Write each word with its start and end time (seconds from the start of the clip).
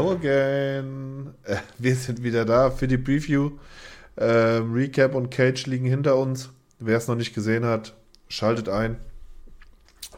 Hello 0.00 0.12
again. 0.12 1.34
Äh, 1.42 1.56
wir 1.76 1.94
sind 1.94 2.22
wieder 2.22 2.46
da 2.46 2.70
für 2.70 2.88
die 2.88 2.96
Preview. 2.96 3.50
Ähm, 4.16 4.72
Recap 4.72 5.14
und 5.14 5.28
Cage 5.30 5.66
liegen 5.66 5.84
hinter 5.84 6.16
uns. 6.16 6.48
Wer 6.78 6.96
es 6.96 7.06
noch 7.06 7.16
nicht 7.16 7.34
gesehen 7.34 7.66
hat, 7.66 7.94
schaltet 8.26 8.70
ein. 8.70 8.96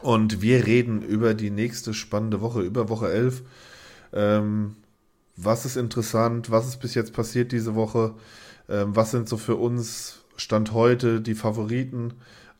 Und 0.01 0.41
wir 0.41 0.65
reden 0.65 1.01
über 1.01 1.33
die 1.33 1.49
nächste 1.49 1.93
spannende 1.93 2.39
Woche, 2.39 2.61
über 2.61 2.87
Woche 2.87 3.11
11. 3.11 3.41
Ähm, 4.13 4.77
was 5.35 5.65
ist 5.65 5.75
interessant? 5.75 6.49
Was 6.49 6.65
ist 6.65 6.77
bis 6.77 6.95
jetzt 6.95 7.11
passiert 7.11 7.51
diese 7.51 7.75
Woche? 7.75 8.13
Ähm, 8.69 8.95
was 8.95 9.11
sind 9.11 9.27
so 9.27 9.35
für 9.35 9.57
uns 9.57 10.19
Stand 10.37 10.71
heute 10.71 11.19
die 11.19 11.35
Favoriten 11.35 12.13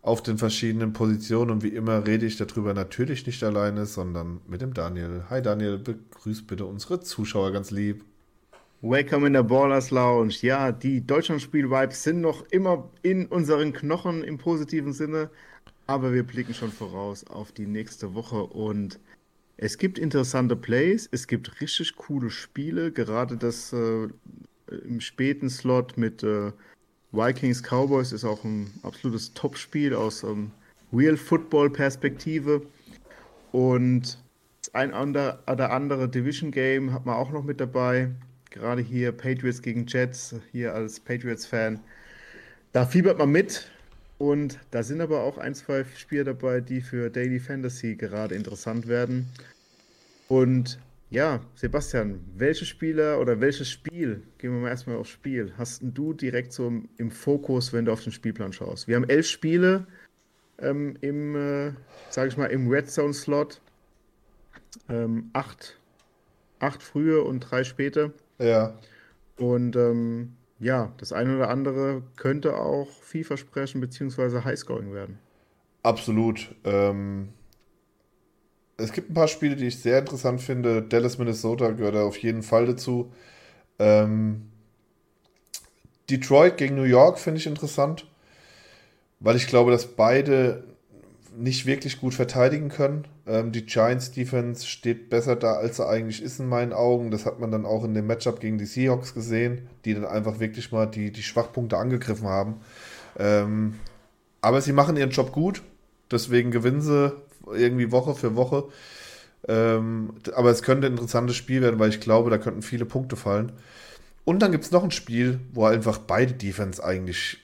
auf 0.03 0.21
den 0.21 0.37
verschiedenen 0.37 0.93
Positionen? 0.93 1.49
Und 1.49 1.63
wie 1.63 1.69
immer 1.69 2.05
rede 2.05 2.27
ich 2.27 2.37
darüber 2.37 2.75
natürlich 2.75 3.25
nicht 3.25 3.43
alleine, 3.43 3.87
sondern 3.87 4.41
mit 4.47 4.61
dem 4.61 4.75
Daniel. 4.75 5.23
Hi 5.29 5.41
Daniel, 5.41 5.79
begrüß 5.79 6.45
bitte 6.45 6.65
unsere 6.65 6.99
Zuschauer 6.99 7.51
ganz 7.51 7.71
lieb. 7.71 8.05
Welcome 8.81 9.25
in 9.25 9.33
der 9.33 9.43
Ballers 9.43 9.91
Lounge. 9.91 10.35
Ja, 10.41 10.73
die 10.73 11.07
Deutschlandspiel-Vibes 11.07 12.03
sind 12.03 12.19
noch 12.19 12.45
immer 12.51 12.89
in 13.01 13.27
unseren 13.27 13.71
Knochen 13.71 14.23
im 14.25 14.37
positiven 14.37 14.91
Sinne, 14.91 15.29
aber 15.87 16.13
wir 16.13 16.23
blicken 16.23 16.53
schon 16.53 16.71
voraus 16.71 17.25
auf 17.25 17.53
die 17.53 17.65
nächste 17.65 18.13
Woche 18.13 18.43
und 18.43 18.99
es 19.55 19.77
gibt 19.77 19.97
interessante 19.97 20.57
Plays, 20.57 21.07
es 21.13 21.27
gibt 21.27 21.61
richtig 21.61 21.95
coole 21.95 22.29
Spiele, 22.29 22.91
gerade 22.91 23.37
das 23.37 23.71
äh, 23.71 24.09
im 24.67 24.99
späten 24.99 25.49
Slot 25.49 25.97
mit 25.97 26.21
äh, 26.23 26.51
Vikings 27.13 27.61
Cowboys 27.61 28.11
ist 28.11 28.25
auch 28.25 28.43
ein 28.43 28.71
absolutes 28.81 29.33
Topspiel 29.35 29.93
aus 29.93 30.23
ähm, 30.23 30.51
Real 30.91 31.15
Football 31.15 31.69
Perspektive. 31.69 32.63
Und 33.51 34.17
das 34.61 34.73
ein 34.73 34.93
oder 34.93 35.71
andere 35.71 36.09
Division 36.09 36.49
Game 36.49 36.91
hat 36.91 37.05
man 37.05 37.15
auch 37.15 37.29
noch 37.29 37.43
mit 37.43 37.61
dabei. 37.61 38.09
Gerade 38.49 38.81
hier 38.81 39.11
Patriots 39.11 39.61
gegen 39.61 39.85
Jets, 39.85 40.35
hier 40.51 40.73
als 40.73 40.99
Patriots-Fan. 40.99 41.79
Da 42.71 42.85
fiebert 42.85 43.19
man 43.19 43.31
mit. 43.31 43.69
Und 44.17 44.57
da 44.71 44.81
sind 44.81 44.99
aber 44.99 45.21
auch 45.21 45.37
ein, 45.37 45.53
zwei 45.53 45.85
Spiele 45.95 46.23
dabei, 46.23 46.61
die 46.61 46.81
für 46.81 47.11
Daily 47.11 47.39
Fantasy 47.39 47.95
gerade 47.95 48.33
interessant 48.33 48.87
werden. 48.87 49.27
Und 50.29 50.79
ja, 51.13 51.41
Sebastian, 51.53 52.19
welche 52.35 52.65
Spieler 52.65 53.21
oder 53.21 53.39
welches 53.39 53.69
Spiel, 53.69 54.23
gehen 54.39 54.51
wir 54.51 54.61
mal 54.61 54.69
erstmal 54.69 54.97
aufs 54.97 55.11
Spiel, 55.11 55.53
hast 55.59 55.81
du 55.83 56.11
direkt 56.11 56.51
so 56.51 56.73
im 56.97 57.11
Fokus, 57.11 57.71
wenn 57.71 57.85
du 57.85 57.91
auf 57.91 58.03
den 58.03 58.11
Spielplan 58.11 58.51
schaust? 58.51 58.87
Wir 58.87 58.95
haben 58.95 59.07
elf 59.07 59.27
Spiele 59.27 59.85
ähm, 60.57 60.97
im, 61.01 61.35
äh, 61.35 61.73
sage 62.09 62.29
ich 62.29 62.37
mal, 62.37 62.47
im 62.47 62.67
Red 62.67 62.89
Zone 62.89 63.13
Slot. 63.13 63.61
Ähm, 64.89 65.29
acht, 65.33 65.79
acht 66.57 66.81
frühe 66.81 67.23
und 67.23 67.41
drei 67.41 67.63
späte. 67.63 68.11
Ja. 68.39 68.79
Und 69.37 69.75
ähm, 69.75 70.33
ja, 70.59 70.93
das 70.97 71.13
eine 71.13 71.35
oder 71.35 71.49
andere 71.49 72.01
könnte 72.15 72.57
auch 72.57 72.89
vielversprechen 73.03 73.81
bzw. 73.81 74.43
Highscoring 74.43 74.93
werden. 74.93 75.19
Absolut. 75.83 76.55
Ähm, 76.63 77.29
es 78.77 78.91
gibt 78.91 79.11
ein 79.11 79.13
paar 79.13 79.27
Spiele, 79.27 79.55
die 79.55 79.67
ich 79.67 79.79
sehr 79.79 79.99
interessant 79.99 80.41
finde. 80.41 80.81
Dallas, 80.81 81.17
Minnesota 81.17 81.71
gehört 81.71 81.95
da 81.95 82.03
auf 82.03 82.17
jeden 82.17 82.43
Fall 82.43 82.65
dazu. 82.65 83.11
Ähm, 83.79 84.49
Detroit 86.09 86.57
gegen 86.57 86.75
New 86.75 86.83
York 86.83 87.19
finde 87.19 87.39
ich 87.39 87.47
interessant, 87.47 88.05
weil 89.19 89.35
ich 89.35 89.47
glaube, 89.47 89.71
dass 89.71 89.87
beide 89.87 90.63
nicht 91.35 91.65
wirklich 91.65 91.99
gut 91.99 92.13
verteidigen 92.13 92.69
können. 92.69 93.07
Ähm, 93.25 93.51
die 93.51 93.65
Giants 93.65 94.11
Defense 94.11 94.67
steht 94.67 95.09
besser 95.09 95.35
da, 95.35 95.53
als 95.53 95.79
er 95.79 95.89
eigentlich 95.89 96.21
ist 96.21 96.39
in 96.39 96.47
meinen 96.47 96.73
Augen. 96.73 97.09
Das 97.09 97.25
hat 97.25 97.39
man 97.39 97.51
dann 97.51 97.65
auch 97.65 97.83
in 97.83 97.93
dem 97.93 98.05
Matchup 98.05 98.39
gegen 98.39 98.57
die 98.57 98.65
Seahawks 98.65 99.13
gesehen, 99.13 99.67
die 99.85 99.93
dann 99.93 100.05
einfach 100.05 100.39
wirklich 100.39 100.71
mal 100.71 100.85
die, 100.85 101.11
die 101.11 101.23
Schwachpunkte 101.23 101.77
angegriffen 101.77 102.27
haben. 102.27 102.57
Ähm, 103.17 103.75
aber 104.41 104.61
sie 104.61 104.73
machen 104.73 104.97
ihren 104.97 105.11
Job 105.11 105.31
gut, 105.31 105.63
deswegen 106.11 106.51
gewinnen 106.51 106.81
sie 106.81 107.13
irgendwie 107.51 107.91
Woche 107.91 108.15
für 108.15 108.35
Woche. 108.35 108.65
Ähm, 109.47 110.15
aber 110.35 110.51
es 110.51 110.63
könnte 110.63 110.87
ein 110.87 110.93
interessantes 110.93 111.35
Spiel 111.35 111.61
werden, 111.61 111.79
weil 111.79 111.89
ich 111.89 111.99
glaube, 111.99 112.29
da 112.29 112.37
könnten 112.37 112.61
viele 112.61 112.85
Punkte 112.85 113.15
fallen. 113.15 113.51
Und 114.25 114.39
dann 114.41 114.51
gibt 114.51 114.63
es 114.63 114.71
noch 114.71 114.83
ein 114.83 114.91
Spiel, 114.91 115.39
wo 115.51 115.65
einfach 115.65 115.97
beide 115.97 116.33
Defense 116.33 116.83
eigentlich. 116.83 117.39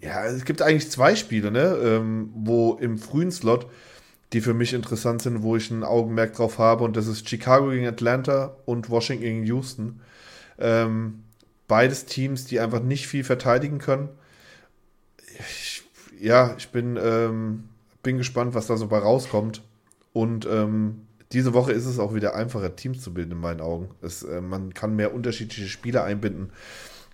Ja, 0.00 0.24
es 0.26 0.44
gibt 0.44 0.62
eigentlich 0.62 0.90
zwei 0.90 1.14
Spiele, 1.16 1.50
ne? 1.50 1.76
Ähm, 1.82 2.30
wo 2.34 2.74
im 2.74 2.98
frühen 2.98 3.30
Slot, 3.30 3.66
die 4.32 4.40
für 4.40 4.54
mich 4.54 4.74
interessant 4.74 5.22
sind, 5.22 5.42
wo 5.42 5.56
ich 5.56 5.70
ein 5.70 5.84
Augenmerk 5.84 6.34
drauf 6.34 6.58
habe. 6.58 6.84
Und 6.84 6.96
das 6.96 7.06
ist 7.06 7.28
Chicago 7.28 7.70
gegen 7.70 7.86
Atlanta 7.86 8.56
und 8.64 8.90
Washington 8.90 9.22
gegen 9.24 9.44
Houston. 9.44 10.00
Ähm, 10.58 11.24
beides 11.68 12.06
Teams, 12.06 12.44
die 12.44 12.60
einfach 12.60 12.82
nicht 12.82 13.06
viel 13.08 13.24
verteidigen 13.24 13.78
können. 13.78 14.08
Ich, 15.38 15.82
ja, 16.20 16.54
ich 16.58 16.68
bin. 16.70 16.98
Ähm, 17.02 17.64
bin 18.02 18.18
gespannt, 18.18 18.54
was 18.54 18.66
da 18.66 18.76
so 18.76 18.88
bei 18.88 18.98
rauskommt. 18.98 19.62
Und 20.12 20.46
ähm, 20.46 21.06
diese 21.32 21.54
Woche 21.54 21.72
ist 21.72 21.86
es 21.86 21.98
auch 21.98 22.14
wieder 22.14 22.34
einfacher, 22.34 22.76
Teams 22.76 23.00
zu 23.00 23.14
bilden, 23.14 23.32
in 23.32 23.40
meinen 23.40 23.60
Augen. 23.60 23.90
Es, 24.02 24.22
äh, 24.22 24.40
man 24.40 24.74
kann 24.74 24.96
mehr 24.96 25.14
unterschiedliche 25.14 25.68
Spiele 25.68 26.02
einbinden, 26.02 26.50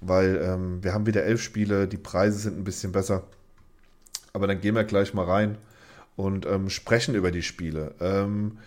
weil 0.01 0.41
ähm, 0.43 0.83
wir 0.83 0.93
haben 0.93 1.07
wieder 1.07 1.25
elf 1.25 1.41
Spiele, 1.43 1.87
die 1.87 1.97
Preise 1.97 2.39
sind 2.39 2.59
ein 2.59 2.65
bisschen 2.65 2.93
besser. 2.93 3.25
Aber 4.33 4.47
dann 4.47 4.61
gehen 4.61 4.75
wir 4.75 4.85
gleich 4.85 5.15
mal 5.15 5.25
rein 5.25 5.59
und 6.17 6.47
ähm, 6.47 6.69
sprechen 6.69 7.15
über 7.15 7.31
die 7.31 7.43
Spiele. 7.43 7.95
Ähm, 8.01 8.59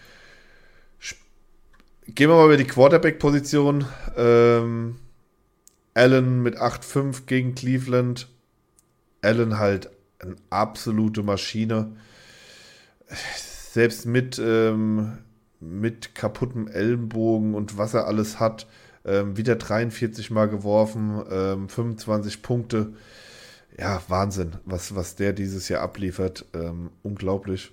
gehen 2.08 2.30
wir 2.30 2.36
mal 2.36 2.46
über 2.46 2.58
die 2.58 2.66
Quarterback-Position. 2.66 3.86
Ähm, 4.16 4.96
Allen 5.94 6.42
mit 6.42 6.58
8-5 6.58 7.26
gegen 7.26 7.56
Cleveland. 7.56 8.30
Allen 9.22 9.60
halt 9.60 9.90
eine 10.20 10.36
absolute 10.50 11.24
Maschine 11.24 11.92
selbst 13.72 14.06
mit, 14.06 14.40
ähm, 14.44 15.18
mit 15.60 16.16
kaputtem 16.16 16.68
Ellenbogen 16.68 17.54
und 17.54 17.78
was 17.78 17.94
er 17.94 18.08
alles 18.08 18.40
hat, 18.40 18.68
ähm, 19.06 19.38
wieder 19.38 19.56
43 19.56 20.32
Mal 20.32 20.50
geworfen, 20.50 21.24
ähm, 21.30 21.70
25 21.70 22.42
Punkte. 22.42 22.94
Ja, 23.78 24.02
Wahnsinn, 24.08 24.58
was, 24.66 24.96
was 24.96 25.16
der 25.16 25.34
dieses 25.34 25.70
Jahr 25.70 25.82
abliefert. 25.82 26.46
Ähm, 26.54 26.92
unglaublich. 27.04 27.72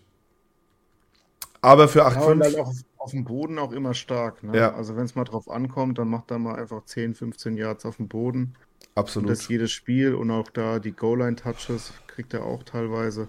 Aber 1.61 1.89
für 1.89 2.07
8,5. 2.07 2.39
Ja, 2.39 2.45
halt 2.45 2.59
auf, 2.59 2.75
auf 2.99 3.11
dem 3.11 3.25
Boden 3.25 3.59
auch 3.59 3.73
immer 3.73 3.95
stark. 3.95 4.43
Ne? 4.43 4.57
Ja. 4.57 4.75
Also, 4.75 4.97
wenn 4.97 5.05
es 5.05 5.17
mal 5.17 5.25
drauf 5.25 5.51
ankommt, 5.51 5.99
dann 5.99 6.09
macht 6.09 6.31
er 6.31 6.39
mal 6.39 6.55
einfach 6.55 6.85
10, 6.85 7.15
15 7.15 7.57
Yards 7.57 7.85
auf 7.85 7.97
dem 7.97 8.09
Boden. 8.09 8.55
Absolut. 8.95 9.29
Und 9.29 9.37
das 9.37 9.49
jedes 9.49 9.73
Spiel 9.73 10.15
und 10.15 10.31
auch 10.31 10.51
da 10.51 10.79
die 10.79 10.93
Goal-Line-Touches 10.93 11.93
kriegt 12.07 12.35
er 12.35 12.45
auch 12.45 12.63
teilweise. 12.63 13.29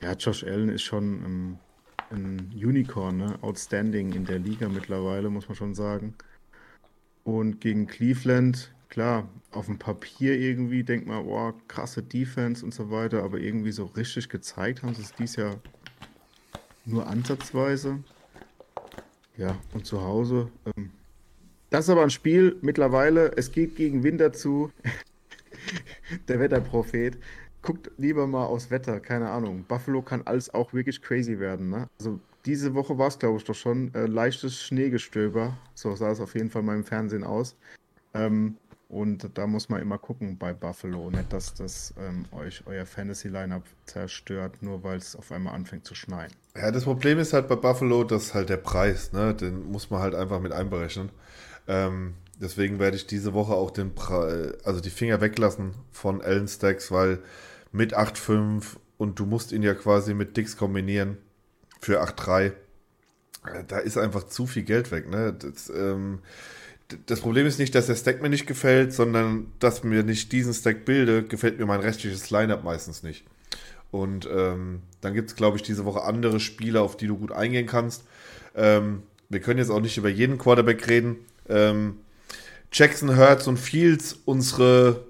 Ja, 0.00 0.12
Josh 0.12 0.44
Allen 0.44 0.68
ist 0.68 0.82
schon 0.82 1.22
ein, 1.22 1.58
ein 2.10 2.52
Unicorn, 2.54 3.16
ne? 3.16 3.38
outstanding 3.42 4.12
in 4.12 4.24
der 4.24 4.38
Liga 4.38 4.68
mittlerweile, 4.68 5.30
muss 5.30 5.48
man 5.48 5.56
schon 5.56 5.74
sagen. 5.74 6.14
Und 7.24 7.60
gegen 7.60 7.86
Cleveland, 7.86 8.72
klar, 8.90 9.28
auf 9.50 9.66
dem 9.66 9.78
Papier 9.78 10.38
irgendwie 10.38 10.84
denkt 10.84 11.06
man, 11.06 11.24
boah, 11.24 11.54
krasse 11.68 12.02
Defense 12.02 12.64
und 12.64 12.74
so 12.74 12.90
weiter, 12.90 13.22
aber 13.22 13.38
irgendwie 13.38 13.72
so 13.72 13.86
richtig 13.86 14.28
gezeigt 14.28 14.82
haben 14.82 14.94
sie 14.94 15.02
es 15.02 15.14
dies 15.14 15.36
Jahr 15.36 15.56
nur 16.84 17.06
ansatzweise. 17.06 18.02
Ja, 19.36 19.56
und 19.72 19.86
zu 19.86 20.02
Hause. 20.02 20.50
Ähm, 20.76 20.90
das 21.70 21.86
ist 21.86 21.90
aber 21.90 22.02
ein 22.02 22.10
Spiel 22.10 22.56
mittlerweile, 22.60 23.32
es 23.36 23.50
geht 23.50 23.74
gegen 23.76 24.02
Winter 24.02 24.32
zu. 24.32 24.70
der 26.28 26.38
Wetterprophet 26.38 27.16
guckt 27.64 27.90
lieber 27.96 28.26
mal 28.26 28.44
aufs 28.44 28.70
Wetter, 28.70 29.00
keine 29.00 29.30
Ahnung. 29.30 29.64
Buffalo 29.66 30.02
kann 30.02 30.22
alles 30.26 30.52
auch 30.52 30.72
wirklich 30.72 31.02
crazy 31.02 31.40
werden, 31.40 31.70
ne? 31.70 31.88
Also 31.98 32.20
diese 32.44 32.74
Woche 32.74 32.98
war 32.98 33.08
es, 33.08 33.18
glaube 33.18 33.38
ich, 33.38 33.44
doch 33.44 33.54
schon 33.54 33.92
äh, 33.94 34.06
leichtes 34.06 34.62
Schneegestöber. 34.62 35.56
So 35.74 35.96
sah 35.96 36.10
es 36.10 36.20
auf 36.20 36.34
jeden 36.34 36.50
Fall 36.50 36.62
mal 36.62 36.76
im 36.76 36.84
Fernsehen 36.84 37.24
aus. 37.24 37.56
Ähm, 38.12 38.58
und 38.90 39.30
da 39.36 39.46
muss 39.46 39.70
man 39.70 39.80
immer 39.80 39.96
gucken 39.96 40.36
bei 40.36 40.52
Buffalo. 40.52 41.10
Nicht, 41.10 41.32
dass 41.32 41.54
das 41.54 41.94
ähm, 41.98 42.26
euch 42.32 42.62
euer 42.66 42.84
Fantasy-Lineup 42.84 43.64
zerstört, 43.86 44.58
nur 44.60 44.84
weil 44.84 44.98
es 44.98 45.16
auf 45.16 45.32
einmal 45.32 45.54
anfängt 45.54 45.86
zu 45.86 45.94
schneien. 45.94 46.30
Ja, 46.54 46.70
das 46.70 46.84
Problem 46.84 47.18
ist 47.18 47.32
halt 47.32 47.48
bei 47.48 47.56
Buffalo, 47.56 48.04
dass 48.04 48.34
halt 48.34 48.50
der 48.50 48.58
Preis, 48.58 49.12
ne? 49.12 49.34
Den 49.34 49.72
muss 49.72 49.90
man 49.90 50.00
halt 50.00 50.14
einfach 50.14 50.40
mit 50.40 50.52
einberechnen. 50.52 51.08
Ähm, 51.66 52.14
deswegen 52.40 52.78
werde 52.78 52.96
ich 52.96 53.06
diese 53.06 53.32
Woche 53.32 53.54
auch 53.54 53.70
den 53.70 53.94
Pre 53.94 54.58
also 54.64 54.80
die 54.80 54.90
Finger 54.90 55.22
weglassen 55.22 55.74
von 55.90 56.20
Allen 56.20 56.46
Stacks, 56.46 56.92
weil 56.92 57.20
mit 57.74 57.96
8,5 57.96 58.62
und 58.98 59.18
du 59.18 59.26
musst 59.26 59.50
ihn 59.50 59.62
ja 59.62 59.74
quasi 59.74 60.14
mit 60.14 60.36
Dix 60.36 60.56
kombinieren 60.56 61.18
für 61.80 62.02
8,3. 62.02 62.46
Äh, 62.46 62.52
da 63.66 63.78
ist 63.78 63.98
einfach 63.98 64.24
zu 64.28 64.46
viel 64.46 64.62
Geld 64.62 64.92
weg. 64.92 65.10
Ne? 65.10 65.34
Das, 65.36 65.70
ähm, 65.70 66.20
das 67.06 67.20
Problem 67.20 67.46
ist 67.46 67.58
nicht, 67.58 67.74
dass 67.74 67.86
der 67.86 67.96
Stack 67.96 68.22
mir 68.22 68.28
nicht 68.28 68.46
gefällt, 68.46 68.92
sondern 68.92 69.48
dass 69.58 69.82
mir 69.82 70.04
nicht 70.04 70.30
diesen 70.30 70.54
Stack 70.54 70.84
bilde, 70.84 71.24
gefällt 71.24 71.58
mir 71.58 71.66
mein 71.66 71.80
restliches 71.80 72.30
Lineup 72.30 72.62
meistens 72.62 73.02
nicht. 73.02 73.24
Und 73.90 74.28
ähm, 74.32 74.82
dann 75.00 75.14
gibt 75.14 75.30
es, 75.30 75.36
glaube 75.36 75.56
ich, 75.56 75.64
diese 75.64 75.84
Woche 75.84 76.02
andere 76.02 76.38
Spiele, 76.38 76.80
auf 76.80 76.96
die 76.96 77.08
du 77.08 77.16
gut 77.16 77.32
eingehen 77.32 77.66
kannst. 77.66 78.04
Ähm, 78.54 79.02
wir 79.28 79.40
können 79.40 79.58
jetzt 79.58 79.70
auch 79.70 79.80
nicht 79.80 79.96
über 79.96 80.08
jeden 80.08 80.38
Quarterback 80.38 80.86
reden. 80.88 81.16
Ähm, 81.48 81.96
Jackson 82.72 83.16
Hurts 83.16 83.48
und 83.48 83.58
Fields, 83.58 84.16
unsere, 84.24 85.04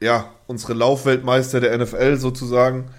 ja, 0.00 0.34
unsere 0.50 0.74
Laufweltmeister 0.74 1.60
der 1.60 1.78
NFL 1.78 2.16
sozusagen. 2.16 2.90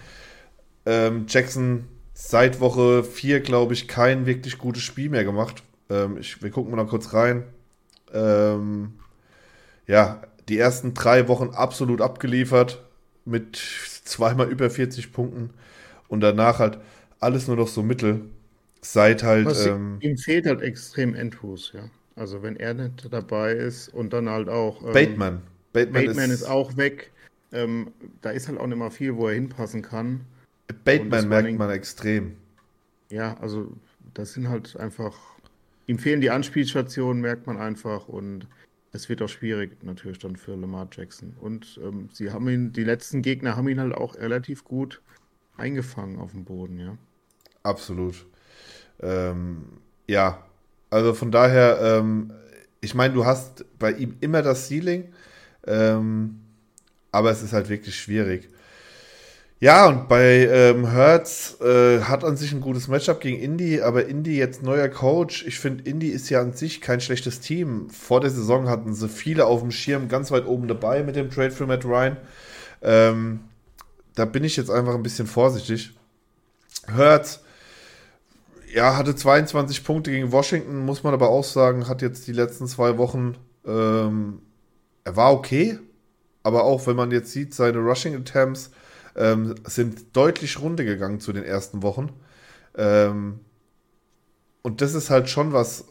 Ähm, 0.86 1.26
Jackson 1.28 1.90
seit 2.14 2.62
Woche 2.62 3.04
4, 3.04 3.42
glaube 3.42 3.74
ich, 3.74 3.90
kein 3.90 4.26
wirklich 4.26 4.58
gutes 4.58 4.84
Spiel 4.84 5.10
mehr 5.10 5.26
gemacht. 5.26 5.62
Ähm, 5.90 6.18
ich, 6.18 6.42
wir 6.42 6.50
gucken 6.50 6.72
mal 6.72 6.82
noch 6.82 6.90
kurz 6.90 7.14
rein. 7.14 7.44
Ähm, 8.14 8.94
ja, 9.86 10.22
die 10.48 10.58
ersten 10.58 10.94
drei 10.94 11.28
Wochen 11.28 11.50
absolut 11.50 12.00
abgeliefert 12.00 12.82
mit 13.26 13.58
zweimal 13.58 14.50
über 14.50 14.70
40 14.70 15.12
Punkten 15.12 15.50
und 16.08 16.22
danach 16.22 16.60
halt 16.60 16.78
alles 17.20 17.48
nur 17.48 17.58
noch 17.58 17.68
so 17.68 17.84
mittel. 17.84 18.22
Seit 18.82 19.24
halt. 19.24 19.48
Was 19.48 19.66
Ähm, 19.66 19.98
ihm 20.00 20.18
fehlt 20.18 20.46
halt 20.46 20.62
extrem 20.62 21.16
Andrews, 21.16 21.74
ja. 21.74 21.90
Also 22.16 22.44
wenn 22.44 22.56
er 22.56 22.74
nicht 22.74 23.12
dabei 23.12 23.52
ist 23.52 23.90
und 23.90 24.14
dann 24.14 24.30
halt 24.30 24.48
auch. 24.48 24.82
ähm, 24.84 24.94
Bateman. 24.94 25.42
Bateman, 25.74 26.06
Bateman 26.06 26.32
ist, 26.32 26.44
auch 26.44 26.78
weg. 26.78 27.12
Ähm, 27.52 27.92
da 28.22 28.30
ist 28.32 28.48
halt 28.48 28.60
auch 28.60 28.68
nicht 28.68 28.78
mal 28.78 28.90
viel, 28.92 29.16
wo 29.16 29.28
er 29.28 29.36
hinpassen 29.36 29.82
kann. 29.82 30.22
Bateman 30.86 31.28
merkt 31.28 31.46
Running- 31.46 31.58
man 31.58 31.70
extrem. 31.70 32.38
Ja, 33.10 33.38
also 33.40 33.72
das 34.14 34.34
sind 34.34 34.50
halt 34.50 34.78
einfach. 34.78 35.18
Ihm 35.88 36.00
fehlen 36.00 36.22
die 36.22 36.30
Anspielstationen, 36.30 37.22
merkt 37.22 37.48
man 37.48 37.58
einfach. 37.58 38.08
Und 38.08 38.48
es 38.94 39.10
wird 39.10 39.22
auch 39.22 39.28
schwierig 39.28 39.84
natürlich 39.84 40.20
dann 40.20 40.38
für 40.38 40.56
Lamar 40.56 40.88
Jackson. 40.92 41.34
Und 41.42 41.80
ähm, 41.84 42.10
sie 42.14 42.32
haben 42.32 42.48
ihn, 42.48 42.72
die 42.72 42.84
letzten 42.84 43.22
Gegner 43.22 43.58
haben 43.58 43.68
ihn 43.68 43.80
halt 43.80 43.94
auch 43.94 44.16
relativ 44.16 44.64
gut 44.64 45.02
eingefangen 45.58 46.20
auf 46.20 46.32
dem 46.32 46.46
Boden, 46.46 46.80
ja. 46.80 46.98
Absolut. 47.64 48.26
Ähm, 49.02 49.64
ja, 50.08 50.46
also 50.90 51.14
von 51.14 51.32
daher, 51.32 51.80
ähm, 51.82 52.32
ich 52.80 52.96
meine, 52.96 53.14
du 53.14 53.26
hast 53.26 53.66
bei 53.78 53.92
ihm 53.92 54.16
immer 54.22 54.42
das 54.42 54.68
Ceiling, 54.68 55.14
ähm, 55.68 56.40
aber 57.12 57.32
es 57.32 57.42
ist 57.44 57.54
halt 57.54 57.70
wirklich 57.70 58.00
schwierig. 58.00 58.50
Ja, 59.60 59.88
und 59.88 60.08
bei 60.08 60.48
ähm, 60.48 60.90
Hertz 60.90 61.58
äh, 61.62 62.02
hat 62.02 62.24
an 62.24 62.36
sich 62.36 62.52
ein 62.52 62.62
gutes 62.62 62.88
Matchup 62.88 63.20
gegen 63.20 63.40
Indy, 63.40 63.80
aber 63.82 64.08
Indy 64.08 64.36
jetzt 64.36 64.64
neuer 64.64 64.90
Coach. 64.90 65.46
Ich 65.46 65.60
finde, 65.60 65.88
Indy 65.88 66.08
ist 66.08 66.32
ja 66.32 66.42
an 66.42 66.54
sich 66.54 66.82
kein 66.82 67.00
schlechtes 67.00 67.42
Team. 67.42 67.92
Vor 67.92 68.22
der 68.22 68.32
Saison 68.32 68.68
hatten 68.68 68.96
sie 68.96 69.08
viele 69.08 69.46
auf 69.46 69.62
dem 69.62 69.70
Schirm 69.70 70.08
ganz 70.08 70.32
weit 70.32 70.48
oben 70.48 70.68
dabei 70.68 71.04
mit 71.04 71.16
dem 71.16 71.30
Trade 71.30 71.52
für 71.52 71.68
Matt 71.68 71.86
Ryan. 71.86 72.18
Ähm, 72.82 73.42
da 74.16 74.26
bin 74.26 74.44
ich 74.44 74.58
jetzt 74.58 74.72
einfach 74.72 74.96
ein 74.96 75.04
bisschen 75.04 75.28
vorsichtig. 75.28 75.92
Hertz, 76.88 77.42
ja, 78.74 78.98
hatte 78.98 79.16
22 79.16 79.84
Punkte 79.84 80.10
gegen 80.10 80.32
Washington, 80.32 80.80
muss 80.80 81.04
man 81.04 81.14
aber 81.14 81.30
auch 81.30 81.44
sagen, 81.44 81.88
hat 81.88 82.02
jetzt 82.02 82.26
die 82.26 82.34
letzten 82.34 82.66
zwei 82.66 82.98
Wochen, 82.98 83.38
ähm, 83.66 84.42
er 85.04 85.16
war 85.16 85.34
okay, 85.34 85.78
aber 86.44 86.64
auch 86.64 86.88
wenn 86.88 86.96
man 86.96 87.12
jetzt 87.12 87.32
sieht, 87.32 87.54
seine 87.54 87.80
Rushing 87.80 88.16
Attempts 88.16 88.72
ähm, 89.16 89.56
sind 89.66 90.16
deutlich 90.16 90.60
runtergegangen 90.60 91.20
zu 91.20 91.34
den 91.34 91.44
ersten 91.44 91.84
Wochen. 91.84 92.10
Ähm, 92.76 93.40
und 94.62 94.82
das 94.82 94.94
ist 94.94 95.10
halt 95.10 95.30
schon 95.30 95.54
was, 95.54 95.86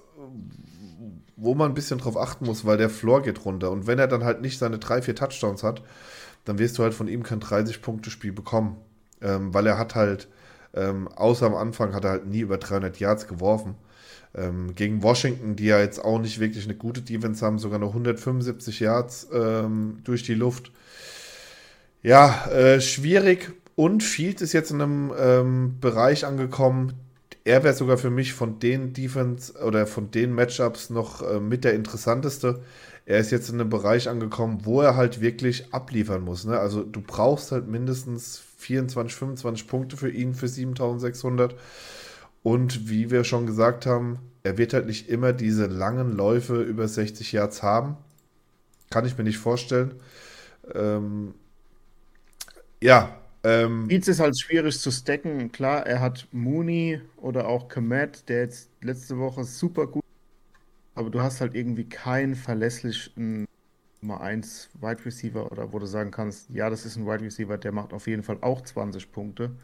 wo 1.37 1.55
man 1.55 1.71
ein 1.71 1.75
bisschen 1.75 1.99
drauf 1.99 2.17
achten 2.17 2.47
muss, 2.47 2.65
weil 2.65 2.77
der 2.77 2.91
Floor 2.91 3.23
geht 3.23 3.45
runter. 3.45 3.71
Und 3.71 3.87
wenn 3.87 3.99
er 3.99 4.09
dann 4.09 4.25
halt 4.25 4.41
nicht 4.43 4.59
seine 4.59 4.79
drei, 4.79 5.03
vier 5.03 5.15
Touchdowns 5.15 5.63
hat, 5.63 5.83
dann 6.45 6.59
wirst 6.59 6.79
du 6.79 6.83
halt 6.83 6.95
von 6.95 7.09
ihm 7.09 7.23
kein 7.23 7.41
30-Punkte-Spiel 7.41 8.33
bekommen. 8.33 8.77
Ähm, 9.21 9.53
weil 9.53 9.67
er 9.67 9.79
hat 9.79 9.95
halt, 9.95 10.29
ähm, 10.75 11.09
außer 11.09 11.47
am 11.47 11.55
Anfang, 11.55 11.95
hat 11.95 12.05
er 12.05 12.11
halt 12.11 12.27
nie 12.27 12.41
über 12.41 12.59
300 12.59 12.99
Yards 12.99 13.27
geworfen. 13.27 13.75
Ähm, 14.35 14.75
gegen 14.75 15.03
Washington, 15.03 15.57
die 15.57 15.67
ja 15.67 15.81
jetzt 15.81 15.99
auch 15.99 16.21
nicht 16.21 16.39
wirklich 16.39 16.65
eine 16.65 16.77
gute 16.77 17.03
Defense 17.03 17.45
haben, 17.45 17.59
sogar 17.59 17.79
noch 17.79 17.89
175 17.89 18.81
Yards 18.81 19.29
ähm, 19.33 19.99
durch 20.05 20.23
die 20.23 20.35
Luft. 20.35 20.71
Ja, 22.03 22.47
äh, 22.47 22.81
schwierig. 22.81 23.53
Und 23.75 24.03
Field 24.03 24.41
ist 24.41 24.53
jetzt 24.53 24.71
in 24.71 24.81
einem 24.81 25.13
ähm, 25.19 25.77
Bereich 25.81 26.25
angekommen. 26.25 26.93
Er 27.45 27.65
wäre 27.65 27.75
sogar 27.75 27.99
für 27.99 28.11
mich 28.11 28.33
von 28.33 28.59
den 28.59 28.93
Defense 28.93 29.55
oder 29.55 29.87
von 29.87 30.11
den 30.11 30.33
Matchups 30.33 30.91
noch 30.91 31.23
äh, 31.23 31.41
mit 31.41 31.65
der 31.65 31.75
interessanteste. 31.75 32.63
Er 33.07 33.19
ist 33.19 33.33
jetzt 33.33 33.49
in 33.49 33.61
einem 33.61 33.71
Bereich 33.71 34.09
angekommen, 34.09 34.61
wo 34.63 34.83
er 34.83 34.97
halt 34.97 35.21
wirklich 35.21 35.73
abliefern 35.73 36.23
muss. 36.23 36.45
Ne? 36.45 36.59
Also 36.59 36.85
du 36.85 37.01
brauchst 37.01 37.51
halt 37.51 37.67
mindestens 37.67 38.41
24, 38.59 39.15
25 39.15 39.67
Punkte 39.67 39.97
für 39.97 40.11
ihn 40.11 40.35
für 40.35 40.47
7600. 40.47 41.57
Und 42.43 42.89
wie 42.89 43.11
wir 43.11 43.25
schon 43.25 43.47
gesagt 43.47 43.87
haben, 43.87 44.19
er 44.43 44.57
wird 44.57 44.73
halt 44.73 44.87
nicht 44.87 45.09
immer 45.09 45.33
diese 45.33 45.67
langen 45.67 46.13
Läufe 46.13 46.63
über 46.63 46.89
60 46.89 47.33
Yards 47.33 47.63
haben. 47.63 47.97
Kann 48.91 49.07
ich 49.07 49.17
mir 49.19 49.25
nicht 49.25 49.39
vorstellen. 49.39 49.95
Ähm, 50.75 51.35
ja, 52.83 53.21
ähm, 53.43 53.89
Beats 53.89 54.09
ist 54.09 54.21
halt 54.21 54.39
schwierig 54.39 54.79
zu 54.79 54.91
stacken. 54.91 55.53
Klar, 55.53 55.87
er 55.87 56.01
hat 56.01 56.29
Mooney 56.33 57.01
oder 57.17 57.49
auch 57.49 57.69
Komet, 57.69 58.29
der 58.29 58.41
jetzt 58.41 58.71
letzte 58.83 59.19
Woche 59.19 59.45
super 59.45 59.87
gut. 59.87 60.05
Aber 60.95 61.11
du 61.11 61.21
hast 61.21 61.41
halt 61.41 61.55
irgendwie 61.55 61.89
keinen 61.89 62.35
verlässlichen 62.35 63.47
Nummer 64.03 64.21
1 64.21 64.71
Wide 64.81 65.05
Receiver 65.05 65.51
oder 65.51 65.73
wo 65.73 65.79
du 65.79 65.87
sagen 65.87 66.11
kannst, 66.11 66.51
ja, 66.51 66.69
das 66.71 66.85
ist 66.87 66.97
ein 66.97 67.07
Wide 67.07 67.23
Receiver, 67.25 67.57
der 67.59 67.73
macht 67.73 67.93
auf 67.93 68.07
jeden 68.07 68.23
Fall 68.23 68.39
auch 68.41 68.63
20 68.63 69.13
Punkte. 69.13 69.57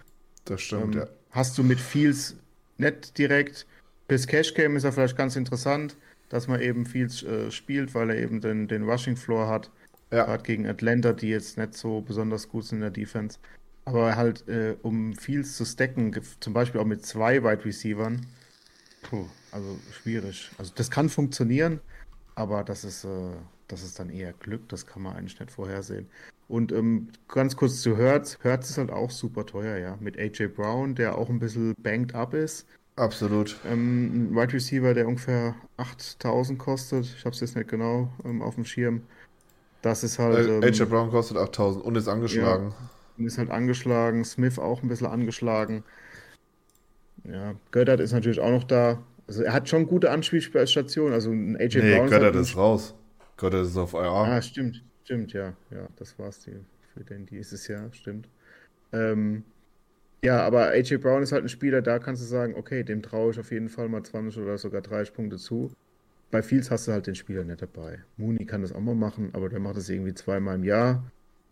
das 0.44 0.62
stimmt, 0.62 0.94
Ähm, 0.94 1.02
ja. 1.02 1.06
Hast 1.30 1.58
du 1.58 1.62
mit 1.64 1.80
Fields 1.80 2.36
nicht 2.78 3.16
direkt. 3.18 3.66
Fürs 4.08 4.26
Cash 4.26 4.54
Game 4.54 4.76
ist 4.76 4.84
er 4.84 4.92
vielleicht 4.92 5.16
ganz 5.16 5.36
interessant, 5.36 5.96
dass 6.28 6.48
man 6.48 6.60
eben 6.60 6.86
Fields 6.86 7.22
äh, 7.22 7.50
spielt, 7.50 7.94
weil 7.94 8.10
er 8.10 8.18
eben 8.18 8.40
den, 8.40 8.68
den 8.68 8.88
Rushing 8.88 9.16
Floor 9.16 9.48
hat. 9.48 9.70
Ja. 10.10 10.24
Gerade 10.24 10.42
gegen 10.44 10.66
Atlanta, 10.66 11.12
die 11.12 11.28
jetzt 11.28 11.58
nicht 11.58 11.74
so 11.74 12.00
besonders 12.00 12.48
gut 12.48 12.64
sind 12.64 12.78
in 12.78 12.82
der 12.82 12.90
Defense. 12.90 13.38
Aber 13.84 14.16
halt, 14.16 14.46
äh, 14.48 14.76
um 14.82 15.14
Fields 15.14 15.56
zu 15.56 15.64
stacken, 15.64 16.16
zum 16.40 16.52
Beispiel 16.52 16.80
auch 16.80 16.84
mit 16.86 17.04
zwei 17.04 17.42
Wide 17.42 17.64
Receivern, 17.64 18.26
puh, 19.02 19.26
also 19.52 19.78
schwierig. 19.92 20.50
Also 20.58 20.72
das 20.74 20.90
kann 20.90 21.08
funktionieren, 21.08 21.80
aber 22.34 22.64
das 22.64 22.84
ist, 22.84 23.04
äh, 23.04 23.30
das 23.68 23.82
ist 23.82 23.98
dann 23.98 24.10
eher 24.10 24.32
Glück, 24.32 24.68
das 24.68 24.86
kann 24.86 25.02
man 25.02 25.16
eigentlich 25.16 25.38
nicht 25.38 25.52
vorhersehen. 25.52 26.08
Und 26.48 26.70
ähm, 26.72 27.08
ganz 27.28 27.56
kurz 27.56 27.80
zu 27.82 27.96
Hertz. 27.96 28.38
Hertz 28.42 28.70
ist 28.70 28.78
halt 28.78 28.90
auch 28.90 29.10
super 29.10 29.46
teuer, 29.46 29.78
ja. 29.78 29.96
Mit 30.00 30.16
AJ 30.16 30.48
Brown, 30.48 30.94
der 30.94 31.18
auch 31.18 31.28
ein 31.28 31.38
bisschen 31.38 31.74
banked 31.82 32.14
up 32.14 32.34
ist. 32.34 32.66
Absolut. 32.94 33.56
Ähm, 33.66 34.30
ein 34.30 34.34
Wide 34.34 34.54
Receiver, 34.54 34.94
der 34.94 35.06
ungefähr 35.06 35.54
8000 35.76 36.58
kostet. 36.58 37.04
Ich 37.04 37.24
habe 37.24 37.34
es 37.34 37.40
jetzt 37.40 37.56
nicht 37.56 37.68
genau 37.68 38.10
ähm, 38.24 38.42
auf 38.42 38.54
dem 38.54 38.64
Schirm. 38.64 39.02
Das 39.82 40.02
ist 40.02 40.18
halt. 40.18 40.46
Äh, 40.46 40.56
ähm, 40.56 40.62
AJ 40.62 40.84
Brown 40.86 41.10
kostet 41.10 41.36
8000 41.36 41.84
und 41.84 41.96
ist 41.96 42.08
angeschlagen. 42.08 42.72
ist 43.18 43.38
halt 43.38 43.50
angeschlagen. 43.50 44.24
Smith 44.24 44.58
auch 44.58 44.82
ein 44.82 44.88
bisschen 44.88 45.08
angeschlagen. 45.08 45.84
Ja, 47.24 47.54
Goddard 47.72 48.00
ist 48.00 48.12
natürlich 48.12 48.40
auch 48.40 48.50
noch 48.50 48.64
da. 48.64 49.02
Also 49.26 49.42
er 49.42 49.52
hat 49.52 49.68
schon 49.68 49.86
gute 49.86 50.10
Anspielstationen. 50.10 51.12
Also 51.12 51.30
ein 51.30 51.56
AJ 51.56 51.78
Nee, 51.80 51.96
Brown 51.96 52.08
Goddard 52.08 52.34
halt 52.34 52.36
ist 52.36 52.56
raus. 52.56 52.94
Goddard 53.36 53.66
ist 53.66 53.76
auf 53.76 53.92
IR. 53.92 54.10
Ah, 54.10 54.40
stimmt, 54.40 54.82
stimmt, 55.06 55.32
ja. 55.32 55.54
Ja, 55.70 55.88
das 55.96 56.18
war's 56.18 56.40
die, 56.40 56.56
für 56.92 57.04
den 57.04 57.26
dieses 57.26 57.68
Jahr, 57.68 57.92
stimmt. 57.92 58.28
Ähm, 58.92 59.44
ja, 60.24 60.44
aber 60.44 60.68
AJ 60.70 60.96
Brown 60.98 61.22
ist 61.22 61.32
halt 61.32 61.44
ein 61.44 61.48
Spieler, 61.48 61.80
da 61.80 61.98
kannst 61.98 62.22
du 62.22 62.26
sagen, 62.26 62.54
okay, 62.56 62.82
dem 62.82 63.02
traue 63.02 63.30
ich 63.30 63.38
auf 63.38 63.52
jeden 63.52 63.68
Fall 63.68 63.88
mal 63.88 64.02
20 64.02 64.42
oder 64.42 64.58
sogar 64.58 64.82
30 64.82 65.14
Punkte 65.14 65.36
zu. 65.36 65.70
Bei 66.32 66.42
Fields 66.42 66.70
hast 66.70 66.88
du 66.88 66.92
halt 66.92 67.06
den 67.06 67.14
Spieler 67.14 67.44
nicht 67.44 67.62
dabei. 67.62 68.00
Mooney 68.16 68.44
kann 68.44 68.62
das 68.62 68.72
auch 68.72 68.80
mal 68.80 68.96
machen, 68.96 69.30
aber 69.32 69.48
der 69.48 69.60
macht 69.60 69.76
das 69.76 69.88
irgendwie 69.88 70.14
zweimal 70.14 70.56
im 70.56 70.64
Jahr, 70.64 71.04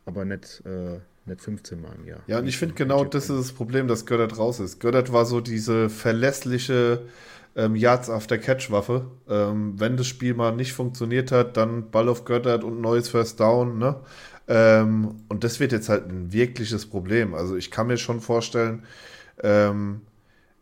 aber 0.05 0.25
nicht, 0.25 0.63
äh, 0.67 0.99
nicht 1.27 1.41
15 1.41 1.81
Mal 1.81 1.95
im 1.95 2.07
Jahr. 2.07 2.25
Ja, 2.27 2.41
und 2.41 2.49
ich 2.49 2.59
finde 2.59 2.75
genau 2.75 3.05
das 3.05 3.31
ist 3.31 3.39
das 3.39 3.53
Problem, 3.53 3.87
dass 3.87 4.05
Goddard 4.05 4.37
raus 4.37 4.59
ist. 4.59 4.81
Goddard 4.81 5.13
war 5.13 5.27
so 5.27 5.41
diese 5.41 5.89
verlässliche 5.89 7.07
ähm, 7.57 7.77
Yards 7.77 8.11
after 8.11 8.39
Catch 8.39 8.71
Waffe. 8.71 9.11
Ähm, 9.29 9.79
wenn 9.79 9.97
das 9.97 10.07
Spiel 10.07 10.35
mal 10.35 10.55
nicht 10.55 10.73
funktioniert 10.73 11.33
hat, 11.33 11.57
dann 11.57 11.91
Ball 11.91 12.09
auf 12.09 12.25
Goddard 12.25 12.65
und 12.65 12.81
neues 12.81 13.09
First 13.09 13.41
Down, 13.41 13.79
ne? 13.79 13.97
Ähm, 14.47 15.23
und 15.29 15.45
das 15.45 15.61
wird 15.61 15.73
jetzt 15.73 15.89
halt 15.89 16.09
ein 16.09 16.33
wirkliches 16.33 16.87
Problem. 16.87 17.35
Also 17.35 17.57
ich 17.57 17.71
kann 17.71 17.87
mir 17.87 17.97
schon 17.97 18.21
vorstellen, 18.21 18.85
ähm, 19.43 20.03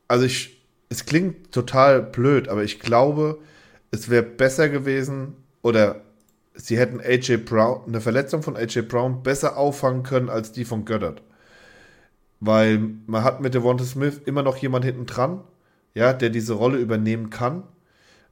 also 0.08 0.24
ich, 0.24 0.62
es 0.88 1.04
klingt 1.06 1.52
total 1.52 2.02
blöd, 2.02 2.48
aber 2.48 2.62
ich 2.62 2.78
glaube, 2.80 3.38
es 3.90 4.08
wäre 4.08 4.22
besser 4.22 4.68
gewesen 4.68 5.34
oder 5.62 6.02
sie 6.54 6.78
hätten 6.78 7.00
AJ 7.00 7.38
Brown, 7.38 7.82
eine 7.86 8.00
Verletzung 8.00 8.42
von 8.42 8.56
AJ 8.56 8.82
Brown 8.82 9.22
besser 9.22 9.56
auffangen 9.56 10.02
können 10.02 10.28
als 10.28 10.52
die 10.52 10.64
von 10.64 10.84
Goddard. 10.84 11.22
Weil 12.40 12.78
man 13.06 13.24
hat 13.24 13.40
mit 13.40 13.54
Devonta 13.54 13.84
Smith 13.84 14.20
immer 14.26 14.42
noch 14.42 14.56
jemand 14.56 14.84
hinten 14.84 15.06
dran, 15.06 15.42
ja, 15.94 16.12
der 16.12 16.30
diese 16.30 16.54
Rolle 16.54 16.78
übernehmen 16.78 17.30
kann, 17.30 17.64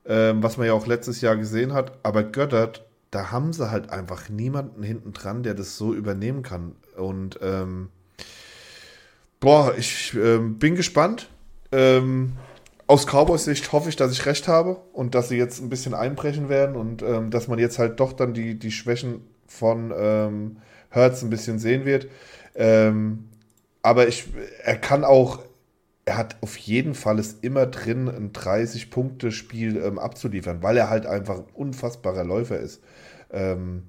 ähm, 0.06 0.42
was 0.42 0.56
man 0.56 0.66
ja 0.66 0.72
auch 0.72 0.86
letztes 0.86 1.20
Jahr 1.20 1.36
gesehen 1.36 1.72
hat. 1.72 1.98
Aber 2.02 2.22
Goddard, 2.22 2.84
da 3.10 3.30
haben 3.30 3.52
sie 3.52 3.70
halt 3.70 3.90
einfach 3.90 4.28
niemanden 4.28 4.82
hinten 4.82 5.12
dran, 5.12 5.42
der 5.42 5.54
das 5.54 5.76
so 5.76 5.92
übernehmen 5.94 6.42
kann. 6.42 6.76
Und 6.96 7.38
ähm, 7.42 7.88
boah, 9.40 9.74
ich 9.76 10.14
ähm, 10.14 10.58
bin 10.58 10.76
gespannt. 10.76 11.28
Ähm, 11.72 12.32
aus 12.86 13.06
Cowboys 13.06 13.44
Sicht 13.44 13.70
hoffe 13.72 13.88
ich, 13.88 13.96
dass 13.96 14.10
ich 14.10 14.26
recht 14.26 14.48
habe 14.48 14.80
und 14.92 15.14
dass 15.14 15.28
sie 15.28 15.36
jetzt 15.36 15.60
ein 15.62 15.68
bisschen 15.68 15.94
einbrechen 15.94 16.48
werden 16.48 16.74
und 16.74 17.02
ähm, 17.02 17.30
dass 17.30 17.46
man 17.46 17.60
jetzt 17.60 17.78
halt 17.78 18.00
doch 18.00 18.12
dann 18.12 18.34
die, 18.34 18.58
die 18.58 18.72
Schwächen 18.72 19.22
von 19.46 19.92
ähm, 19.96 20.56
Hertz 20.90 21.22
ein 21.22 21.30
bisschen 21.30 21.60
sehen 21.60 21.84
wird. 21.84 22.08
Ähm, 22.56 23.28
aber 23.82 24.08
ich, 24.08 24.26
er 24.64 24.76
kann 24.76 25.04
auch, 25.04 25.38
er 26.10 26.16
hat 26.16 26.38
auf 26.40 26.56
jeden 26.56 26.94
Fall 26.94 27.20
es 27.20 27.34
immer 27.34 27.66
drin, 27.66 28.08
ein 28.08 28.32
30-Punkte-Spiel 28.32 29.76
ähm, 29.76 30.00
abzuliefern, 30.00 30.60
weil 30.60 30.76
er 30.76 30.90
halt 30.90 31.06
einfach 31.06 31.36
ein 31.36 31.46
unfassbarer 31.54 32.24
Läufer 32.24 32.58
ist. 32.58 32.82
Ähm, 33.30 33.84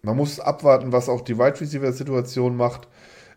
man 0.00 0.16
muss 0.16 0.40
abwarten, 0.40 0.92
was 0.92 1.10
auch 1.10 1.20
die 1.20 1.36
Wide 1.36 1.60
Receiver-Situation 1.60 2.56
macht. 2.56 2.88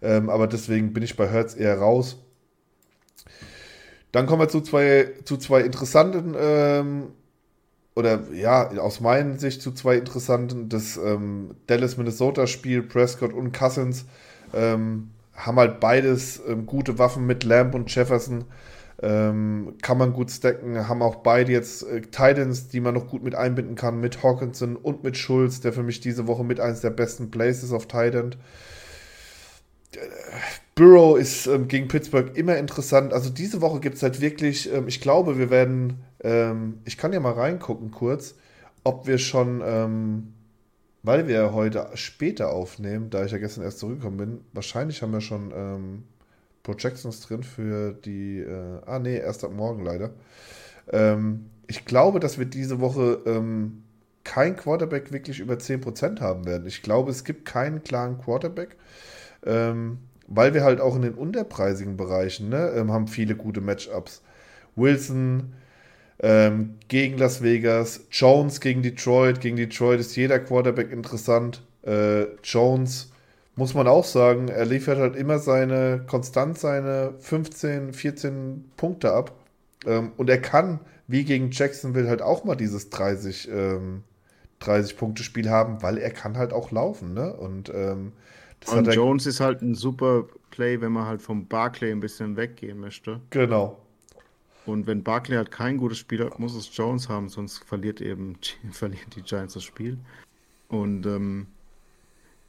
Ähm, 0.02 0.30
aber 0.30 0.48
deswegen 0.48 0.94
bin 0.94 1.04
ich 1.04 1.18
bei 1.18 1.28
Hertz 1.28 1.54
eher 1.54 1.80
raus. 1.80 2.24
Dann 4.14 4.26
kommen 4.26 4.42
wir 4.42 4.48
zu 4.48 4.62
zwei, 4.62 5.10
zu 5.26 5.36
zwei 5.36 5.60
interessanten, 5.60 6.34
ähm, 6.40 7.08
oder 7.94 8.32
ja, 8.32 8.70
aus 8.80 9.02
meiner 9.02 9.38
Sicht 9.38 9.62
zu 9.62 9.74
zwei 9.74 9.98
interessanten. 9.98 10.70
Das 10.70 10.96
ähm, 10.96 11.56
Dallas-Minnesota-Spiel, 11.68 12.84
Prescott 12.84 13.34
und 13.34 13.52
Cousins, 13.52 14.06
ähm, 14.54 15.10
haben 15.40 15.58
halt 15.58 15.80
beides 15.80 16.42
ähm, 16.48 16.66
gute 16.66 17.00
Waffen 17.00 17.26
mit 17.26 17.44
Lamb 17.44 17.74
und 17.76 17.94
Jefferson. 17.94 18.46
Ähm, 19.02 19.76
kann 19.82 19.98
man 19.98 20.12
gut 20.12 20.30
stacken, 20.30 20.90
haben 20.90 21.02
auch 21.02 21.18
beide 21.18 21.54
jetzt 21.54 21.84
äh, 21.84 22.02
Titans, 22.02 22.68
die 22.68 22.82
man 22.82 22.94
noch 22.94 23.08
gut 23.08 23.24
mit 23.24 23.34
einbinden 23.34 23.76
kann, 23.76 24.02
mit 24.02 24.24
Hawkinson 24.24 24.76
und 24.76 25.04
mit 25.06 25.16
Schulz, 25.16 25.62
der 25.62 25.72
für 25.72 25.84
mich 25.84 26.02
diese 26.02 26.28
Woche 26.28 26.44
mit 26.44 26.60
eins 26.60 26.82
der 26.82 26.90
besten 26.90 27.32
Places 27.32 27.72
auf 27.72 27.88
Titan. 27.88 28.36
Burrow 30.76 31.18
ist 31.18 31.48
ähm, 31.48 31.68
gegen 31.70 31.88
Pittsburgh 31.88 32.36
immer 32.36 32.58
interessant. 32.58 33.14
Also 33.14 33.30
diese 33.30 33.62
Woche 33.62 33.80
gibt 33.80 33.96
es 33.96 34.04
halt 34.04 34.20
wirklich, 34.20 34.72
ähm, 34.74 34.88
ich 34.88 35.00
glaube, 35.00 35.38
wir 35.38 35.50
werden, 35.50 36.04
ähm, 36.22 36.80
ich 36.84 36.98
kann 36.98 37.14
ja 37.14 37.22
mal 37.22 37.34
reingucken 37.34 37.92
kurz, 37.92 38.36
ob 38.84 39.08
wir 39.08 39.18
schon, 39.18 39.62
ähm, 39.66 40.34
weil 41.04 41.28
wir 41.28 41.54
heute 41.54 41.90
später 41.96 42.52
aufnehmen, 42.52 43.10
da 43.10 43.26
ich 43.26 43.32
ja 43.32 43.38
gestern 43.38 43.64
erst 43.64 43.80
zurückgekommen 43.80 44.18
bin, 44.18 44.40
wahrscheinlich 44.54 45.02
haben 45.02 45.14
wir 45.14 45.22
schon 45.22 45.52
ähm, 45.56 46.04
Projections 46.64 47.22
drin 47.22 47.44
für 47.44 47.94
die, 47.94 48.40
äh, 48.40 48.82
ah 48.86 49.00
nee, 49.00 49.18
erst 49.18 49.44
ab 49.44 49.52
morgen 49.52 49.84
leider. 49.84 50.12
Ähm, 50.92 51.50
ich 51.68 51.86
glaube, 51.86 52.20
dass 52.20 52.40
wir 52.40 52.46
diese 52.46 52.80
Woche 52.80 53.22
kein 54.24 54.56
Quarterback 54.56 55.12
wirklich 55.12 55.40
über 55.40 55.56
10% 55.56 56.20
haben 56.20 56.46
werden. 56.46 56.68
Ich 56.68 56.82
glaube, 56.82 57.12
es 57.12 57.24
gibt 57.24 57.46
keinen 57.46 57.84
klaren 57.84 58.18
Quarterback. 58.20 58.76
Ähm, 59.46 60.00
weil 60.30 60.54
wir 60.54 60.64
halt 60.64 60.80
auch 60.80 60.96
in 60.96 61.02
den 61.02 61.16
unterpreisigen 61.16 61.98
Bereichen 61.98 62.50
ne, 62.50 62.72
ähm, 62.76 62.92
haben 62.92 63.08
viele 63.08 63.36
gute 63.36 63.62
Matchups. 63.62 64.22
Wilson 64.76 65.54
ähm, 66.20 66.76
gegen 66.88 67.18
Las 67.18 67.42
Vegas, 67.42 68.02
Jones 68.12 68.60
gegen 68.60 68.82
Detroit. 68.82 69.42
Gegen 69.42 69.56
Detroit 69.56 70.00
ist 70.00 70.16
jeder 70.16 70.40
Quarterback 70.40 70.92
interessant. 70.92 71.62
Äh, 71.84 72.26
Jones 72.44 73.12
muss 73.56 73.74
man 73.74 73.88
auch 73.88 74.06
sagen, 74.06 74.48
er 74.48 74.66
liefert 74.66 74.98
halt 75.00 75.16
immer 75.16 75.40
seine, 75.40 76.04
konstant 76.08 76.58
seine 76.58 77.14
15, 77.20 77.94
14 77.94 78.72
Punkte 78.78 79.14
ab. 79.14 79.34
Ähm, 79.86 80.12
und 80.18 80.30
er 80.30 80.42
kann, 80.42 80.80
wie 81.08 81.26
gegen 81.26 81.52
Jacksonville, 81.52 82.08
halt 82.10 82.22
auch 82.22 82.44
mal 82.44 82.56
dieses 82.56 82.90
30, 82.90 83.50
ähm, 83.52 84.04
30 84.60 84.98
Punkte 84.98 85.24
Spiel 85.24 85.50
haben, 85.50 85.82
weil 85.82 85.98
er 85.98 86.12
kann 86.12 86.38
halt 86.38 86.54
auch 86.54 86.72
laufen. 86.72 87.14
Ne? 87.14 87.34
Und 87.34 87.72
ähm, 87.74 88.14
und 88.68 88.94
Jones 88.94 89.26
ist 89.26 89.40
halt 89.40 89.62
ein 89.62 89.74
super 89.74 90.26
Play, 90.52 90.82
wenn 90.82 90.92
man 90.92 91.06
halt 91.06 91.22
vom 91.22 91.48
Barclay 91.48 91.92
ein 91.92 92.02
bisschen 92.02 92.36
weggehen 92.36 92.80
möchte. 92.80 93.22
Genau. 93.30 93.80
Und 94.70 94.88
wenn 94.88 95.04
Barclay 95.04 95.36
halt 95.36 95.52
kein 95.52 95.78
gutes 95.78 95.98
Spiel 95.98 96.24
hat, 96.24 96.40
muss 96.40 96.56
es 96.56 96.76
Jones 96.76 97.10
haben, 97.10 97.30
sonst 97.30 97.64
verliert 97.64 98.02
eben 98.02 98.38
verlieren 98.72 99.10
die 99.16 99.22
Giants 99.22 99.56
das 99.56 99.64
Spiel. 99.64 99.98
Und 100.68 101.06
ähm, 101.06 101.48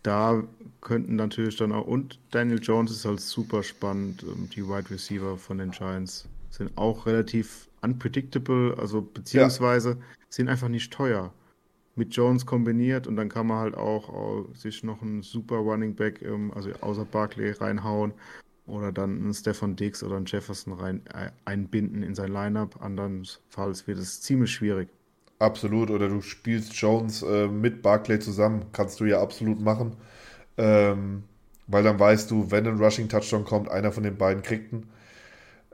da 0.02 0.42
könnten 0.80 1.16
natürlich 1.16 1.56
dann 1.56 1.72
auch, 1.72 1.86
und 1.86 2.18
Daniel 2.30 2.60
Jones 2.60 2.90
ist 2.90 3.04
halt 3.04 3.20
super 3.20 3.62
spannend. 3.62 4.22
Ähm, 4.22 4.48
die 4.54 4.66
Wide 4.66 4.90
Receiver 4.90 5.36
von 5.38 5.58
den 5.58 5.70
Giants 5.70 6.28
sind 6.50 6.76
auch 6.76 7.06
relativ 7.06 7.68
unpredictable, 7.82 8.76
also 8.78 9.00
beziehungsweise 9.00 9.90
ja. 9.90 9.96
sind 10.28 10.48
einfach 10.48 10.68
nicht 10.68 10.92
teuer 10.92 11.32
mit 11.96 12.14
Jones 12.14 12.46
kombiniert 12.46 13.06
und 13.06 13.16
dann 13.16 13.28
kann 13.28 13.46
man 13.46 13.58
halt 13.58 13.74
auch 13.74 14.46
sich 14.54 14.82
noch 14.84 15.02
einen 15.02 15.22
super 15.22 15.56
Running 15.56 15.94
Back, 15.94 16.24
also 16.54 16.70
außer 16.80 17.04
Barkley 17.04 17.50
reinhauen 17.50 18.12
oder 18.70 18.92
dann 18.92 19.16
einen 19.16 19.34
Stefan 19.34 19.76
Diggs 19.76 20.02
oder 20.02 20.16
einen 20.16 20.26
Jefferson 20.26 20.72
rein 20.72 21.02
äh, 21.12 21.30
einbinden 21.44 22.02
in 22.02 22.14
sein 22.14 22.32
Lineup. 22.32 22.80
Andernfalls 22.82 23.86
wird 23.86 23.98
es 23.98 24.20
ziemlich 24.20 24.50
schwierig. 24.50 24.88
Absolut. 25.38 25.90
Oder 25.90 26.08
du 26.08 26.20
spielst 26.20 26.74
Jones 26.74 27.22
äh, 27.22 27.48
mit 27.48 27.82
Barclay 27.82 28.18
zusammen. 28.18 28.66
Kannst 28.72 29.00
du 29.00 29.04
ja 29.04 29.20
absolut 29.20 29.60
machen. 29.60 29.96
Ähm, 30.56 31.24
weil 31.66 31.82
dann 31.82 31.98
weißt 31.98 32.30
du, 32.30 32.50
wenn 32.50 32.66
ein 32.66 32.78
Rushing 32.78 33.08
Touchdown 33.08 33.44
kommt, 33.44 33.70
einer 33.70 33.92
von 33.92 34.02
den 34.02 34.16
beiden 34.16 34.42
kriegt 34.42 34.72
ihn. 34.72 34.88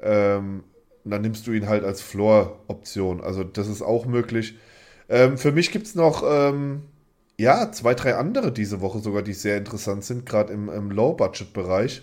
Ähm, 0.00 0.64
dann 1.04 1.22
nimmst 1.22 1.46
du 1.46 1.52
ihn 1.52 1.68
halt 1.68 1.84
als 1.84 2.02
Floor-Option. 2.02 3.20
Also 3.20 3.44
das 3.44 3.68
ist 3.68 3.82
auch 3.82 4.06
möglich. 4.06 4.58
Ähm, 5.08 5.38
für 5.38 5.52
mich 5.52 5.70
gibt 5.70 5.86
es 5.86 5.94
noch 5.94 6.22
ähm, 6.26 6.82
ja, 7.38 7.70
zwei, 7.72 7.94
drei 7.94 8.16
andere 8.16 8.52
diese 8.52 8.80
Woche 8.80 8.98
sogar, 9.00 9.22
die 9.22 9.34
sehr 9.34 9.56
interessant 9.58 10.04
sind, 10.04 10.26
gerade 10.26 10.52
im, 10.52 10.68
im 10.68 10.90
Low-Budget-Bereich. 10.90 12.02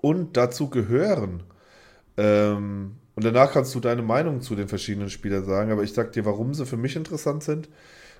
Und 0.00 0.36
dazu 0.36 0.70
gehören, 0.70 1.42
ähm, 2.16 2.96
und 3.14 3.24
danach 3.24 3.52
kannst 3.52 3.74
du 3.74 3.80
deine 3.80 4.02
Meinung 4.02 4.40
zu 4.40 4.54
den 4.56 4.68
verschiedenen 4.68 5.10
Spielern 5.10 5.44
sagen, 5.44 5.72
aber 5.72 5.82
ich 5.82 5.92
sag 5.92 6.12
dir, 6.12 6.24
warum 6.24 6.54
sie 6.54 6.64
für 6.64 6.76
mich 6.76 6.96
interessant 6.96 7.42
sind. 7.42 7.68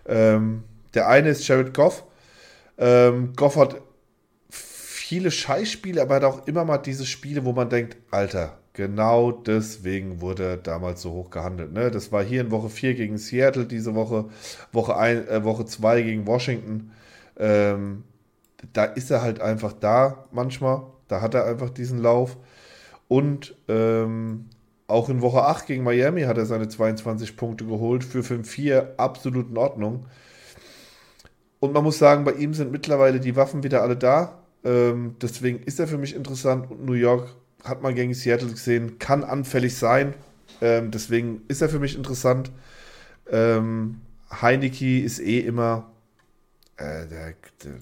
Ähm, 0.06 0.64
der 0.94 1.08
eine 1.08 1.30
ist 1.30 1.46
Jared 1.46 1.72
Goff. 1.72 2.04
Ähm, 2.76 3.32
Goff 3.34 3.56
hat 3.56 3.80
viele 4.50 5.30
Scheißspiele, 5.30 6.02
aber 6.02 6.16
hat 6.16 6.24
auch 6.24 6.46
immer 6.46 6.64
mal 6.64 6.78
diese 6.78 7.06
Spiele, 7.06 7.44
wo 7.44 7.52
man 7.52 7.70
denkt, 7.70 7.96
Alter, 8.10 8.60
Genau 8.72 9.32
deswegen 9.32 10.20
wurde 10.20 10.44
er 10.44 10.56
damals 10.56 11.02
so 11.02 11.10
hoch 11.10 11.30
gehandelt. 11.30 11.72
Ne? 11.72 11.90
Das 11.90 12.12
war 12.12 12.22
hier 12.22 12.40
in 12.40 12.50
Woche 12.52 12.70
4 12.70 12.94
gegen 12.94 13.18
Seattle, 13.18 13.66
diese 13.66 13.94
Woche, 13.94 14.26
Woche 14.72 14.96
1, 14.96 15.28
äh, 15.28 15.44
Woche 15.44 15.66
2 15.66 16.02
gegen 16.02 16.26
Washington. 16.26 16.92
Ähm, 17.36 18.04
da 18.72 18.84
ist 18.84 19.10
er 19.10 19.22
halt 19.22 19.40
einfach 19.40 19.72
da 19.72 20.24
manchmal. 20.30 20.82
Da 21.10 21.20
hat 21.20 21.34
er 21.34 21.46
einfach 21.46 21.70
diesen 21.70 21.98
Lauf. 21.98 22.36
Und 23.08 23.56
ähm, 23.68 24.46
auch 24.86 25.08
in 25.08 25.22
Woche 25.22 25.42
8 25.42 25.66
gegen 25.66 25.84
Miami 25.84 26.22
hat 26.22 26.38
er 26.38 26.46
seine 26.46 26.68
22 26.68 27.36
Punkte 27.36 27.64
geholt 27.64 28.04
für 28.04 28.20
5-4. 28.20 28.96
Absolut 28.96 29.50
in 29.50 29.56
Ordnung. 29.56 30.06
Und 31.58 31.72
man 31.74 31.84
muss 31.84 31.98
sagen, 31.98 32.24
bei 32.24 32.32
ihm 32.32 32.54
sind 32.54 32.72
mittlerweile 32.72 33.20
die 33.20 33.36
Waffen 33.36 33.62
wieder 33.62 33.82
alle 33.82 33.96
da. 33.96 34.38
Ähm, 34.64 35.16
deswegen 35.20 35.60
ist 35.60 35.80
er 35.80 35.88
für 35.88 35.98
mich 35.98 36.14
interessant. 36.14 36.70
Und 36.70 36.84
New 36.84 36.92
York 36.92 37.28
hat 37.64 37.82
man 37.82 37.94
gegen 37.94 38.14
Seattle 38.14 38.50
gesehen, 38.50 38.98
kann 38.98 39.24
anfällig 39.24 39.76
sein. 39.76 40.14
Ähm, 40.60 40.90
deswegen 40.90 41.42
ist 41.48 41.62
er 41.62 41.68
für 41.68 41.78
mich 41.78 41.96
interessant. 41.96 42.50
Ähm, 43.30 44.00
Heineke 44.30 45.00
ist 45.02 45.20
eh 45.20 45.40
immer, 45.40 45.90
äh, 46.76 47.06
der, 47.06 47.34
der, 47.64 47.72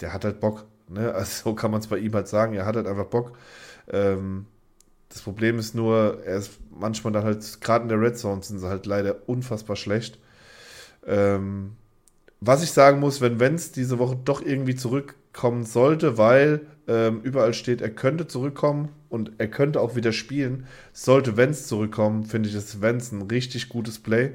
der, 0.00 0.12
hat 0.12 0.24
halt 0.24 0.40
Bock. 0.40 0.66
Ne? 0.88 1.12
Also 1.14 1.50
so 1.50 1.54
kann 1.54 1.70
man 1.70 1.80
es 1.80 1.86
bei 1.88 1.98
ihm 1.98 2.14
halt 2.14 2.28
sagen. 2.28 2.54
Er 2.54 2.66
hat 2.66 2.76
halt 2.76 2.86
einfach 2.86 3.06
Bock. 3.06 3.32
Ähm, 3.88 4.46
das 5.08 5.22
Problem 5.22 5.58
ist 5.58 5.74
nur, 5.74 6.22
er 6.24 6.36
ist 6.38 6.58
manchmal 6.70 7.12
dann 7.12 7.24
halt, 7.24 7.60
gerade 7.60 7.82
in 7.84 7.88
der 7.88 8.00
Red 8.00 8.18
Zone 8.18 8.42
sind 8.42 8.58
sie 8.58 8.68
halt 8.68 8.86
leider 8.86 9.28
unfassbar 9.28 9.76
schlecht. 9.76 10.18
Ähm, 11.06 11.76
was 12.40 12.62
ich 12.62 12.70
sagen 12.72 13.00
muss, 13.00 13.20
wenn 13.20 13.40
Wenz 13.40 13.72
diese 13.72 13.98
Woche 13.98 14.16
doch 14.24 14.42
irgendwie 14.42 14.76
zurückkommen 14.76 15.64
sollte, 15.64 16.18
weil 16.18 16.66
ähm, 16.86 17.20
überall 17.22 17.54
steht, 17.54 17.80
er 17.80 17.90
könnte 17.90 18.26
zurückkommen 18.26 18.90
und 19.08 19.32
er 19.38 19.48
könnte 19.48 19.80
auch 19.80 19.96
wieder 19.96 20.12
spielen. 20.12 20.66
Sollte 20.92 21.36
Wenz 21.36 21.66
zurückkommen, 21.66 22.24
finde 22.24 22.48
ich, 22.48 22.54
ist 22.54 22.80
Wenz 22.80 23.12
ein 23.12 23.22
richtig 23.22 23.68
gutes 23.68 23.98
Play 23.98 24.32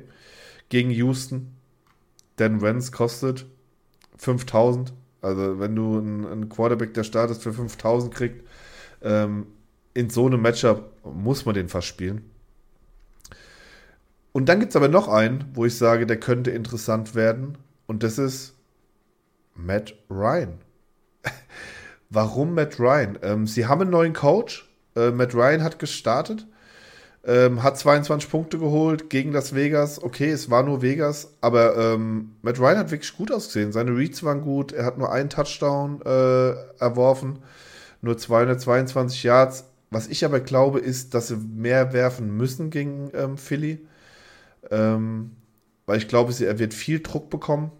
gegen 0.69 0.89
Houston. 0.91 1.55
Denn 2.39 2.61
Wenz 2.61 2.91
kostet 2.91 3.45
5000. 4.17 4.93
Also, 5.23 5.59
wenn 5.59 5.75
du 5.75 5.97
einen, 5.97 6.49
Quarterback, 6.49 6.93
der 6.93 7.03
startet, 7.03 7.37
für 7.37 7.53
5000 7.53 8.13
kriegt, 8.13 8.47
ähm, 9.01 9.47
in 9.93 10.09
so 10.09 10.25
einem 10.25 10.41
Matchup 10.41 10.91
muss 11.03 11.45
man 11.45 11.55
den 11.55 11.69
fast 11.69 11.87
spielen. 11.87 12.29
Und 14.33 14.49
dann 14.49 14.59
gibt 14.59 14.71
es 14.71 14.75
aber 14.75 14.89
noch 14.89 15.07
einen, 15.07 15.45
wo 15.53 15.65
ich 15.65 15.77
sage, 15.77 16.05
der 16.05 16.19
könnte 16.19 16.51
interessant 16.51 17.15
werden. 17.15 17.57
Und 17.85 18.03
das 18.03 18.17
ist 18.17 18.55
Matt 19.55 19.93
Ryan. 20.09 20.55
Warum 22.09 22.55
Matt 22.55 22.79
Ryan? 22.79 23.17
Ähm, 23.21 23.47
sie 23.47 23.67
haben 23.67 23.81
einen 23.81 23.91
neuen 23.91 24.13
Coach. 24.13 24.69
Äh, 24.95 25.11
Matt 25.11 25.33
Ryan 25.35 25.63
hat 25.63 25.79
gestartet, 25.79 26.47
ähm, 27.25 27.63
hat 27.63 27.77
22 27.77 28.29
Punkte 28.29 28.57
geholt 28.59 29.09
gegen 29.09 29.31
Las 29.31 29.55
Vegas. 29.55 30.01
Okay, 30.01 30.29
es 30.29 30.49
war 30.49 30.63
nur 30.63 30.81
Vegas, 30.81 31.33
aber 31.41 31.77
ähm, 31.77 32.35
Matt 32.41 32.59
Ryan 32.59 32.77
hat 32.79 32.91
wirklich 32.91 33.15
gut 33.15 33.31
ausgesehen. 33.31 33.71
Seine 33.71 33.95
Reads 33.95 34.23
waren 34.23 34.41
gut. 34.41 34.73
Er 34.73 34.85
hat 34.85 34.97
nur 34.97 35.11
einen 35.11 35.29
Touchdown 35.29 36.01
äh, 36.01 36.53
erworfen, 36.79 37.39
nur 38.01 38.17
222 38.17 39.23
Yards. 39.23 39.65
was 39.89 40.07
ich 40.07 40.25
aber 40.25 40.39
glaube, 40.39 40.79
ist, 40.79 41.13
dass 41.13 41.29
sie 41.29 41.37
mehr 41.37 41.93
werfen 41.93 42.35
müssen 42.35 42.69
gegen 42.69 43.11
ähm, 43.13 43.37
Philly. 43.37 43.79
Ähm, 44.71 45.31
weil 45.85 45.97
ich 45.97 46.07
glaube, 46.07 46.33
er 46.43 46.59
wird 46.59 46.73
viel 46.73 47.01
Druck 47.01 47.29
bekommen 47.29 47.71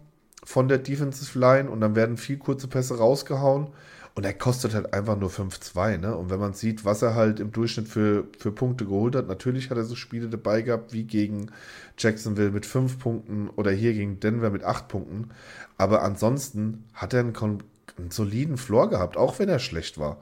von 0.44 0.68
der 0.68 0.78
Defensive 0.78 1.38
Line 1.38 1.70
und 1.70 1.80
dann 1.80 1.96
werden 1.96 2.16
viel 2.16 2.36
kurze 2.38 2.68
Pässe 2.68 2.98
rausgehauen. 2.98 3.68
Und 4.16 4.24
er 4.24 4.32
kostet 4.32 4.74
halt 4.74 4.94
einfach 4.94 5.18
nur 5.18 5.28
5-2, 5.28 5.98
ne? 5.98 6.16
Und 6.16 6.30
wenn 6.30 6.38
man 6.38 6.54
sieht, 6.54 6.84
was 6.84 7.02
er 7.02 7.16
halt 7.16 7.40
im 7.40 7.50
Durchschnitt 7.50 7.88
für, 7.88 8.28
für 8.38 8.52
Punkte 8.52 8.84
geholt 8.84 9.16
hat, 9.16 9.26
natürlich 9.26 9.70
hat 9.70 9.76
er 9.76 9.84
so 9.84 9.96
Spiele 9.96 10.28
dabei 10.28 10.62
gehabt, 10.62 10.92
wie 10.92 11.02
gegen 11.02 11.50
Jacksonville 11.98 12.52
mit 12.52 12.64
5 12.64 13.00
Punkten 13.00 13.48
oder 13.48 13.72
hier 13.72 13.92
gegen 13.92 14.20
Denver 14.20 14.50
mit 14.50 14.62
8 14.62 14.86
Punkten. 14.86 15.30
Aber 15.78 16.02
ansonsten 16.02 16.84
hat 16.92 17.12
er 17.12 17.20
einen, 17.20 17.34
einen 17.34 18.10
soliden 18.10 18.56
Floor 18.56 18.88
gehabt, 18.88 19.16
auch 19.16 19.40
wenn 19.40 19.48
er 19.48 19.58
schlecht 19.58 19.98
war. 19.98 20.18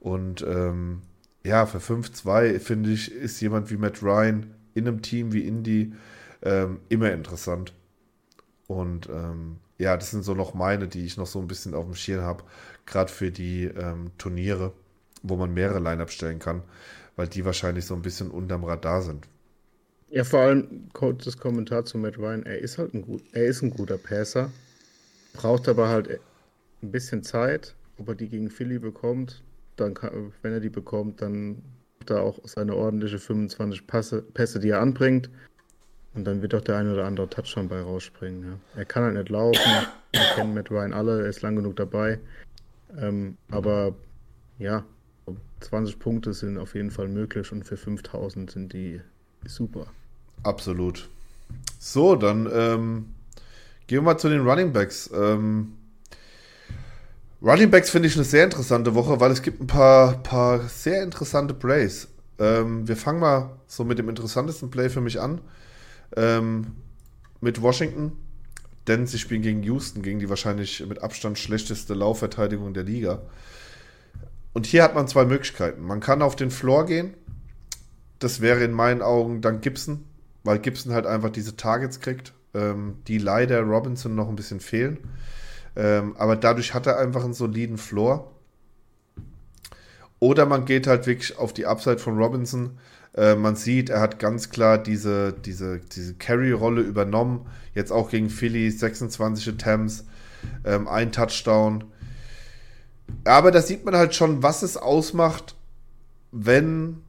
Und 0.00 0.42
ähm, 0.42 1.02
ja, 1.44 1.64
für 1.66 1.78
5-2, 1.78 2.58
finde 2.58 2.90
ich, 2.90 3.12
ist 3.12 3.40
jemand 3.40 3.70
wie 3.70 3.76
Matt 3.76 4.02
Ryan 4.02 4.52
in 4.74 4.88
einem 4.88 5.00
Team 5.00 5.32
wie 5.32 5.46
Indy 5.46 5.94
ähm, 6.42 6.80
immer 6.88 7.12
interessant. 7.12 7.72
Und 8.66 9.08
ähm, 9.08 9.58
ja, 9.78 9.96
das 9.96 10.10
sind 10.10 10.24
so 10.24 10.34
noch 10.34 10.54
meine, 10.54 10.88
die 10.88 11.04
ich 11.04 11.16
noch 11.16 11.26
so 11.26 11.38
ein 11.40 11.48
bisschen 11.48 11.74
auf 11.74 11.84
dem 11.84 11.94
Schirm 11.94 12.22
habe, 12.22 12.44
gerade 12.88 13.12
für 13.12 13.30
die 13.30 13.64
ähm, 13.64 14.10
Turniere, 14.18 14.72
wo 15.22 15.36
man 15.36 15.54
mehrere 15.54 15.78
Line-Up 15.78 16.10
stellen 16.10 16.38
kann, 16.38 16.62
weil 17.16 17.28
die 17.28 17.44
wahrscheinlich 17.44 17.84
so 17.84 17.94
ein 17.94 18.02
bisschen 18.02 18.30
unterm 18.30 18.64
Radar 18.64 19.02
sind. 19.02 19.28
Ja, 20.10 20.24
vor 20.24 20.40
allem 20.40 20.88
das 21.18 21.36
Kommentar 21.36 21.84
zu 21.84 21.98
Matt 21.98 22.18
Ryan, 22.18 22.44
er 22.46 22.58
ist 22.58 22.78
halt 22.78 22.94
ein 22.94 23.02
gut, 23.02 23.22
er 23.32 23.44
ist 23.44 23.62
ein 23.62 23.70
guter 23.70 23.98
Passer, 23.98 24.50
braucht 25.34 25.68
aber 25.68 25.88
halt 25.88 26.20
ein 26.82 26.90
bisschen 26.90 27.22
Zeit, 27.22 27.74
ob 27.98 28.08
er 28.08 28.14
die 28.14 28.28
gegen 28.28 28.48
Philly 28.48 28.78
bekommt, 28.78 29.42
dann 29.76 29.94
kann, 29.94 30.32
wenn 30.42 30.52
er 30.52 30.60
die 30.60 30.70
bekommt, 30.70 31.20
dann 31.20 31.62
hat 32.00 32.10
er 32.10 32.22
auch 32.22 32.38
seine 32.44 32.74
ordentliche 32.74 33.18
25 33.18 33.86
Pässe, 33.86 34.22
Pässe 34.22 34.60
die 34.60 34.70
er 34.70 34.80
anbringt. 34.80 35.28
Und 36.14 36.24
dann 36.24 36.40
wird 36.40 36.54
auch 36.54 36.62
der 36.62 36.78
eine 36.78 36.94
oder 36.94 37.04
andere 37.04 37.28
Touchdown 37.28 37.68
bei 37.68 37.80
rausspringen. 37.80 38.42
Ja. 38.42 38.80
Er 38.80 38.84
kann 38.86 39.04
halt 39.04 39.14
nicht 39.14 39.28
laufen. 39.28 39.60
Wir 40.12 40.20
kennen 40.34 40.54
Matt 40.54 40.70
Ryan 40.70 40.94
alle, 40.94 41.22
er 41.22 41.28
ist 41.28 41.42
lang 41.42 41.54
genug 41.54 41.76
dabei. 41.76 42.18
Ähm, 42.96 43.36
aber 43.50 43.94
ja, 44.58 44.84
20 45.60 45.98
Punkte 45.98 46.32
sind 46.32 46.58
auf 46.58 46.74
jeden 46.74 46.90
Fall 46.90 47.08
möglich 47.08 47.52
und 47.52 47.64
für 47.64 47.76
5000 47.76 48.50
sind 48.50 48.72
die 48.72 49.00
super. 49.46 49.86
Absolut. 50.42 51.08
So, 51.78 52.16
dann 52.16 52.48
ähm, 52.52 53.14
gehen 53.86 53.98
wir 53.98 54.02
mal 54.02 54.18
zu 54.18 54.28
den 54.28 54.46
Running 54.46 54.72
Backs. 54.72 55.10
Ähm, 55.12 55.74
Running 57.42 57.70
Backs 57.70 57.90
finde 57.90 58.08
ich 58.08 58.16
eine 58.16 58.24
sehr 58.24 58.44
interessante 58.44 58.94
Woche, 58.94 59.20
weil 59.20 59.30
es 59.30 59.42
gibt 59.42 59.60
ein 59.60 59.66
paar, 59.66 60.22
paar 60.22 60.60
sehr 60.68 61.02
interessante 61.02 61.54
Plays. 61.54 62.08
Ähm, 62.38 62.86
wir 62.86 62.96
fangen 62.96 63.20
mal 63.20 63.50
so 63.66 63.84
mit 63.84 63.98
dem 63.98 64.08
interessantesten 64.08 64.70
Play 64.70 64.88
für 64.88 65.00
mich 65.00 65.20
an 65.20 65.40
ähm, 66.16 66.76
mit 67.40 67.60
Washington, 67.62 68.12
denn 68.88 69.06
sie 69.06 69.18
spielen 69.18 69.42
gegen 69.42 69.62
Houston, 69.62 70.02
gegen 70.02 70.18
die 70.18 70.28
wahrscheinlich 70.28 70.84
mit 70.86 71.02
Abstand 71.02 71.38
schlechteste 71.38 71.94
Laufverteidigung 71.94 72.74
der 72.74 72.84
Liga. 72.84 73.22
Und 74.52 74.66
hier 74.66 74.82
hat 74.82 74.94
man 74.94 75.06
zwei 75.06 75.24
Möglichkeiten. 75.24 75.82
Man 75.82 76.00
kann 76.00 76.22
auf 76.22 76.34
den 76.34 76.50
Floor 76.50 76.86
gehen. 76.86 77.14
Das 78.18 78.40
wäre 78.40 78.64
in 78.64 78.72
meinen 78.72 79.02
Augen 79.02 79.40
dann 79.40 79.60
Gibson, 79.60 80.04
weil 80.42 80.58
Gibson 80.58 80.92
halt 80.92 81.06
einfach 81.06 81.30
diese 81.30 81.56
Targets 81.56 82.00
kriegt, 82.00 82.32
ähm, 82.54 82.96
die 83.06 83.18
leider 83.18 83.60
Robinson 83.60 84.14
noch 84.14 84.28
ein 84.28 84.36
bisschen 84.36 84.60
fehlen. 84.60 84.98
Ähm, 85.76 86.16
aber 86.16 86.34
dadurch 86.34 86.74
hat 86.74 86.86
er 86.86 86.98
einfach 86.98 87.22
einen 87.22 87.34
soliden 87.34 87.78
Floor. 87.78 88.32
Oder 90.18 90.46
man 90.46 90.64
geht 90.64 90.88
halt 90.88 91.06
wirklich 91.06 91.38
auf 91.38 91.52
die 91.52 91.66
Upside 91.66 91.98
von 91.98 92.18
Robinson 92.18 92.78
äh, 93.18 93.34
man 93.34 93.56
sieht, 93.56 93.90
er 93.90 94.00
hat 94.00 94.20
ganz 94.20 94.48
klar 94.50 94.78
diese, 94.78 95.32
diese, 95.32 95.80
diese 95.80 96.14
Carry-Rolle 96.14 96.82
übernommen. 96.82 97.46
Jetzt 97.74 97.90
auch 97.90 98.10
gegen 98.10 98.30
Philly, 98.30 98.70
26 98.70 99.48
Attempts, 99.48 100.04
ähm, 100.64 100.86
ein 100.86 101.10
Touchdown. 101.10 101.84
Aber 103.24 103.50
da 103.50 103.60
sieht 103.60 103.84
man 103.84 103.96
halt 103.96 104.14
schon, 104.14 104.42
was 104.42 104.62
es 104.62 104.76
ausmacht, 104.76 105.56
wenn, 106.30 107.02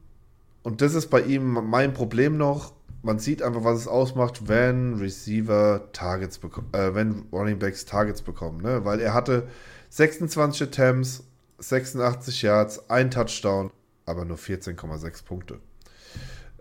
und 0.62 0.80
das 0.80 0.94
ist 0.94 1.10
bei 1.10 1.20
ihm 1.20 1.52
mein 1.52 1.92
Problem 1.92 2.36
noch, 2.36 2.72
man 3.02 3.18
sieht 3.18 3.42
einfach, 3.42 3.64
was 3.64 3.78
es 3.78 3.88
ausmacht, 3.88 4.48
wenn 4.48 4.94
Receiver 4.94 5.88
Targets 5.92 6.38
bekommen, 6.38 6.68
äh, 6.72 6.94
wenn 6.94 7.26
Running 7.32 7.58
Backs 7.58 7.86
Targets 7.86 8.20
bekommen, 8.20 8.60
ne? 8.60 8.84
Weil 8.84 9.00
er 9.00 9.14
hatte 9.14 9.48
26 9.90 10.68
Attempts, 10.68 11.24
86 11.58 12.42
Yards, 12.42 12.90
ein 12.90 13.10
Touchdown, 13.10 13.70
aber 14.04 14.24
nur 14.24 14.36
14,6 14.36 15.24
Punkte. 15.24 15.60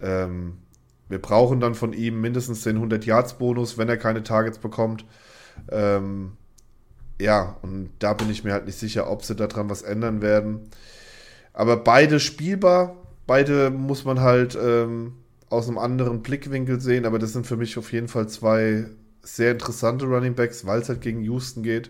Ähm, 0.01 0.57
wir 1.09 1.19
brauchen 1.19 1.59
dann 1.59 1.75
von 1.75 1.93
ihm 1.93 2.21
mindestens 2.21 2.63
den 2.63 2.75
100 2.75 3.05
Yards 3.05 3.38
Bonus, 3.38 3.77
wenn 3.77 3.89
er 3.89 3.97
keine 3.97 4.23
Targets 4.23 4.59
bekommt. 4.59 5.05
Ähm, 5.71 6.33
ja, 7.19 7.57
und 7.62 7.89
da 7.99 8.13
bin 8.13 8.29
ich 8.29 8.43
mir 8.43 8.53
halt 8.53 8.65
nicht 8.65 8.77
sicher, 8.77 9.09
ob 9.09 9.25
sie 9.25 9.35
daran 9.35 9.69
was 9.69 9.81
ändern 9.81 10.21
werden. 10.21 10.69
Aber 11.53 11.77
beide 11.77 12.19
spielbar, 12.19 12.95
beide 13.27 13.71
muss 13.71 14.05
man 14.05 14.21
halt 14.21 14.57
ähm, 14.62 15.13
aus 15.49 15.67
einem 15.67 15.77
anderen 15.77 16.21
Blickwinkel 16.21 16.79
sehen, 16.79 17.05
aber 17.05 17.19
das 17.19 17.33
sind 17.33 17.47
für 17.47 17.57
mich 17.57 17.77
auf 17.77 17.91
jeden 17.91 18.07
Fall 18.07 18.29
zwei 18.29 18.85
sehr 19.21 19.51
interessante 19.51 20.05
Running 20.05 20.35
Backs, 20.35 20.65
weil 20.65 20.81
es 20.81 20.89
halt 20.89 21.01
gegen 21.01 21.21
Houston 21.23 21.63
geht. 21.63 21.89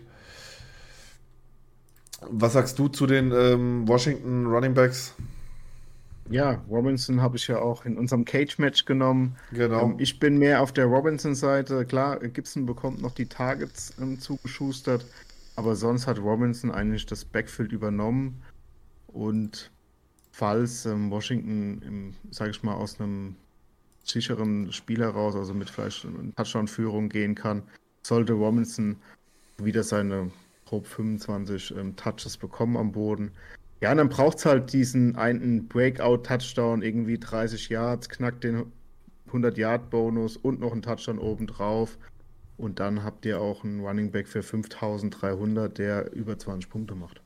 Was 2.28 2.54
sagst 2.54 2.78
du 2.78 2.88
zu 2.88 3.06
den 3.06 3.32
ähm, 3.32 3.86
Washington 3.86 4.46
Running 4.46 4.74
Backs? 4.74 5.14
Ja, 6.30 6.62
Robinson 6.70 7.20
habe 7.20 7.36
ich 7.36 7.48
ja 7.48 7.58
auch 7.58 7.84
in 7.84 7.98
unserem 7.98 8.24
Cage-Match 8.24 8.84
genommen. 8.84 9.36
Genau. 9.52 9.82
Ähm, 9.82 9.94
ich 9.98 10.18
bin 10.18 10.38
mehr 10.38 10.62
auf 10.62 10.72
der 10.72 10.86
Robinson-Seite. 10.86 11.84
Klar, 11.84 12.20
Gibson 12.20 12.66
bekommt 12.66 13.02
noch 13.02 13.12
die 13.12 13.26
Targets 13.26 13.94
ähm, 14.00 14.18
zugeschustert, 14.20 15.04
aber 15.56 15.74
sonst 15.74 16.06
hat 16.06 16.18
Robinson 16.18 16.70
eigentlich 16.70 17.06
das 17.06 17.24
Backfield 17.24 17.72
übernommen. 17.72 18.42
Und 19.08 19.70
falls 20.30 20.86
ähm, 20.86 21.10
Washington, 21.10 22.14
sage 22.30 22.52
ich 22.52 22.62
mal, 22.62 22.74
aus 22.74 23.00
einem 23.00 23.34
sicheren 24.04 24.72
Spiel 24.72 25.00
heraus, 25.00 25.34
also 25.34 25.52
mit 25.52 25.68
vielleicht 25.68 26.06
Touchdown-Führung 26.36 27.08
gehen 27.08 27.34
kann, 27.34 27.62
sollte 28.02 28.32
Robinson 28.34 28.96
wieder 29.58 29.82
seine 29.82 30.30
grob 30.64 30.86
25 30.86 31.76
ähm, 31.76 31.96
Touches 31.96 32.36
bekommen 32.36 32.76
am 32.76 32.92
Boden. 32.92 33.32
Ja, 33.80 33.92
und 33.92 33.96
dann 33.96 34.08
braucht 34.08 34.38
es 34.38 34.46
halt 34.46 34.72
diesen 34.72 35.16
einen 35.16 35.68
Breakout-Touchdown, 35.68 36.82
irgendwie 36.82 37.18
30 37.18 37.70
Yards, 37.70 38.08
knackt 38.08 38.44
den 38.44 38.66
100-Yard-Bonus 39.32 40.36
und 40.36 40.60
noch 40.60 40.72
einen 40.72 40.82
Touchdown 40.82 41.18
obendrauf. 41.18 41.96
Und 42.58 42.78
dann 42.78 43.04
habt 43.04 43.24
ihr 43.24 43.40
auch 43.40 43.64
einen 43.64 43.80
Running 43.80 44.10
Back 44.10 44.28
für 44.28 44.42
5300, 44.42 45.78
der 45.78 46.12
über 46.12 46.38
20 46.38 46.68
Punkte 46.68 46.94
macht. 46.94 47.22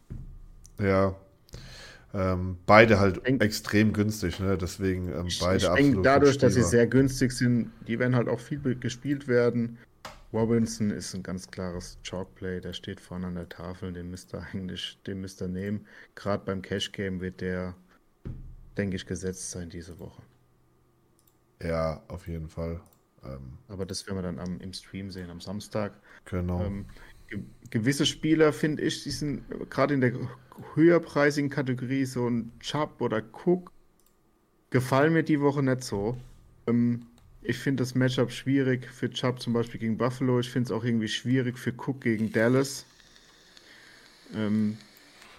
Ja. 0.81 1.17
Ähm, 2.13 2.59
beide 2.67 3.01
halt 3.01 3.27
denk, 3.27 3.43
extrem 3.43 3.93
günstig, 3.93 4.39
ne? 4.39 4.57
Deswegen 4.57 5.09
ähm, 5.09 5.27
beide 5.41 5.57
ich, 5.57 5.63
ich 5.65 5.69
absolut. 5.69 6.07
Dadurch, 6.07 6.39
dass 6.39 6.55
sie 6.55 6.63
sehr 6.63 6.87
günstig 6.87 7.33
sind, 7.33 7.73
die 7.89 7.99
werden 7.99 8.15
halt 8.15 8.29
auch 8.29 8.39
viel 8.39 8.61
gespielt 8.77 9.27
werden. 9.27 9.79
Robinson 10.35 10.91
ist 10.91 11.15
ein 11.15 11.23
ganz 11.23 11.49
klares 11.49 11.97
Chalkplay, 12.03 12.61
der 12.61 12.73
steht 12.73 13.01
vorne 13.01 13.29
an 13.29 13.37
der 13.37 13.49
Tafel, 13.49 13.93
den 13.93 14.11
müsst 14.11 14.35
ihr 14.35 14.43
eigentlich, 14.53 14.99
den 15.07 15.21
müsst 15.21 15.41
ihr 15.41 15.47
nehmen. 15.47 15.87
Gerade 16.17 16.45
beim 16.45 16.61
Cash 16.61 16.91
Game 16.91 17.21
wird 17.21 17.41
der, 17.41 17.77
denke 18.77 18.97
ich, 18.97 19.07
gesetzt 19.07 19.53
sein 19.53 19.71
diese 19.71 19.97
Woche. 20.01 20.23
Ja, 21.63 22.03
auf 22.09 22.27
jeden 22.27 22.49
Fall. 22.49 22.81
Ähm, 23.25 23.59
Aber 23.69 23.87
das 23.87 24.07
werden 24.09 24.19
wir 24.19 24.23
dann 24.23 24.41
am, 24.41 24.59
im 24.59 24.73
Stream 24.73 25.13
sehen, 25.13 25.31
am 25.31 25.41
Samstag. 25.41 25.93
Genau. 26.25 26.65
Ähm, 26.65 26.87
ge 27.29 27.41
gewisse 27.71 28.05
Spieler, 28.05 28.53
finde 28.53 28.83
ich, 28.83 29.05
die 29.05 29.13
sind 29.13 29.45
gerade 29.71 29.95
in 29.95 30.01
der 30.01 30.15
höherpreisigen 30.75 31.49
Kategorie, 31.49 32.07
so 32.07 32.29
ein 32.29 32.51
Chubb 32.59 33.01
oder 33.01 33.23
Cook, 33.45 33.71
gefallen 34.71 35.13
mir 35.13 35.23
die 35.23 35.41
Woche 35.41 35.63
nicht 35.63 35.85
so. 35.85 36.17
Ähm, 36.67 37.07
ich 37.45 37.59
finde 37.59 37.83
das 37.83 37.95
Matchup 37.95 38.33
schwierig 38.33 38.87
für 38.91 39.11
Chubb 39.11 39.41
zum 39.41 39.53
Beispiel 39.53 39.79
gegen 39.79 39.99
Buffalo. 39.99 40.41
Ich 40.41 40.51
finde 40.51 40.67
es 40.67 40.73
auch 40.73 40.83
irgendwie 40.83 41.09
schwierig 41.09 41.59
für 41.59 41.73
Cook 41.73 42.01
gegen 42.01 42.33
Dallas. 42.33 42.87
Ähm, 44.35 44.79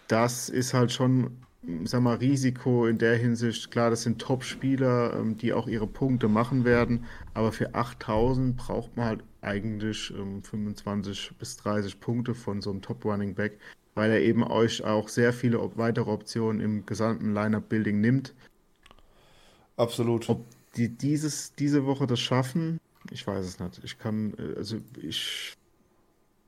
das 0.08 0.50
ist 0.50 0.76
halt 0.76 0.92
schon, 0.92 1.38
sag 1.84 2.02
mal, 2.02 2.18
Risiko 2.18 2.86
in 2.86 3.00
der 3.00 3.18
Hinsicht. 3.18 3.72
Klar, 3.72 3.90
das 3.90 4.04
sind 4.04 4.22
Top-Spieler, 4.22 5.16
ähm, 5.16 5.36
die 5.38 5.52
auch 5.52 5.68
ihre 5.68 5.88
Punkte 5.88 6.28
machen 6.28 6.64
werden. 6.64 7.06
Aber 7.34 7.52
für 7.52 7.74
8000 7.74 8.56
braucht 8.56 8.96
man 8.96 9.06
halt 9.08 9.24
eigentlich 9.42 10.14
ähm, 10.16 10.44
25 10.44 11.32
bis 11.40 11.58
30 11.58 12.00
Punkte 12.00 12.36
von 12.36 12.62
so 12.62 12.70
einem 12.70 12.84
Top-Running 12.84 13.34
Back, 13.34 13.58
weil 13.96 14.12
er 14.12 14.22
eben 14.22 14.44
euch 14.44 14.84
auch 14.84 15.10
sehr 15.10 15.34
viele 15.34 15.60
weitere 15.76 16.12
Optionen 16.12 16.62
im 16.62 16.86
gesamten 16.86 17.34
Lineup-Building 17.34 18.00
nimmt. 18.00 18.36
Absolut. 19.76 20.30
Ob 20.30 20.46
die 20.78 20.90
dieses, 20.90 21.54
diese 21.56 21.86
Woche 21.86 22.08
das 22.08 22.20
schaffen, 22.20 22.80
ich 23.12 23.26
weiß 23.26 23.46
es 23.46 23.60
nicht. 23.60 23.82
Ich 23.84 23.98
kann, 24.00 24.34
äh, 24.38 24.58
also 24.58 24.78
ich 25.02 25.56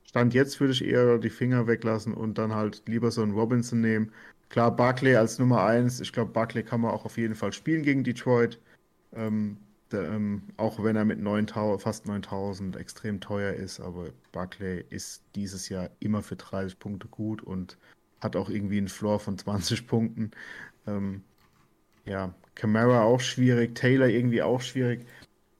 Stand 0.07 0.33
jetzt 0.33 0.59
würde 0.59 0.73
ich 0.73 0.83
eher 0.85 1.17
die 1.17 1.29
Finger 1.29 1.67
weglassen 1.67 2.13
und 2.13 2.37
dann 2.37 2.55
halt 2.55 2.83
lieber 2.87 3.11
so 3.11 3.21
einen 3.21 3.33
Robinson 3.33 3.81
nehmen. 3.81 4.11
Klar, 4.49 4.75
Barclay 4.75 5.15
als 5.15 5.37
Nummer 5.37 5.63
1. 5.65 5.99
Ich 5.99 6.13
glaube, 6.13 6.31
Barclay 6.31 6.63
kann 6.63 6.81
man 6.81 6.91
auch 6.91 7.05
auf 7.05 7.17
jeden 7.17 7.35
Fall 7.35 7.51
spielen 7.51 7.83
gegen 7.83 8.03
Detroit. 8.03 8.59
Ähm, 9.13 9.57
der, 9.91 10.09
ähm, 10.09 10.43
auch 10.57 10.81
wenn 10.83 10.95
er 10.95 11.05
mit 11.05 11.19
9, 11.19 11.47
fast 11.79 12.07
9000 12.07 12.77
extrem 12.77 13.19
teuer 13.19 13.53
ist. 13.53 13.79
Aber 13.81 14.09
Barclay 14.31 14.85
ist 14.89 15.23
dieses 15.35 15.69
Jahr 15.69 15.89
immer 15.99 16.23
für 16.23 16.37
30 16.37 16.79
Punkte 16.79 17.07
gut 17.09 17.43
und 17.43 17.77
hat 18.21 18.35
auch 18.35 18.49
irgendwie 18.49 18.77
einen 18.77 18.87
Floor 18.87 19.19
von 19.19 19.37
20 19.37 19.87
Punkten. 19.87 20.31
Ähm, 20.87 21.23
ja, 22.07 22.33
Camara 22.55 23.03
auch 23.03 23.19
schwierig, 23.19 23.75
Taylor 23.75 24.07
irgendwie 24.07 24.41
auch 24.41 24.61
schwierig. 24.61 25.05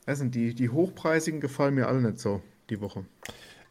Das 0.05 0.19
sind 0.19 0.33
die, 0.36 0.53
die 0.53 0.69
hochpreisigen 0.69 1.41
gefallen 1.41 1.75
mir 1.75 1.88
alle 1.88 2.01
nicht 2.01 2.19
so 2.19 2.41
die 2.69 2.79
Woche. 2.81 3.05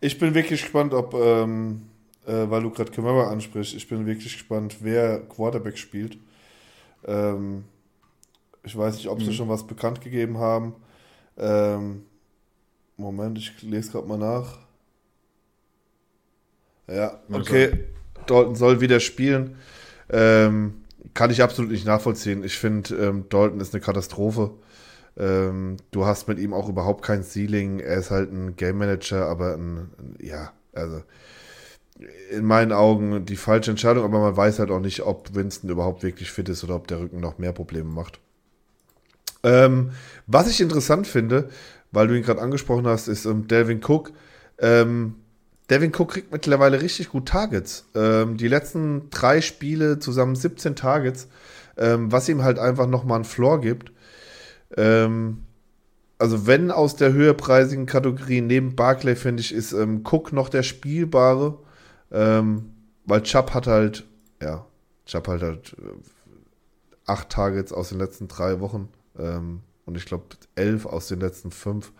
Ich 0.00 0.18
bin 0.18 0.34
wirklich 0.34 0.62
gespannt, 0.62 0.92
ob, 0.92 1.14
ähm, 1.14 1.82
äh, 2.26 2.50
weil 2.50 2.62
du 2.62 2.70
gerade 2.70 2.92
Camara 2.92 3.30
ansprichst, 3.30 3.74
ich 3.74 3.88
bin 3.88 4.06
wirklich 4.06 4.34
gespannt, 4.34 4.76
wer 4.80 5.20
Quarterback 5.20 5.78
spielt. 5.78 6.18
Ähm, 7.06 7.64
ich 8.62 8.76
weiß 8.76 8.96
nicht, 8.96 9.08
ob 9.08 9.20
sie 9.20 9.28
mhm. 9.28 9.32
schon 9.32 9.48
was 9.48 9.66
bekannt 9.66 10.00
gegeben 10.00 10.38
haben. 10.38 10.74
Ähm, 11.38 12.02
Moment, 12.96 13.38
ich 13.38 13.62
lese 13.62 13.92
gerade 13.92 14.06
mal 14.06 14.18
nach. 14.18 14.58
Ja, 16.88 17.20
okay. 17.30 17.84
Dalton 18.26 18.54
soll 18.54 18.80
wieder 18.80 19.00
spielen. 19.00 19.56
Ähm, 20.10 20.84
kann 21.14 21.30
ich 21.30 21.42
absolut 21.42 21.70
nicht 21.70 21.86
nachvollziehen. 21.86 22.44
Ich 22.44 22.58
finde, 22.58 22.94
ähm, 22.96 23.28
Dalton 23.28 23.60
ist 23.60 23.74
eine 23.74 23.82
Katastrophe. 23.82 24.52
Ähm, 25.16 25.78
du 25.90 26.04
hast 26.04 26.28
mit 26.28 26.38
ihm 26.38 26.52
auch 26.52 26.68
überhaupt 26.68 27.04
kein 27.04 27.22
Ceiling. 27.22 27.80
Er 27.80 27.96
ist 27.96 28.10
halt 28.10 28.32
ein 28.32 28.56
Game 28.56 28.78
Manager, 28.78 29.26
aber 29.26 29.54
ein, 29.54 29.90
ja, 30.20 30.52
also 30.72 31.02
in 32.30 32.44
meinen 32.44 32.72
Augen 32.72 33.24
die 33.24 33.36
falsche 33.36 33.70
Entscheidung, 33.70 34.04
aber 34.04 34.20
man 34.20 34.36
weiß 34.36 34.58
halt 34.58 34.70
auch 34.70 34.80
nicht, 34.80 35.02
ob 35.02 35.34
Winston 35.34 35.70
überhaupt 35.70 36.02
wirklich 36.02 36.30
fit 36.30 36.48
ist 36.48 36.62
oder 36.62 36.76
ob 36.76 36.86
der 36.88 37.00
Rücken 37.00 37.20
noch 37.20 37.38
mehr 37.38 37.52
Probleme 37.52 37.88
macht. 37.88 38.20
Ähm, 39.42 39.92
was 40.26 40.50
ich 40.50 40.60
interessant 40.60 41.06
finde, 41.06 41.48
weil 41.92 42.08
du 42.08 42.16
ihn 42.16 42.22
gerade 42.22 42.42
angesprochen 42.42 42.86
hast, 42.86 43.08
ist 43.08 43.24
ähm, 43.24 43.48
Delvin 43.48 43.80
Cook. 43.82 44.12
Ähm, 44.58 45.14
Devin 45.70 45.92
Cook 45.94 46.12
kriegt 46.12 46.32
mittlerweile 46.32 46.80
richtig 46.80 47.08
gut 47.08 47.26
Targets. 47.28 47.88
Ähm, 47.94 48.36
die 48.36 48.48
letzten 48.48 49.10
drei 49.10 49.40
Spiele 49.40 49.98
zusammen 49.98 50.36
17 50.36 50.76
Targets, 50.76 51.28
ähm, 51.76 52.12
was 52.12 52.28
ihm 52.28 52.42
halt 52.42 52.58
einfach 52.58 52.86
nochmal 52.86 53.16
einen 53.16 53.24
Floor 53.24 53.60
gibt. 53.60 53.92
Ähm, 54.76 55.44
also 56.18 56.46
wenn 56.46 56.70
aus 56.70 56.96
der 56.96 57.12
höherpreisigen 57.12 57.86
Kategorie 57.86 58.40
neben 58.40 58.76
Barclay, 58.76 59.16
finde 59.16 59.40
ich, 59.40 59.52
ist 59.52 59.72
ähm, 59.72 60.02
Cook 60.04 60.32
noch 60.32 60.48
der 60.48 60.62
Spielbare. 60.62 61.58
Ähm, 62.10 62.70
weil 63.04 63.22
Chubb 63.22 63.52
hat 63.52 63.66
halt, 63.66 64.06
ja, 64.40 64.64
Chubb 65.04 65.28
hat 65.28 65.42
halt 65.42 65.76
äh, 65.78 65.92
acht 67.06 67.30
Targets 67.30 67.72
aus 67.72 67.88
den 67.88 67.98
letzten 67.98 68.28
drei 68.28 68.60
Wochen. 68.60 68.88
Ähm, 69.18 69.60
und 69.84 69.96
ich 69.96 70.06
glaube 70.06 70.24
elf 70.54 70.86
aus 70.86 71.08
den 71.08 71.20
letzten 71.20 71.50
fünf 71.50 71.92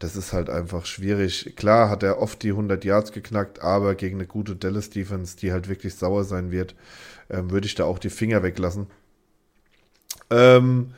das 0.00 0.16
ist 0.16 0.32
halt 0.32 0.50
einfach 0.50 0.86
schwierig. 0.86 1.54
Klar 1.56 1.90
hat 1.90 2.02
er 2.02 2.20
oft 2.20 2.42
die 2.42 2.50
100 2.50 2.84
Yards 2.84 3.12
geknackt, 3.12 3.62
aber 3.62 3.94
gegen 3.94 4.16
eine 4.16 4.26
gute 4.26 4.56
Dallas 4.56 4.90
Defense, 4.90 5.36
die 5.36 5.52
halt 5.52 5.68
wirklich 5.68 5.94
sauer 5.94 6.24
sein 6.24 6.50
wird, 6.50 6.74
ähm, 7.28 7.50
würde 7.50 7.66
ich 7.66 7.74
da 7.74 7.84
auch 7.84 7.98
die 7.98 8.10
Finger 8.10 8.42
weglassen. 8.42 8.86
Ähm, 10.30 10.94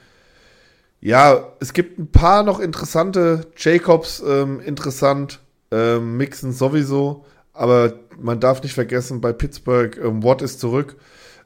ja, 1.00 1.52
es 1.58 1.72
gibt 1.72 1.98
ein 1.98 2.12
paar 2.12 2.44
noch 2.44 2.60
interessante. 2.60 3.48
Jacobs 3.56 4.22
ähm, 4.24 4.60
interessant, 4.60 5.40
ähm, 5.72 6.16
Mixon 6.16 6.52
sowieso, 6.52 7.26
aber 7.52 7.94
man 8.20 8.38
darf 8.38 8.62
nicht 8.62 8.74
vergessen, 8.74 9.20
bei 9.20 9.32
Pittsburgh, 9.32 9.98
ähm, 9.98 10.22
Watt 10.22 10.42
ist 10.42 10.60
zurück. 10.60 10.96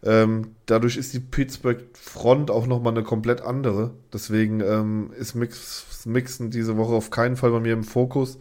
Ähm, 0.06 0.52
dadurch 0.66 0.96
ist 0.96 1.12
die 1.14 1.20
Pittsburgh-Front 1.20 2.50
auch 2.50 2.68
nochmal 2.68 2.92
eine 2.92 3.02
komplett 3.02 3.40
andere. 3.40 3.92
Deswegen 4.12 4.60
ähm, 4.60 5.10
ist 5.18 5.34
Mix, 5.34 6.04
Mixen 6.04 6.50
diese 6.50 6.76
Woche 6.76 6.94
auf 6.94 7.10
keinen 7.10 7.36
Fall 7.36 7.50
bei 7.50 7.58
mir 7.58 7.72
im 7.72 7.82
Fokus. 7.82 8.38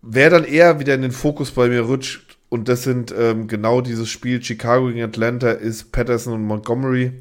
Wer 0.00 0.30
dann 0.30 0.44
eher 0.44 0.78
wieder 0.78 0.94
in 0.94 1.02
den 1.02 1.10
Fokus 1.10 1.50
bei 1.50 1.68
mir 1.68 1.80
rutscht, 1.82 2.38
und 2.48 2.68
das 2.68 2.84
sind 2.84 3.12
ähm, 3.16 3.48
genau 3.48 3.80
dieses 3.80 4.08
Spiel 4.08 4.42
Chicago 4.42 4.86
gegen 4.86 5.02
Atlanta, 5.02 5.50
ist 5.50 5.90
Patterson 5.90 6.32
und 6.32 6.44
Montgomery. 6.44 7.12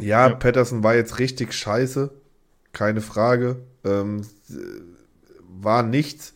Ja, 0.00 0.28
ja. 0.28 0.34
Patterson 0.34 0.82
war 0.82 0.96
jetzt 0.96 1.18
richtig 1.18 1.52
scheiße, 1.52 2.10
keine 2.72 3.02
Frage. 3.02 3.58
Ähm, 3.84 4.22
war 5.48 5.82
nichts. 5.82 6.32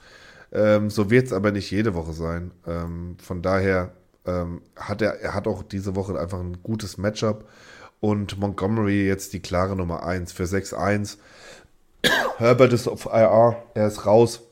Ähm, 0.52 0.90
so 0.90 1.10
wird 1.10 1.26
es 1.26 1.32
aber 1.32 1.50
nicht 1.50 1.70
jede 1.70 1.94
Woche 1.94 2.12
sein. 2.12 2.52
Ähm, 2.66 3.16
von 3.18 3.42
daher 3.42 3.92
ähm, 4.28 4.62
hat 4.76 5.02
er, 5.02 5.20
er 5.20 5.34
hat 5.34 5.46
auch 5.46 5.62
diese 5.62 5.96
Woche 5.96 6.18
einfach 6.18 6.40
ein 6.40 6.58
gutes 6.62 6.98
Matchup. 6.98 7.48
Und 8.00 8.38
Montgomery 8.38 9.06
jetzt 9.06 9.32
die 9.32 9.40
klare 9.40 9.74
Nummer 9.74 10.04
1 10.04 10.32
für 10.32 10.44
6-1. 10.44 11.16
Herbert 12.38 12.72
ist 12.72 12.86
auf 12.86 13.06
IR, 13.06 13.56
er 13.74 13.88
ist 13.88 14.06
raus. 14.06 14.42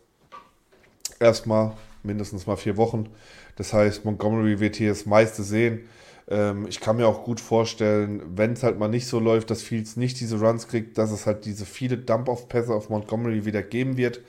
Erstmal 1.20 1.74
mindestens 2.02 2.46
mal 2.46 2.56
vier 2.56 2.76
Wochen. 2.76 3.08
Das 3.56 3.72
heißt, 3.72 4.04
Montgomery 4.04 4.58
wird 4.58 4.76
hier 4.76 4.88
das 4.88 5.06
meiste 5.06 5.42
sehen. 5.42 5.88
Ähm, 6.28 6.66
ich 6.68 6.80
kann 6.80 6.96
mir 6.96 7.06
auch 7.06 7.24
gut 7.24 7.40
vorstellen, 7.40 8.22
wenn 8.34 8.52
es 8.52 8.62
halt 8.62 8.78
mal 8.78 8.88
nicht 8.88 9.06
so 9.06 9.20
läuft, 9.20 9.50
dass 9.50 9.62
Fields 9.62 9.96
nicht 9.96 10.18
diese 10.20 10.40
Runs 10.40 10.66
kriegt, 10.66 10.98
dass 10.98 11.12
es 11.12 11.26
halt 11.26 11.44
diese 11.44 11.64
viele 11.64 11.96
Dump-Off-Pässe 11.98 12.74
auf 12.74 12.90
Montgomery 12.90 13.44
wieder 13.44 13.62
geben 13.62 13.96
wird. 13.96 14.20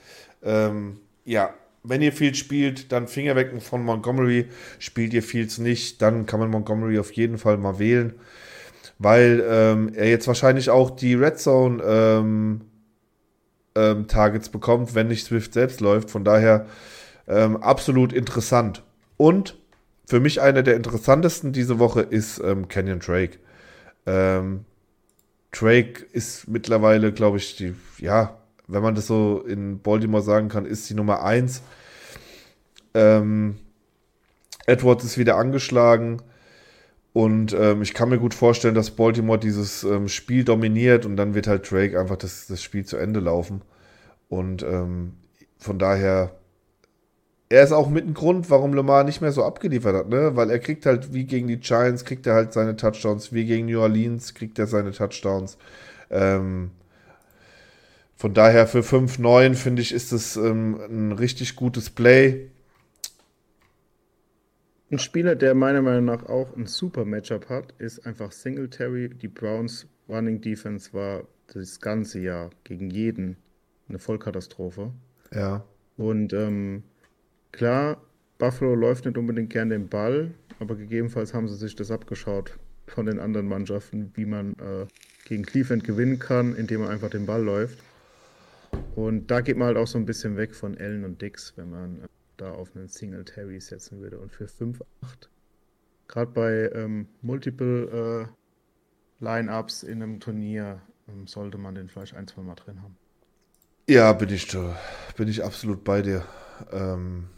Ähm, 0.42 1.00
ja, 1.24 1.52
wenn 1.82 2.02
ihr 2.02 2.12
Fields 2.12 2.38
spielt, 2.38 2.92
dann 2.92 3.08
Finger 3.08 3.36
weg 3.36 3.52
von 3.60 3.84
Montgomery. 3.84 4.46
Spielt 4.78 5.14
ihr 5.14 5.22
Fields 5.22 5.58
nicht, 5.58 6.02
dann 6.02 6.26
kann 6.26 6.40
man 6.40 6.50
Montgomery 6.50 6.98
auf 6.98 7.12
jeden 7.12 7.38
Fall 7.38 7.56
mal 7.56 7.78
wählen, 7.78 8.14
weil 8.98 9.44
ähm, 9.48 9.92
er 9.94 10.08
jetzt 10.08 10.26
wahrscheinlich 10.26 10.70
auch 10.70 10.90
die 10.90 11.14
Red 11.14 11.38
Zone 11.38 11.82
ähm, 11.82 12.60
ähm, 13.74 14.08
Targets 14.08 14.48
bekommt, 14.48 14.94
wenn 14.94 15.08
nicht 15.08 15.24
Swift 15.24 15.54
selbst 15.54 15.80
läuft. 15.80 16.10
Von 16.10 16.24
daher 16.24 16.66
ähm, 17.26 17.56
absolut 17.56 18.12
interessant. 18.12 18.82
Und 19.16 19.56
für 20.06 20.20
mich 20.20 20.40
einer 20.40 20.62
der 20.62 20.76
interessantesten 20.76 21.52
diese 21.52 21.78
Woche 21.78 22.00
ist 22.00 22.40
ähm, 22.42 22.68
Canyon 22.68 23.00
Drake. 23.00 23.38
Ähm, 24.06 24.64
Drake 25.52 26.06
ist 26.12 26.48
mittlerweile, 26.48 27.12
glaube 27.12 27.38
ich, 27.38 27.56
die, 27.56 27.74
ja, 27.98 28.37
wenn 28.68 28.82
man 28.82 28.94
das 28.94 29.06
so 29.06 29.42
in 29.46 29.80
Baltimore 29.80 30.22
sagen 30.22 30.48
kann, 30.48 30.66
ist 30.66 30.88
die 30.88 30.94
Nummer 30.94 31.22
1. 31.24 31.62
Ähm, 32.94 33.56
Edwards 34.66 35.04
ist 35.04 35.18
wieder 35.18 35.36
angeschlagen. 35.36 36.22
Und 37.14 37.52
ähm, 37.54 37.82
ich 37.82 37.94
kann 37.94 38.10
mir 38.10 38.18
gut 38.18 38.34
vorstellen, 38.34 38.74
dass 38.74 38.92
Baltimore 38.92 39.38
dieses 39.38 39.82
ähm, 39.82 40.08
Spiel 40.08 40.44
dominiert 40.44 41.06
und 41.06 41.16
dann 41.16 41.34
wird 41.34 41.46
halt 41.46 41.68
Drake 41.68 41.98
einfach 41.98 42.16
das, 42.16 42.46
das 42.46 42.62
Spiel 42.62 42.84
zu 42.84 42.96
Ende 42.96 43.20
laufen. 43.20 43.62
Und 44.28 44.62
ähm, 44.62 45.14
von 45.56 45.78
daher, 45.78 46.32
er 47.48 47.64
ist 47.64 47.72
auch 47.72 47.88
mit 47.88 48.06
ein 48.06 48.14
Grund, 48.14 48.50
warum 48.50 48.74
Lamar 48.74 49.04
nicht 49.04 49.22
mehr 49.22 49.32
so 49.32 49.42
abgeliefert 49.42 49.96
hat, 49.96 50.08
ne? 50.10 50.36
Weil 50.36 50.50
er 50.50 50.58
kriegt 50.58 50.84
halt, 50.84 51.14
wie 51.14 51.24
gegen 51.24 51.48
die 51.48 51.58
Giants, 51.58 52.04
kriegt 52.04 52.26
er 52.26 52.34
halt 52.34 52.52
seine 52.52 52.76
Touchdowns, 52.76 53.32
wie 53.32 53.46
gegen 53.46 53.66
New 53.66 53.80
Orleans 53.80 54.34
kriegt 54.34 54.58
er 54.58 54.66
seine 54.66 54.92
Touchdowns. 54.92 55.56
Ähm, 56.10 56.70
von 58.18 58.34
daher 58.34 58.66
für 58.66 58.80
5-9 58.80 59.54
finde 59.54 59.80
ich, 59.80 59.94
ist 59.94 60.10
es 60.10 60.36
ähm, 60.36 60.74
ein 60.90 61.12
richtig 61.12 61.54
gutes 61.54 61.88
Play. 61.88 62.50
Ein 64.90 64.98
Spieler, 64.98 65.36
der 65.36 65.54
meiner 65.54 65.82
Meinung 65.82 66.06
nach 66.06 66.26
auch 66.26 66.56
ein 66.56 66.66
super 66.66 67.04
Matchup 67.04 67.48
hat, 67.48 67.74
ist 67.78 68.04
einfach 68.06 68.32
Singletary. 68.32 69.10
Die 69.10 69.28
Browns 69.28 69.86
Running 70.08 70.40
Defense 70.40 70.92
war 70.92 71.28
das 71.54 71.80
ganze 71.80 72.18
Jahr 72.18 72.50
gegen 72.64 72.90
jeden 72.90 73.36
eine 73.88 74.00
Vollkatastrophe. 74.00 74.90
Ja. 75.32 75.64
Und 75.96 76.32
ähm, 76.32 76.82
klar, 77.52 78.02
Buffalo 78.38 78.74
läuft 78.74 79.04
nicht 79.04 79.16
unbedingt 79.16 79.50
gerne 79.50 79.78
den 79.78 79.88
Ball, 79.88 80.32
aber 80.58 80.74
gegebenenfalls 80.74 81.34
haben 81.34 81.46
sie 81.46 81.56
sich 81.56 81.76
das 81.76 81.92
abgeschaut 81.92 82.58
von 82.88 83.06
den 83.06 83.20
anderen 83.20 83.46
Mannschaften, 83.46 84.10
wie 84.16 84.26
man 84.26 84.54
äh, 84.54 84.86
gegen 85.24 85.44
Cleveland 85.44 85.84
gewinnen 85.84 86.18
kann, 86.18 86.56
indem 86.56 86.80
man 86.80 86.90
einfach 86.90 87.10
den 87.10 87.24
Ball 87.24 87.44
läuft. 87.44 87.78
Und 88.94 89.28
da 89.28 89.40
geht 89.40 89.56
man 89.56 89.68
halt 89.68 89.76
auch 89.76 89.86
so 89.86 89.98
ein 89.98 90.06
bisschen 90.06 90.36
weg 90.36 90.54
von 90.54 90.76
Allen 90.76 91.04
und 91.04 91.22
Dix, 91.22 91.52
wenn 91.56 91.70
man 91.70 92.02
äh, 92.02 92.08
da 92.36 92.52
auf 92.52 92.74
einen 92.74 92.88
Singletary 92.88 93.60
setzen 93.60 94.00
würde. 94.00 94.18
Und 94.18 94.32
für 94.32 94.46
5-8, 94.46 94.82
gerade 96.08 96.32
bei 96.32 96.70
ähm, 96.74 97.06
Multiple 97.22 98.28
äh, 99.20 99.24
Line-Ups 99.24 99.82
in 99.82 100.02
einem 100.02 100.20
Turnier, 100.20 100.82
ähm, 101.08 101.26
sollte 101.26 101.58
man 101.58 101.74
den 101.74 101.88
vielleicht 101.88 102.14
ein, 102.14 102.26
zwei 102.26 102.42
Mal 102.42 102.54
drin 102.54 102.82
haben. 102.82 102.96
Ja, 103.88 104.12
bin 104.12 104.28
ich, 104.30 104.54
bin 105.16 105.28
ich 105.28 105.44
absolut 105.44 105.84
bei 105.84 106.02
dir. 106.02 106.24
Ähm, 106.72 107.28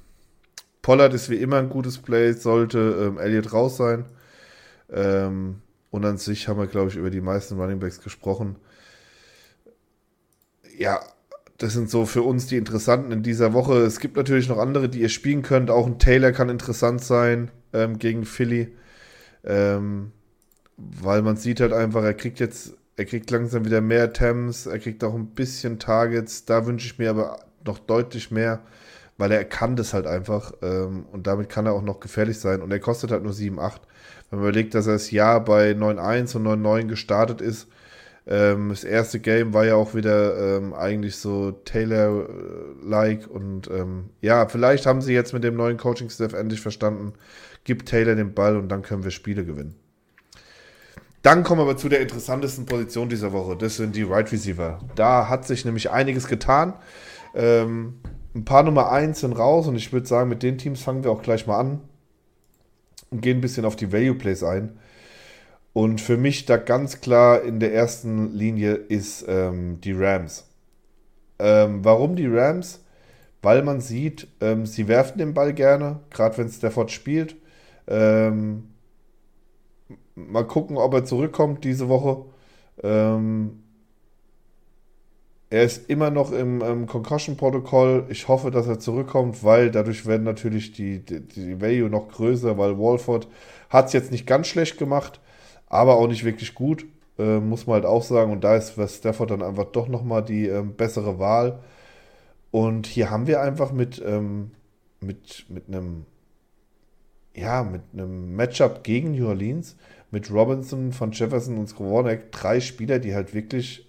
Pollard 0.82 1.14
ist 1.14 1.30
wie 1.30 1.36
immer 1.36 1.58
ein 1.58 1.68
gutes 1.68 1.98
Play, 1.98 2.32
sollte 2.32 2.78
ähm, 2.78 3.18
Elliott 3.18 3.52
raus 3.52 3.76
sein. 3.76 4.06
Ähm, 4.90 5.62
und 5.90 6.04
an 6.04 6.18
sich 6.18 6.48
haben 6.48 6.58
wir, 6.58 6.66
glaube 6.66 6.88
ich, 6.88 6.96
über 6.96 7.10
die 7.10 7.20
meisten 7.20 7.60
Runningbacks 7.60 8.00
gesprochen. 8.00 8.56
Ja, 10.76 11.00
das 11.60 11.74
sind 11.74 11.90
so 11.90 12.06
für 12.06 12.22
uns 12.22 12.46
die 12.46 12.56
interessanten 12.56 13.12
in 13.12 13.22
dieser 13.22 13.52
Woche. 13.52 13.74
Es 13.82 14.00
gibt 14.00 14.16
natürlich 14.16 14.48
noch 14.48 14.56
andere, 14.56 14.88
die 14.88 15.02
ihr 15.02 15.10
spielen 15.10 15.42
könnt. 15.42 15.70
Auch 15.70 15.86
ein 15.86 15.98
Taylor 15.98 16.32
kann 16.32 16.48
interessant 16.48 17.04
sein 17.04 17.50
ähm, 17.74 17.98
gegen 17.98 18.24
Philly. 18.24 18.74
Ähm, 19.44 20.12
weil 20.78 21.20
man 21.20 21.36
sieht 21.36 21.60
halt 21.60 21.74
einfach, 21.74 22.02
er 22.02 22.14
kriegt 22.14 22.40
jetzt, 22.40 22.78
er 22.96 23.04
kriegt 23.04 23.30
langsam 23.30 23.66
wieder 23.66 23.82
mehr 23.82 24.04
Attempts, 24.04 24.64
er 24.64 24.78
kriegt 24.78 25.04
auch 25.04 25.14
ein 25.14 25.34
bisschen 25.34 25.78
Targets. 25.78 26.46
Da 26.46 26.64
wünsche 26.64 26.86
ich 26.86 26.98
mir 26.98 27.10
aber 27.10 27.40
noch 27.66 27.78
deutlich 27.78 28.30
mehr, 28.30 28.60
weil 29.18 29.30
er 29.30 29.44
kann 29.44 29.76
das 29.76 29.92
halt 29.92 30.06
einfach. 30.06 30.54
Ähm, 30.62 31.04
und 31.12 31.26
damit 31.26 31.50
kann 31.50 31.66
er 31.66 31.74
auch 31.74 31.82
noch 31.82 32.00
gefährlich 32.00 32.38
sein. 32.38 32.62
Und 32.62 32.70
er 32.70 32.80
kostet 32.80 33.10
halt 33.10 33.22
nur 33.22 33.34
7,8. 33.34 33.80
Wenn 34.30 34.38
man 34.38 34.48
überlegt, 34.48 34.74
dass 34.74 34.86
er 34.86 34.94
das 34.94 35.10
Jahr 35.10 35.44
bei 35.44 35.72
9,1 35.72 36.36
und 36.36 36.46
9,9 36.46 36.86
gestartet 36.86 37.42
ist, 37.42 37.68
ähm, 38.30 38.68
das 38.68 38.84
erste 38.84 39.18
Game 39.18 39.52
war 39.52 39.66
ja 39.66 39.74
auch 39.74 39.94
wieder 39.94 40.56
ähm, 40.56 40.72
eigentlich 40.72 41.16
so 41.16 41.50
Taylor-like 41.50 43.28
und 43.28 43.68
ähm, 43.68 44.10
ja, 44.20 44.46
vielleicht 44.46 44.86
haben 44.86 45.02
sie 45.02 45.12
jetzt 45.12 45.32
mit 45.32 45.42
dem 45.42 45.56
neuen 45.56 45.76
Coaching-Staff 45.76 46.32
endlich 46.32 46.60
verstanden, 46.60 47.14
gibt 47.64 47.88
Taylor 47.88 48.14
den 48.14 48.32
Ball 48.32 48.56
und 48.56 48.68
dann 48.68 48.82
können 48.82 49.02
wir 49.02 49.10
Spiele 49.10 49.44
gewinnen. 49.44 49.74
Dann 51.22 51.42
kommen 51.42 51.58
wir 51.58 51.64
aber 51.64 51.76
zu 51.76 51.88
der 51.88 52.00
interessantesten 52.00 52.66
Position 52.66 53.08
dieser 53.08 53.32
Woche. 53.32 53.56
Das 53.56 53.76
sind 53.76 53.96
die 53.96 54.04
Right 54.04 54.30
Receiver. 54.30 54.78
Da 54.94 55.28
hat 55.28 55.46
sich 55.46 55.64
nämlich 55.64 55.90
einiges 55.90 56.28
getan. 56.28 56.74
Ähm, 57.34 57.94
ein 58.34 58.44
paar 58.44 58.62
Nummer 58.62 58.92
1 58.92 59.20
sind 59.20 59.32
raus 59.32 59.66
und 59.66 59.74
ich 59.74 59.92
würde 59.92 60.06
sagen, 60.06 60.28
mit 60.30 60.44
den 60.44 60.56
Teams 60.56 60.80
fangen 60.80 61.02
wir 61.02 61.10
auch 61.10 61.22
gleich 61.22 61.48
mal 61.48 61.58
an 61.58 61.80
und 63.10 63.22
gehen 63.22 63.38
ein 63.38 63.42
bisschen 63.42 63.64
auf 63.64 63.74
die 63.74 63.92
Value 63.92 64.14
Plays 64.14 64.44
ein. 64.44 64.78
Und 65.72 66.00
für 66.00 66.16
mich 66.16 66.46
da 66.46 66.56
ganz 66.56 67.00
klar 67.00 67.42
in 67.42 67.60
der 67.60 67.72
ersten 67.72 68.32
Linie 68.34 68.74
ist 68.74 69.24
ähm, 69.28 69.80
die 69.80 69.92
Rams. 69.92 70.48
Ähm, 71.38 71.84
warum 71.84 72.16
die 72.16 72.26
Rams? 72.26 72.84
Weil 73.42 73.62
man 73.62 73.80
sieht, 73.80 74.26
ähm, 74.40 74.66
sie 74.66 74.88
werfen 74.88 75.18
den 75.18 75.32
Ball 75.32 75.54
gerne, 75.54 76.00
gerade 76.10 76.38
wenn 76.38 76.50
Stafford 76.50 76.90
spielt. 76.90 77.36
Ähm, 77.86 78.70
mal 80.14 80.46
gucken, 80.46 80.76
ob 80.76 80.92
er 80.92 81.04
zurückkommt 81.04 81.64
diese 81.64 81.88
Woche. 81.88 82.24
Ähm, 82.82 83.62
er 85.50 85.64
ist 85.64 85.88
immer 85.88 86.10
noch 86.10 86.32
im, 86.32 86.60
im 86.60 86.86
Concussion-Protokoll. 86.86 88.06
Ich 88.10 88.28
hoffe, 88.28 88.50
dass 88.50 88.66
er 88.66 88.78
zurückkommt, 88.78 89.42
weil 89.42 89.70
dadurch 89.70 90.04
werden 90.06 90.24
natürlich 90.24 90.72
die, 90.72 91.04
die, 91.04 91.20
die 91.20 91.60
Value 91.60 91.88
noch 91.88 92.08
größer, 92.08 92.58
weil 92.58 92.78
Walford 92.78 93.28
hat 93.68 93.86
es 93.86 93.92
jetzt 93.92 94.12
nicht 94.12 94.26
ganz 94.26 94.48
schlecht 94.48 94.76
gemacht 94.76 95.20
aber 95.70 95.96
auch 95.96 96.08
nicht 96.08 96.24
wirklich 96.24 96.54
gut, 96.54 96.84
äh, 97.18 97.38
muss 97.38 97.66
man 97.66 97.74
halt 97.74 97.86
auch 97.86 98.02
sagen. 98.02 98.32
Und 98.32 98.44
da 98.44 98.56
ist 98.56 98.70
für 98.70 98.86
Stafford 98.86 99.30
dann 99.30 99.42
einfach 99.42 99.66
doch 99.66 99.88
nochmal 99.88 100.22
die 100.22 100.46
ähm, 100.46 100.74
bessere 100.74 101.18
Wahl. 101.18 101.60
Und 102.50 102.86
hier 102.86 103.10
haben 103.10 103.26
wir 103.26 103.40
einfach 103.40 103.72
mit, 103.72 104.02
ähm, 104.04 104.50
mit, 105.00 105.46
mit 105.48 105.68
einem, 105.68 106.04
ja, 107.34 107.62
mit 107.62 107.82
einem 107.92 108.34
Matchup 108.34 108.82
gegen 108.82 109.12
New 109.12 109.28
Orleans, 109.28 109.76
mit 110.10 110.30
Robinson, 110.30 110.92
von 110.92 111.12
Jefferson 111.12 111.56
und 111.56 111.68
Skowronek, 111.68 112.32
drei 112.32 112.60
Spieler, 112.60 112.98
die 112.98 113.14
halt 113.14 113.32
wirklich 113.32 113.88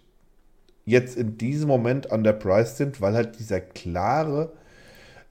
jetzt 0.86 1.18
in 1.18 1.38
diesem 1.38 1.68
Moment 1.68 2.12
an 2.12 2.24
der 2.24 2.34
Price 2.34 2.78
sind, 2.78 3.02
weil 3.02 3.14
halt 3.16 3.40
dieser 3.40 3.60
klare, 3.60 4.54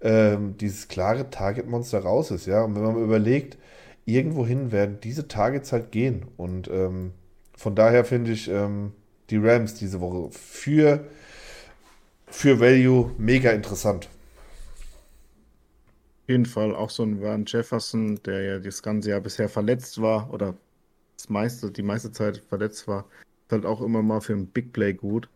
ähm, 0.00 0.56
dieses 0.58 0.88
klare 0.88 1.30
Target-Monster 1.30 2.00
raus 2.00 2.32
ist, 2.32 2.46
ja. 2.46 2.62
Und 2.64 2.74
wenn 2.74 2.82
man 2.82 2.96
überlegt, 2.96 3.56
irgendwohin 4.04 4.72
werden 4.72 4.98
diese 5.02 5.28
Targets 5.28 5.72
halt 5.72 5.92
gehen. 5.92 6.26
Und 6.36 6.68
ähm, 6.68 7.12
von 7.56 7.74
daher 7.74 8.04
finde 8.04 8.32
ich 8.32 8.48
ähm, 8.48 8.92
die 9.30 9.36
Rams 9.36 9.74
diese 9.74 10.00
Woche 10.00 10.30
für, 10.32 11.06
für 12.26 12.60
Value 12.60 13.12
mega 13.18 13.50
interessant. 13.50 14.08
Auf 16.22 16.28
jeden 16.28 16.46
Fall 16.46 16.74
auch 16.74 16.90
so 16.90 17.02
ein 17.02 17.20
Van 17.20 17.44
Jefferson, 17.46 18.20
der 18.24 18.42
ja 18.42 18.58
das 18.58 18.82
ganze 18.82 19.10
Jahr 19.10 19.20
bisher 19.20 19.48
verletzt 19.48 20.00
war 20.00 20.32
oder 20.32 20.54
das 21.16 21.28
meiste, 21.28 21.70
die 21.70 21.82
meiste 21.82 22.12
Zeit 22.12 22.38
verletzt 22.48 22.86
war, 22.88 23.04
ist 23.46 23.52
halt 23.52 23.66
auch 23.66 23.80
immer 23.80 24.02
mal 24.02 24.20
für 24.20 24.32
ein 24.32 24.46
Big 24.46 24.72
Play 24.72 24.94
gut. 24.94 25.28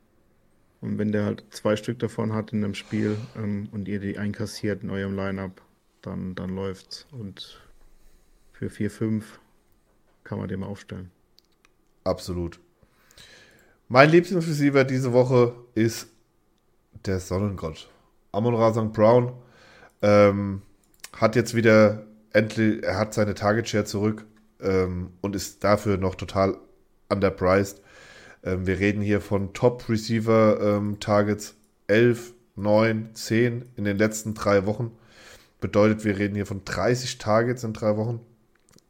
Und 0.81 0.99
wenn 0.99 1.13
der 1.13 1.25
halt 1.25 1.45
zwei 1.51 1.77
Stück 1.77 1.99
davon 1.99 2.33
hat 2.33 2.53
in 2.53 2.63
einem 2.63 2.75
Spiel 2.75 3.17
ähm, 3.37 3.69
und 3.73 3.89
ihr 3.89 4.01
die 4.01 4.19
einkassiert 4.19 4.83
in 4.83 4.91
eurem 4.91 5.17
Lineup, 5.17 5.63
dann, 6.03 6.35
dann 6.35 6.55
läuft's. 6.55 7.07
Und 7.11 7.59
für 8.55 8.71
4, 8.71 8.91
5 8.91 9.41
kann 10.23 10.39
man 10.39 10.49
den 10.49 10.61
mal 10.61 10.67
aufstellen. 10.67 11.11
Absolut. 12.05 12.61
Mein 13.89 14.11
Lieblingsreceiver 14.11 14.85
diese 14.85 15.13
Woche 15.13 15.55
ist 15.75 16.09
der 17.05 17.21
Sonnengott. 17.21 17.91
Amon 18.33 18.55
Rasang 18.55 18.93
Brown 18.93 19.35
ähm, 20.03 20.63
hat 21.13 21.37
jetzt 21.37 21.55
wieder 21.55 22.07
endlich, 22.33 22.83
er 22.83 22.97
hat 22.97 23.13
seine 23.13 23.35
Target 23.35 23.69
Share 23.69 23.85
zurück 23.85 24.25
ähm, 24.61 25.11
und 25.21 25.37
ist 25.37 25.63
dafür 25.63 25.99
noch 25.99 26.15
total 26.15 26.57
underpriced. 27.09 27.83
Ähm, 28.45 28.67
wir 28.67 28.79
reden 28.79 29.03
hier 29.03 29.21
von 29.21 29.53
Top 29.53 29.89
Receiver 29.89 30.61
ähm, 30.61 31.01
Targets 31.01 31.57
11, 31.89 32.33
9, 32.57 33.15
10 33.15 33.65
in 33.77 33.85
den 33.85 33.99
letzten 33.99 34.35
drei 34.35 34.65
Wochen. 34.65 34.93
Bedeutet, 35.61 36.05
wir 36.05 36.19
reden 36.19 36.35
hier 36.37 36.47
von 36.47 36.65
30 36.65 37.19
Targets 37.19 37.65
in 37.65 37.73
drei 37.73 37.97
Wochen. 37.97 38.21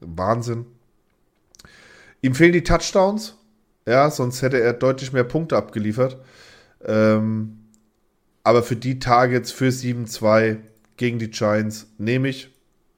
Wahnsinn. 0.07 0.67
Ihm 2.23 2.35
fehlen 2.35 2.53
die 2.53 2.64
Touchdowns. 2.64 3.37
Ja, 3.87 4.11
sonst 4.11 4.43
hätte 4.43 4.61
er 4.61 4.73
deutlich 4.73 5.12
mehr 5.12 5.25
Punkte 5.25 5.57
abgeliefert. 5.57 6.19
Ähm, 6.85 7.59
aber 8.43 8.62
für 8.62 8.77
die 8.77 8.99
Targets 8.99 9.53
für 9.53 9.69
7-2 9.69 10.59
gegen 10.97 11.19
die 11.19 11.31
Giants 11.31 11.87
nehme 11.99 12.29
ich. 12.29 12.51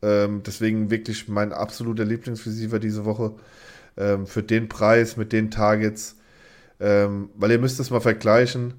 Ähm, 0.02 0.42
deswegen 0.44 0.90
wirklich 0.90 1.28
mein 1.28 1.52
absoluter 1.52 2.04
Lieblingsreceiver 2.04 2.78
diese 2.78 3.04
Woche. 3.04 3.32
Ähm, 3.96 4.26
für 4.26 4.42
den 4.42 4.68
Preis 4.68 5.16
mit 5.16 5.32
den 5.32 5.50
Targets. 5.50 6.16
Ähm, 6.78 7.30
weil 7.34 7.52
ihr 7.52 7.58
müsst 7.58 7.80
es 7.80 7.90
mal 7.90 8.00
vergleichen. 8.00 8.74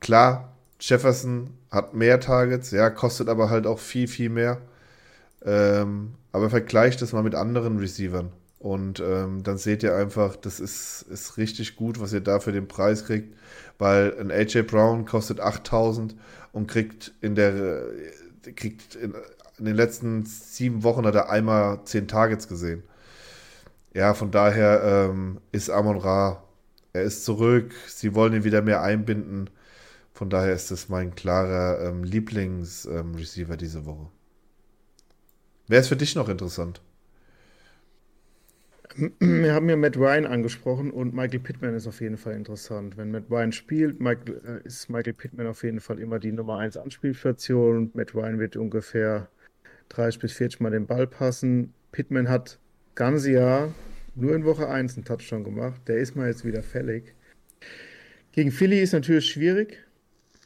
Klar, 0.00 0.56
Jefferson 0.80 1.50
hat 1.70 1.94
mehr 1.94 2.20
Targets, 2.20 2.70
ja, 2.70 2.88
kostet 2.90 3.28
aber 3.28 3.50
halt 3.50 3.66
auch 3.66 3.78
viel, 3.78 4.06
viel 4.06 4.30
mehr. 4.30 4.58
Ähm, 5.44 6.14
aber 6.32 6.50
vergleicht 6.50 7.02
das 7.02 7.12
mal 7.12 7.22
mit 7.22 7.34
anderen 7.34 7.78
Receivern. 7.78 8.32
Und 8.58 9.00
ähm, 9.00 9.42
dann 9.44 9.56
seht 9.56 9.82
ihr 9.84 9.94
einfach, 9.94 10.34
das 10.34 10.58
ist, 10.58 11.02
ist 11.02 11.36
richtig 11.36 11.76
gut, 11.76 12.00
was 12.00 12.12
ihr 12.12 12.20
da 12.20 12.40
für 12.40 12.52
den 12.52 12.66
Preis 12.66 13.04
kriegt, 13.04 13.34
weil 13.78 14.18
ein 14.18 14.32
AJ 14.32 14.62
Brown 14.62 15.04
kostet 15.04 15.40
8000 15.40 16.16
und 16.52 16.66
kriegt 16.66 17.12
in 17.20 17.36
der 17.36 17.82
kriegt 18.56 18.96
in, 18.96 19.14
in, 19.58 19.64
den 19.64 19.76
letzten 19.76 20.24
sieben 20.24 20.82
Wochen 20.82 21.06
hat 21.06 21.14
er 21.14 21.30
einmal 21.30 21.84
zehn 21.84 22.08
Targets 22.08 22.48
gesehen. 22.48 22.82
Ja, 23.94 24.14
von 24.14 24.30
daher 24.30 25.10
ähm, 25.10 25.40
ist 25.52 25.70
Amon 25.70 25.98
Ra, 25.98 26.42
er 26.92 27.02
ist 27.02 27.24
zurück, 27.24 27.74
sie 27.86 28.14
wollen 28.14 28.32
ihn 28.34 28.44
wieder 28.44 28.62
mehr 28.62 28.82
einbinden. 28.82 29.50
Von 30.12 30.30
daher 30.30 30.52
ist 30.52 30.70
das 30.72 30.88
mein 30.88 31.14
klarer 31.14 31.80
ähm, 31.80 32.02
Lieblingsreceiver 32.02 33.52
ähm, 33.52 33.58
diese 33.58 33.86
Woche. 33.86 34.08
Wer 35.68 35.80
ist 35.80 35.88
für 35.88 35.96
dich 35.96 36.14
noch 36.14 36.30
interessant? 36.30 36.80
Wir 39.20 39.54
haben 39.54 39.68
ja 39.68 39.76
Matt 39.76 39.96
Ryan 39.98 40.26
angesprochen 40.26 40.90
und 40.90 41.14
Michael 41.14 41.40
Pittman 41.40 41.74
ist 41.74 41.86
auf 41.86 42.00
jeden 42.00 42.16
Fall 42.16 42.32
interessant. 42.32 42.96
Wenn 42.96 43.10
Matt 43.10 43.24
Ryan 43.30 43.52
spielt, 43.52 44.00
Michael, 44.00 44.40
äh, 44.44 44.66
ist 44.66 44.88
Michael 44.88 45.12
Pittman 45.12 45.46
auf 45.46 45.62
jeden 45.62 45.80
Fall 45.80 46.00
immer 46.00 46.18
die 46.18 46.32
Nummer 46.32 46.58
1 46.58 46.78
Anspielstation. 46.78 47.90
Matt 47.92 48.14
Ryan 48.14 48.40
wird 48.40 48.56
ungefähr 48.56 49.28
30 49.90 50.20
bis 50.20 50.32
40 50.32 50.60
Mal 50.60 50.70
den 50.70 50.86
Ball 50.86 51.06
passen. 51.06 51.74
Pittman 51.92 52.28
hat 52.30 52.58
ganze 52.94 53.30
Jahr 53.32 53.72
nur 54.14 54.34
in 54.34 54.44
Woche 54.44 54.68
1 54.68 54.96
einen 54.96 55.04
Touchdown 55.04 55.44
gemacht. 55.44 55.82
Der 55.86 55.98
ist 55.98 56.16
mal 56.16 56.26
jetzt 56.26 56.44
wieder 56.46 56.62
fällig. 56.62 57.14
Gegen 58.32 58.50
Philly 58.50 58.80
ist 58.80 58.94
natürlich 58.94 59.26
schwierig, 59.26 59.78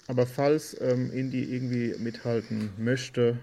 aber 0.09 0.27
falls 0.27 0.77
ähm, 0.81 1.11
Indy 1.13 1.45
irgendwie 1.45 1.95
mithalten 1.99 2.71
möchte, 2.77 3.39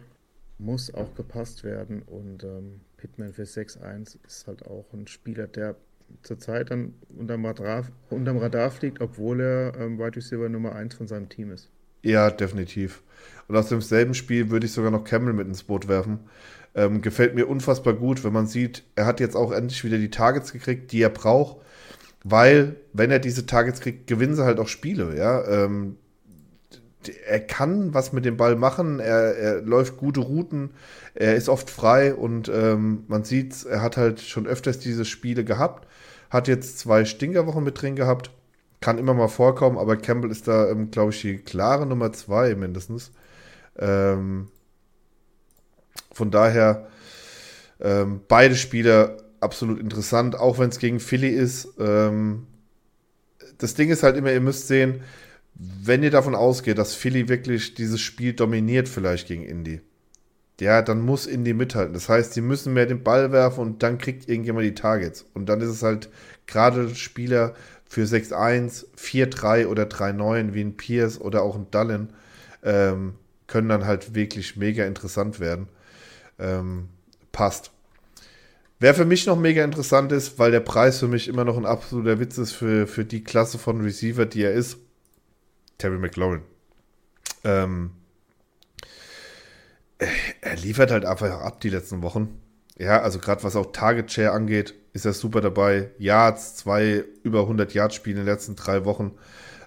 muss 0.59 0.93
auch 0.93 1.15
gepasst 1.15 1.63
werden. 1.63 2.03
Und 2.03 2.43
ähm, 2.43 2.81
Pittman 2.97 3.33
für 3.33 3.43
6-1 3.43 4.17
ist 4.27 4.47
halt 4.47 4.65
auch 4.65 4.85
ein 4.93 5.07
Spieler, 5.07 5.47
der 5.47 5.75
zurzeit 6.23 6.71
dann 6.71 6.93
unterm 7.17 7.45
Radar, 7.45 7.87
unterm 8.09 8.37
Radar 8.37 8.71
fliegt, 8.71 9.01
obwohl 9.01 9.41
er 9.41 9.73
ähm, 9.79 9.97
Wide 9.97 10.17
Receiver 10.17 10.49
Nummer 10.49 10.75
1 10.75 10.95
von 10.95 11.07
seinem 11.07 11.29
Team 11.29 11.51
ist. 11.51 11.69
Ja, 12.03 12.29
definitiv. 12.29 13.03
Und 13.47 13.55
aus 13.55 13.69
demselben 13.69 14.13
Spiel 14.13 14.49
würde 14.49 14.65
ich 14.65 14.71
sogar 14.71 14.91
noch 14.91 15.03
Cameron 15.03 15.35
mit 15.35 15.47
ins 15.47 15.63
Boot 15.63 15.87
werfen. 15.87 16.19
Ähm, 16.75 17.01
gefällt 17.01 17.35
mir 17.35 17.47
unfassbar 17.47 17.93
gut, 17.93 18.23
wenn 18.23 18.33
man 18.33 18.47
sieht, 18.47 18.83
er 18.95 19.05
hat 19.05 19.19
jetzt 19.19 19.35
auch 19.35 19.51
endlich 19.51 19.83
wieder 19.83 19.97
die 19.97 20.11
Targets 20.11 20.53
gekriegt, 20.53 20.91
die 20.91 21.01
er 21.01 21.09
braucht, 21.09 21.57
weil, 22.23 22.75
wenn 22.93 23.11
er 23.11 23.19
diese 23.19 23.45
Targets 23.45 23.81
kriegt, 23.81 24.07
gewinnen 24.07 24.35
sie 24.35 24.45
halt 24.45 24.59
auch 24.59 24.67
Spiele, 24.67 25.17
ja. 25.17 25.45
Ähm, 25.47 25.97
er 27.07 27.39
kann 27.39 27.93
was 27.93 28.11
mit 28.11 28.25
dem 28.25 28.37
Ball 28.37 28.55
machen, 28.55 28.99
er, 28.99 29.35
er 29.35 29.61
läuft 29.61 29.97
gute 29.97 30.19
Routen, 30.19 30.71
er 31.15 31.35
ist 31.35 31.47
oft 31.47 31.69
frei 31.69 32.13
und 32.13 32.49
ähm, 32.49 33.05
man 33.07 33.23
sieht, 33.23 33.65
er 33.65 33.81
hat 33.81 33.95
halt 33.97 34.19
schon 34.19 34.47
öfters 34.47 34.79
diese 34.79 35.05
Spiele 35.05 35.45
gehabt, 35.45 35.87
hat 36.29 36.47
jetzt 36.47 36.77
zwei 36.79 37.05
Stinkerwochen 37.05 37.63
mit 37.63 37.81
drin 37.81 37.95
gehabt, 37.95 38.31
kann 38.81 38.97
immer 38.97 39.13
mal 39.13 39.29
vorkommen, 39.29 39.77
aber 39.77 39.97
Campbell 39.97 40.31
ist 40.31 40.47
da, 40.47 40.69
ähm, 40.69 40.91
glaube 40.91 41.11
ich, 41.11 41.21
die 41.21 41.37
klare 41.37 41.85
Nummer 41.85 42.11
zwei 42.11 42.55
mindestens. 42.55 43.11
Ähm, 43.77 44.49
von 46.11 46.31
daher 46.31 46.87
ähm, 47.79 48.21
beide 48.27 48.55
Spieler 48.55 49.17
absolut 49.39 49.79
interessant, 49.79 50.37
auch 50.37 50.59
wenn 50.59 50.69
es 50.69 50.79
gegen 50.79 50.99
Philly 50.99 51.29
ist. 51.29 51.69
Ähm, 51.79 52.47
das 53.57 53.73
Ding 53.73 53.89
ist 53.89 54.03
halt 54.03 54.17
immer, 54.17 54.31
ihr 54.31 54.41
müsst 54.41 54.67
sehen, 54.67 55.01
wenn 55.59 56.03
ihr 56.03 56.11
davon 56.11 56.35
ausgeht, 56.35 56.77
dass 56.77 56.95
Philly 56.95 57.27
wirklich 57.27 57.73
dieses 57.73 57.99
Spiel 57.99 58.31
dominiert, 58.33 58.87
vielleicht 58.87 59.27
gegen 59.27 59.43
Indy, 59.43 59.81
ja, 60.61 60.81
dann 60.81 61.01
muss 61.01 61.25
Indy 61.25 61.53
mithalten. 61.53 61.93
Das 61.93 62.07
heißt, 62.07 62.33
sie 62.33 62.41
müssen 62.41 62.73
mehr 62.73 62.85
den 62.85 63.03
Ball 63.03 63.31
werfen 63.31 63.61
und 63.61 63.83
dann 63.83 63.97
kriegt 63.97 64.29
irgendjemand 64.29 64.65
die 64.65 64.73
Targets. 64.73 65.25
Und 65.33 65.47
dann 65.47 65.61
ist 65.61 65.69
es 65.69 65.83
halt 65.83 66.09
gerade 66.47 66.95
Spieler 66.95 67.55
für 67.85 68.03
6-1, 68.03 68.85
4-3 68.97 69.67
oder 69.67 69.83
3-9 69.83 70.53
wie 70.53 70.61
ein 70.61 70.77
Pierce 70.77 71.19
oder 71.19 71.43
auch 71.43 71.55
ein 71.55 71.67
Dallin 71.71 72.09
ähm, 72.63 73.15
können 73.47 73.69
dann 73.69 73.85
halt 73.85 74.15
wirklich 74.15 74.55
mega 74.55 74.85
interessant 74.85 75.39
werden. 75.39 75.67
Ähm, 76.37 76.87
passt. 77.31 77.71
Wer 78.79 78.93
für 78.93 79.05
mich 79.05 79.25
noch 79.25 79.37
mega 79.37 79.63
interessant 79.63 80.11
ist, 80.13 80.39
weil 80.39 80.51
der 80.51 80.61
Preis 80.61 80.99
für 80.99 81.09
mich 81.09 81.27
immer 81.27 81.43
noch 81.43 81.57
ein 81.57 81.65
absoluter 81.65 82.19
Witz 82.19 82.37
ist 82.37 82.53
für, 82.53 82.87
für 82.87 83.03
die 83.03 83.23
Klasse 83.23 83.57
von 83.57 83.81
Receiver, 83.81 84.25
die 84.25 84.43
er 84.43 84.53
ist, 84.53 84.77
Terry 85.79 85.97
McLaurin. 85.97 86.41
Ähm, 87.43 87.91
er 90.41 90.55
liefert 90.57 90.91
halt 90.91 91.05
einfach 91.05 91.41
ab 91.41 91.59
die 91.61 91.69
letzten 91.69 92.03
Wochen. 92.03 92.39
Ja, 92.77 93.01
also 93.01 93.19
gerade 93.19 93.43
was 93.43 93.55
auch 93.55 93.71
Target 93.71 94.11
Share 94.11 94.31
angeht, 94.31 94.73
ist 94.93 95.05
er 95.05 95.13
super 95.13 95.41
dabei. 95.41 95.89
Yards, 95.97 96.55
zwei 96.55 97.03
über 97.23 97.41
100 97.41 97.73
Yards 97.73 97.95
Spiele 97.95 98.19
in 98.19 98.25
den 98.25 98.33
letzten 98.33 98.55
drei 98.55 98.85
Wochen. 98.85 99.15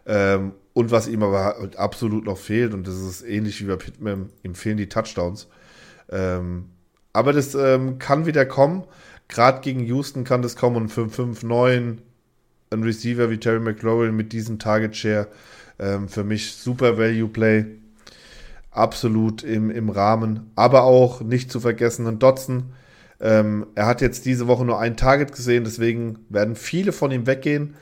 Ähm, 0.06 0.52
und 0.72 0.90
was 0.90 1.08
ihm 1.08 1.22
aber 1.22 1.56
halt 1.58 1.76
absolut 1.76 2.24
noch 2.24 2.38
fehlt, 2.38 2.72
und 2.72 2.86
das 2.86 2.94
ist 2.94 3.22
ähnlich 3.22 3.60
wie 3.60 3.68
bei 3.68 3.76
Pittman, 3.76 4.30
ihm 4.42 4.54
fehlen 4.54 4.78
die 4.78 4.88
Touchdowns. 4.88 5.48
Ähm, 6.10 6.70
aber 7.12 7.34
das 7.34 7.54
ähm, 7.54 7.98
kann 7.98 8.24
wieder 8.24 8.46
kommen. 8.46 8.84
Gerade 9.28 9.60
gegen 9.60 9.80
Houston 9.80 10.24
kann 10.24 10.40
das 10.40 10.56
kommen 10.56 10.76
und 10.76 10.90
5-5-9 10.90 11.98
ein 12.70 12.82
Receiver 12.82 13.30
wie 13.30 13.38
Terry 13.38 13.60
McLaurin 13.60 14.16
mit 14.16 14.32
diesem 14.32 14.58
Target 14.58 14.96
Share 14.96 15.28
ähm, 15.82 16.08
für 16.08 16.24
mich 16.24 16.54
super 16.54 16.96
Value 16.96 17.28
Play. 17.28 17.66
Absolut 18.70 19.42
im, 19.42 19.70
im 19.70 19.90
Rahmen. 19.90 20.50
Aber 20.54 20.84
auch 20.84 21.20
nicht 21.20 21.50
zu 21.50 21.60
vergessen 21.60 22.06
ein 22.06 22.18
Dotson. 22.18 22.72
Ähm, 23.20 23.66
er 23.74 23.86
hat 23.86 24.00
jetzt 24.00 24.24
diese 24.24 24.46
Woche 24.46 24.64
nur 24.64 24.78
ein 24.80 24.96
Target 24.96 25.32
gesehen, 25.32 25.64
deswegen 25.64 26.20
werden 26.28 26.56
viele 26.56 26.92
von 26.92 27.10
ihm 27.10 27.26
weggehen. 27.26 27.74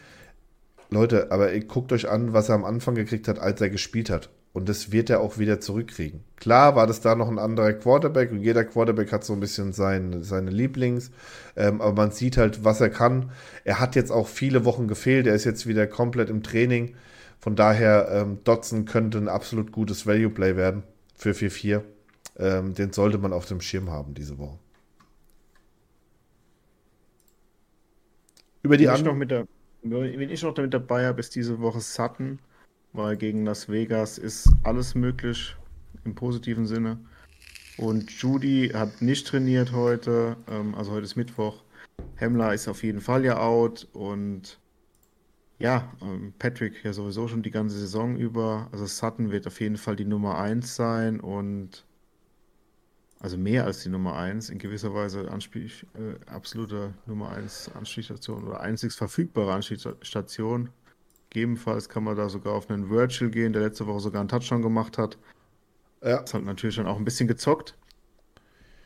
Leute, 0.90 1.30
aber 1.30 1.52
ihr 1.52 1.64
guckt 1.64 1.92
euch 1.92 2.08
an, 2.08 2.32
was 2.32 2.48
er 2.48 2.56
am 2.56 2.64
Anfang 2.64 2.96
gekriegt 2.96 3.28
hat, 3.28 3.38
als 3.38 3.60
er 3.60 3.70
gespielt 3.70 4.10
hat. 4.10 4.30
Und 4.52 4.68
das 4.68 4.90
wird 4.90 5.08
er 5.10 5.20
auch 5.20 5.38
wieder 5.38 5.60
zurückkriegen. 5.60 6.24
Klar 6.36 6.74
war 6.74 6.88
das 6.88 7.00
da 7.00 7.14
noch 7.14 7.28
ein 7.28 7.38
anderer 7.38 7.72
Quarterback 7.72 8.32
und 8.32 8.40
jeder 8.40 8.64
Quarterback 8.64 9.12
hat 9.12 9.22
so 9.22 9.32
ein 9.32 9.38
bisschen 9.38 9.72
sein, 9.72 10.24
seine 10.24 10.50
Lieblings. 10.50 11.12
Ähm, 11.56 11.80
aber 11.80 11.94
man 11.94 12.10
sieht 12.10 12.36
halt, 12.36 12.64
was 12.64 12.80
er 12.80 12.90
kann. 12.90 13.30
Er 13.64 13.78
hat 13.78 13.94
jetzt 13.94 14.10
auch 14.10 14.26
viele 14.26 14.64
Wochen 14.64 14.88
gefehlt. 14.88 15.28
Er 15.28 15.36
ist 15.36 15.44
jetzt 15.44 15.68
wieder 15.68 15.86
komplett 15.86 16.28
im 16.28 16.42
Training. 16.42 16.96
Von 17.40 17.56
daher, 17.56 18.08
ähm, 18.10 18.38
Dotson 18.44 18.84
könnte 18.84 19.18
ein 19.18 19.28
absolut 19.28 19.72
gutes 19.72 20.06
Value 20.06 20.30
Play 20.30 20.56
werden 20.56 20.82
für 21.14 21.32
4-4. 21.32 21.82
Ähm, 22.38 22.74
den 22.74 22.92
sollte 22.92 23.18
man 23.18 23.32
auf 23.32 23.46
dem 23.46 23.60
Schirm 23.60 23.90
haben 23.90 24.14
diese 24.14 24.38
Woche. 24.38 24.58
Über 28.62 28.76
die 28.76 28.88
anderen. 28.88 29.18
Wenn 29.82 30.30
ich 30.30 30.42
noch 30.42 30.56
mit 30.56 30.74
dabei 30.74 31.06
habe, 31.06 31.20
ist 31.20 31.34
diese 31.34 31.60
Woche 31.60 31.80
Sutton 31.80 32.38
weil 32.92 33.16
gegen 33.16 33.44
Las 33.44 33.68
Vegas 33.68 34.18
ist 34.18 34.52
alles 34.62 34.94
möglich 34.94 35.56
im 36.04 36.14
positiven 36.14 36.66
Sinne. 36.66 36.98
Und 37.76 38.10
Judy 38.10 38.70
hat 38.74 39.00
nicht 39.00 39.26
trainiert 39.26 39.72
heute, 39.72 40.36
ähm, 40.48 40.74
also 40.74 40.92
heute 40.92 41.04
ist 41.04 41.16
Mittwoch. 41.16 41.62
Hemmler 42.16 42.52
ist 42.52 42.68
auf 42.68 42.82
jeden 42.82 43.00
Fall 43.00 43.24
ja 43.24 43.38
out 43.38 43.86
und 43.92 44.58
ja, 45.60 45.92
ähm, 46.00 46.32
Patrick 46.38 46.82
ja 46.84 46.92
sowieso 46.92 47.28
schon 47.28 47.42
die 47.42 47.50
ganze 47.50 47.78
Saison 47.78 48.16
über. 48.16 48.68
Also 48.72 48.86
Sutton 48.86 49.30
wird 49.30 49.46
auf 49.46 49.60
jeden 49.60 49.76
Fall 49.76 49.94
die 49.94 50.06
Nummer 50.06 50.38
1 50.38 50.74
sein 50.74 51.20
und 51.20 51.84
also 53.20 53.36
mehr 53.36 53.66
als 53.66 53.82
die 53.82 53.90
Nummer 53.90 54.16
1, 54.16 54.48
in 54.48 54.58
gewisser 54.58 54.94
Weise 54.94 55.30
Anspiel, 55.30 55.70
äh, 55.94 56.30
absolute 56.30 56.94
Nummer 57.04 57.28
1 57.30 57.72
Anstiegsstation 57.74 58.48
oder 58.48 58.60
einzig 58.60 58.92
verfügbare 58.94 59.52
Anstiegsstation. 59.52 60.70
Gegebenenfalls 61.28 61.90
kann 61.90 62.04
man 62.04 62.16
da 62.16 62.30
sogar 62.30 62.54
auf 62.54 62.70
einen 62.70 62.88
Virtual 62.88 63.30
gehen, 63.30 63.52
der 63.52 63.62
letzte 63.62 63.86
Woche 63.86 64.00
sogar 64.00 64.20
einen 64.20 64.30
Touchdown 64.30 64.62
gemacht 64.62 64.96
hat. 64.96 65.18
Ja. 66.02 66.22
Das 66.22 66.32
hat 66.32 66.42
natürlich 66.42 66.76
dann 66.76 66.86
auch 66.86 66.96
ein 66.96 67.04
bisschen 67.04 67.28
gezockt. 67.28 67.76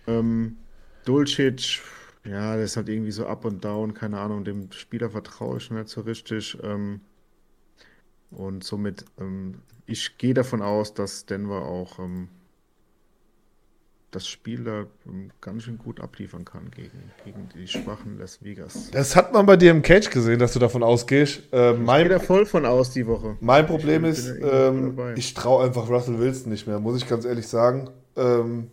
Ähm, 0.09 0.57
Dulcic, 1.05 1.81
ja, 2.25 2.57
der 2.57 2.65
ist 2.65 2.77
halt 2.77 2.89
irgendwie 2.89 3.11
so 3.11 3.27
up 3.27 3.45
und 3.45 3.65
down, 3.65 3.95
keine 3.95 4.19
Ahnung, 4.19 4.45
dem 4.45 4.73
Spieler 4.73 5.11
vertraue 5.11 5.59
ich 5.59 5.71
nicht 5.71 5.89
so 5.89 6.03
richtig. 6.03 6.57
Ähm, 6.63 7.01
und 8.31 8.65
somit, 8.65 9.05
ähm, 9.21 9.61
ich 9.87 10.17
gehe 10.19 10.35
davon 10.35 10.63
aus, 10.63 10.95
dass 10.95 11.27
Denver 11.27 11.63
auch 11.63 11.99
ähm, 11.99 12.29
das 14.11 14.27
Spiel 14.27 14.65
da 14.65 14.87
ähm, 15.07 15.31
ganz 15.41 15.65
schön 15.65 15.77
gut 15.77 16.01
abliefern 16.01 16.45
kann 16.45 16.71
gegen, 16.71 17.11
gegen 17.25 17.49
die 17.55 17.67
schwachen 17.67 18.19
Las 18.19 18.43
Vegas. 18.43 18.91
Das 18.93 19.17
hat 19.17 19.33
man 19.33 19.45
bei 19.45 19.57
dir 19.57 19.71
im 19.71 19.83
Cage 19.83 20.09
gesehen, 20.11 20.39
dass 20.39 20.53
du 20.53 20.59
davon 20.59 20.83
ausgehst. 20.83 21.43
Äh, 21.53 21.75
mein, 21.75 22.03
ich 22.03 22.09
gehe 22.09 22.19
da 22.19 22.25
voll 22.25 22.47
von 22.47 22.65
aus 22.65 22.91
die 22.91 23.07
Woche. 23.07 23.37
Mein 23.41 23.67
Problem 23.67 24.05
ich 24.05 24.13
ist, 24.13 24.35
ähm, 24.41 24.99
ich 25.17 25.35
traue 25.35 25.65
einfach 25.65 25.89
Russell 25.89 26.19
Wilson 26.19 26.51
nicht 26.51 26.67
mehr, 26.67 26.79
muss 26.79 26.97
ich 26.97 27.09
ganz 27.09 27.25
ehrlich 27.25 27.49
sagen. 27.49 27.91
Ähm, 28.17 28.71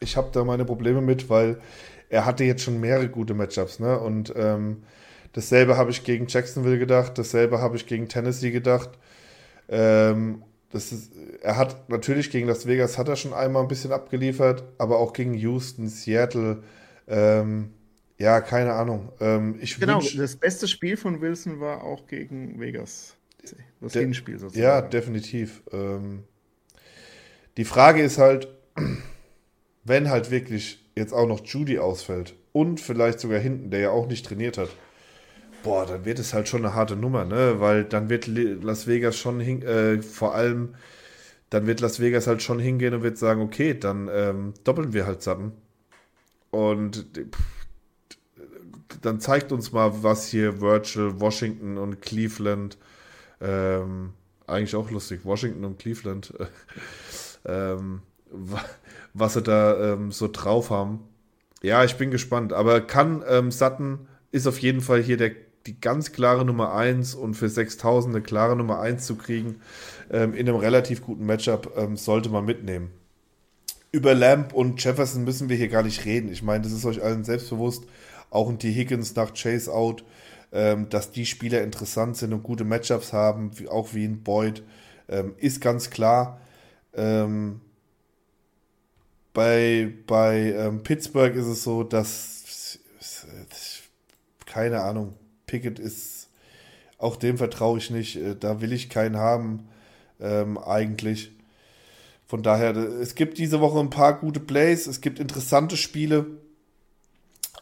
ich 0.00 0.16
habe 0.16 0.28
da 0.32 0.44
meine 0.44 0.64
Probleme 0.64 1.00
mit, 1.00 1.28
weil 1.28 1.58
er 2.08 2.24
hatte 2.24 2.44
jetzt 2.44 2.62
schon 2.62 2.80
mehrere 2.80 3.08
gute 3.08 3.34
Matchups. 3.34 3.80
Ne? 3.80 3.98
Und 3.98 4.32
ähm, 4.36 4.82
dasselbe 5.32 5.76
habe 5.76 5.90
ich 5.90 6.04
gegen 6.04 6.26
Jacksonville 6.26 6.78
gedacht, 6.78 7.18
dasselbe 7.18 7.60
habe 7.60 7.76
ich 7.76 7.86
gegen 7.86 8.08
Tennessee 8.08 8.50
gedacht. 8.50 8.90
Ähm, 9.68 10.42
das 10.70 10.92
ist, 10.92 11.12
er 11.42 11.56
hat 11.56 11.88
natürlich 11.88 12.30
gegen 12.30 12.48
Las 12.48 12.66
Vegas 12.66 12.98
hat 12.98 13.08
er 13.08 13.16
schon 13.16 13.32
einmal 13.32 13.62
ein 13.62 13.68
bisschen 13.68 13.92
abgeliefert, 13.92 14.64
aber 14.78 14.98
auch 14.98 15.12
gegen 15.12 15.34
Houston, 15.34 15.88
Seattle, 15.88 16.62
ähm, 17.06 17.72
ja, 18.18 18.40
keine 18.40 18.72
Ahnung. 18.72 19.12
Ähm, 19.20 19.58
ich 19.60 19.78
genau, 19.78 20.00
wünsch, 20.00 20.16
das 20.16 20.36
beste 20.36 20.66
Spiel 20.68 20.96
von 20.96 21.20
Wilson 21.20 21.60
war 21.60 21.84
auch 21.84 22.06
gegen 22.06 22.58
Vegas. 22.58 23.14
Das 23.80 23.92
de 23.92 24.02
Hinspiel 24.02 24.38
sozusagen. 24.38 24.62
Ja, 24.62 24.80
definitiv. 24.82 25.62
Ähm, 25.70 26.24
die 27.56 27.64
Frage 27.64 28.02
ist 28.02 28.18
halt, 28.18 28.48
wenn 29.84 30.10
halt 30.10 30.30
wirklich 30.30 30.84
jetzt 30.96 31.12
auch 31.12 31.26
noch 31.26 31.44
Judy 31.44 31.78
ausfällt 31.78 32.34
und 32.52 32.80
vielleicht 32.80 33.20
sogar 33.20 33.38
hinten, 33.38 33.70
der 33.70 33.80
ja 33.80 33.90
auch 33.90 34.06
nicht 34.06 34.26
trainiert 34.26 34.58
hat, 34.58 34.70
boah, 35.62 35.84
dann 35.84 36.04
wird 36.04 36.18
es 36.18 36.32
halt 36.32 36.48
schon 36.48 36.64
eine 36.64 36.74
harte 36.74 36.96
Nummer, 36.96 37.24
ne? 37.24 37.60
Weil 37.60 37.84
dann 37.84 38.08
wird 38.08 38.26
Las 38.26 38.86
Vegas 38.86 39.16
schon 39.16 39.40
hin, 39.40 39.62
äh, 39.62 40.00
vor 40.00 40.34
allem, 40.34 40.74
dann 41.50 41.66
wird 41.66 41.80
Las 41.80 42.00
Vegas 42.00 42.26
halt 42.26 42.42
schon 42.42 42.58
hingehen 42.58 42.94
und 42.94 43.02
wird 43.02 43.18
sagen, 43.18 43.42
okay, 43.42 43.74
dann 43.74 44.08
ähm, 44.12 44.54
doppeln 44.64 44.92
wir 44.92 45.06
halt 45.06 45.22
Sutton. 45.22 45.52
Und 46.50 47.06
pff, 47.14 47.66
dann 49.02 49.20
zeigt 49.20 49.52
uns 49.52 49.72
mal, 49.72 50.02
was 50.02 50.28
hier 50.28 50.60
Virtual, 50.60 51.20
Washington 51.20 51.76
und 51.78 52.00
Cleveland, 52.00 52.78
ähm, 53.40 54.12
eigentlich 54.46 54.76
auch 54.76 54.90
lustig, 54.90 55.24
Washington 55.24 55.64
und 55.64 55.78
Cleveland, 55.78 56.32
ähm, 57.44 58.00
was 59.14 59.34
sie 59.34 59.42
da 59.42 59.92
ähm, 59.92 60.12
so 60.12 60.28
drauf 60.28 60.70
haben. 60.70 61.00
Ja, 61.62 61.84
ich 61.84 61.96
bin 61.96 62.10
gespannt. 62.10 62.52
Aber 62.52 62.80
kann 62.80 63.24
ähm, 63.28 63.50
Sutton 63.50 64.06
ist 64.30 64.46
auf 64.46 64.58
jeden 64.58 64.80
Fall 64.80 65.02
hier 65.02 65.16
der 65.16 65.32
die 65.66 65.80
ganz 65.80 66.12
klare 66.12 66.44
Nummer 66.44 66.72
1 66.72 67.14
und 67.14 67.34
für 67.34 67.48
6000 67.48 68.14
eine 68.14 68.22
klare 68.22 68.56
Nummer 68.56 68.80
1 68.80 69.04
zu 69.04 69.16
kriegen, 69.16 69.60
ähm, 70.10 70.34
in 70.34 70.48
einem 70.48 70.58
relativ 70.58 71.02
guten 71.02 71.26
Matchup, 71.26 71.72
ähm, 71.76 71.96
sollte 71.96 72.28
man 72.28 72.44
mitnehmen. 72.44 72.90
Über 73.92 74.14
Lamb 74.14 74.52
und 74.52 74.82
Jefferson 74.82 75.24
müssen 75.24 75.48
wir 75.48 75.56
hier 75.56 75.68
gar 75.68 75.82
nicht 75.82 76.04
reden. 76.04 76.30
Ich 76.30 76.42
meine, 76.42 76.62
das 76.62 76.72
ist 76.72 76.84
euch 76.84 77.02
allen 77.02 77.24
selbstbewusst. 77.24 77.84
Auch 78.30 78.48
ein 78.48 78.58
T. 78.58 78.72
Higgins 78.72 79.14
nach 79.16 79.32
Chase 79.34 79.72
Out, 79.72 80.04
ähm, 80.52 80.88
dass 80.88 81.10
die 81.10 81.26
Spieler 81.26 81.62
interessant 81.62 82.16
sind 82.16 82.32
und 82.32 82.42
gute 82.42 82.64
Matchups 82.64 83.12
haben, 83.12 83.58
wie, 83.58 83.68
auch 83.68 83.94
wie 83.94 84.04
ein 84.04 84.22
Boyd, 84.22 84.62
ähm, 85.08 85.34
ist 85.38 85.60
ganz 85.60 85.90
klar. 85.90 86.40
Ähm, 86.94 87.60
bei 89.36 89.92
bei 90.06 90.54
ähm, 90.54 90.82
Pittsburgh 90.82 91.36
ist 91.36 91.44
es 91.44 91.62
so, 91.62 91.82
dass 91.84 92.36
keine 94.46 94.80
Ahnung, 94.80 95.12
Pickett 95.46 95.78
ist, 95.78 96.30
auch 96.96 97.16
dem 97.16 97.36
vertraue 97.36 97.76
ich 97.76 97.90
nicht. 97.90 98.16
Äh, 98.16 98.36
da 98.36 98.62
will 98.62 98.72
ich 98.72 98.88
keinen 98.88 99.18
haben, 99.18 99.68
ähm, 100.18 100.56
eigentlich. 100.56 101.32
Von 102.26 102.42
daher, 102.42 102.74
es 102.74 103.14
gibt 103.14 103.36
diese 103.36 103.60
Woche 103.60 103.78
ein 103.78 103.90
paar 103.90 104.18
gute 104.18 104.40
Plays, 104.40 104.86
es 104.86 105.02
gibt 105.02 105.20
interessante 105.20 105.76
Spiele. 105.76 106.24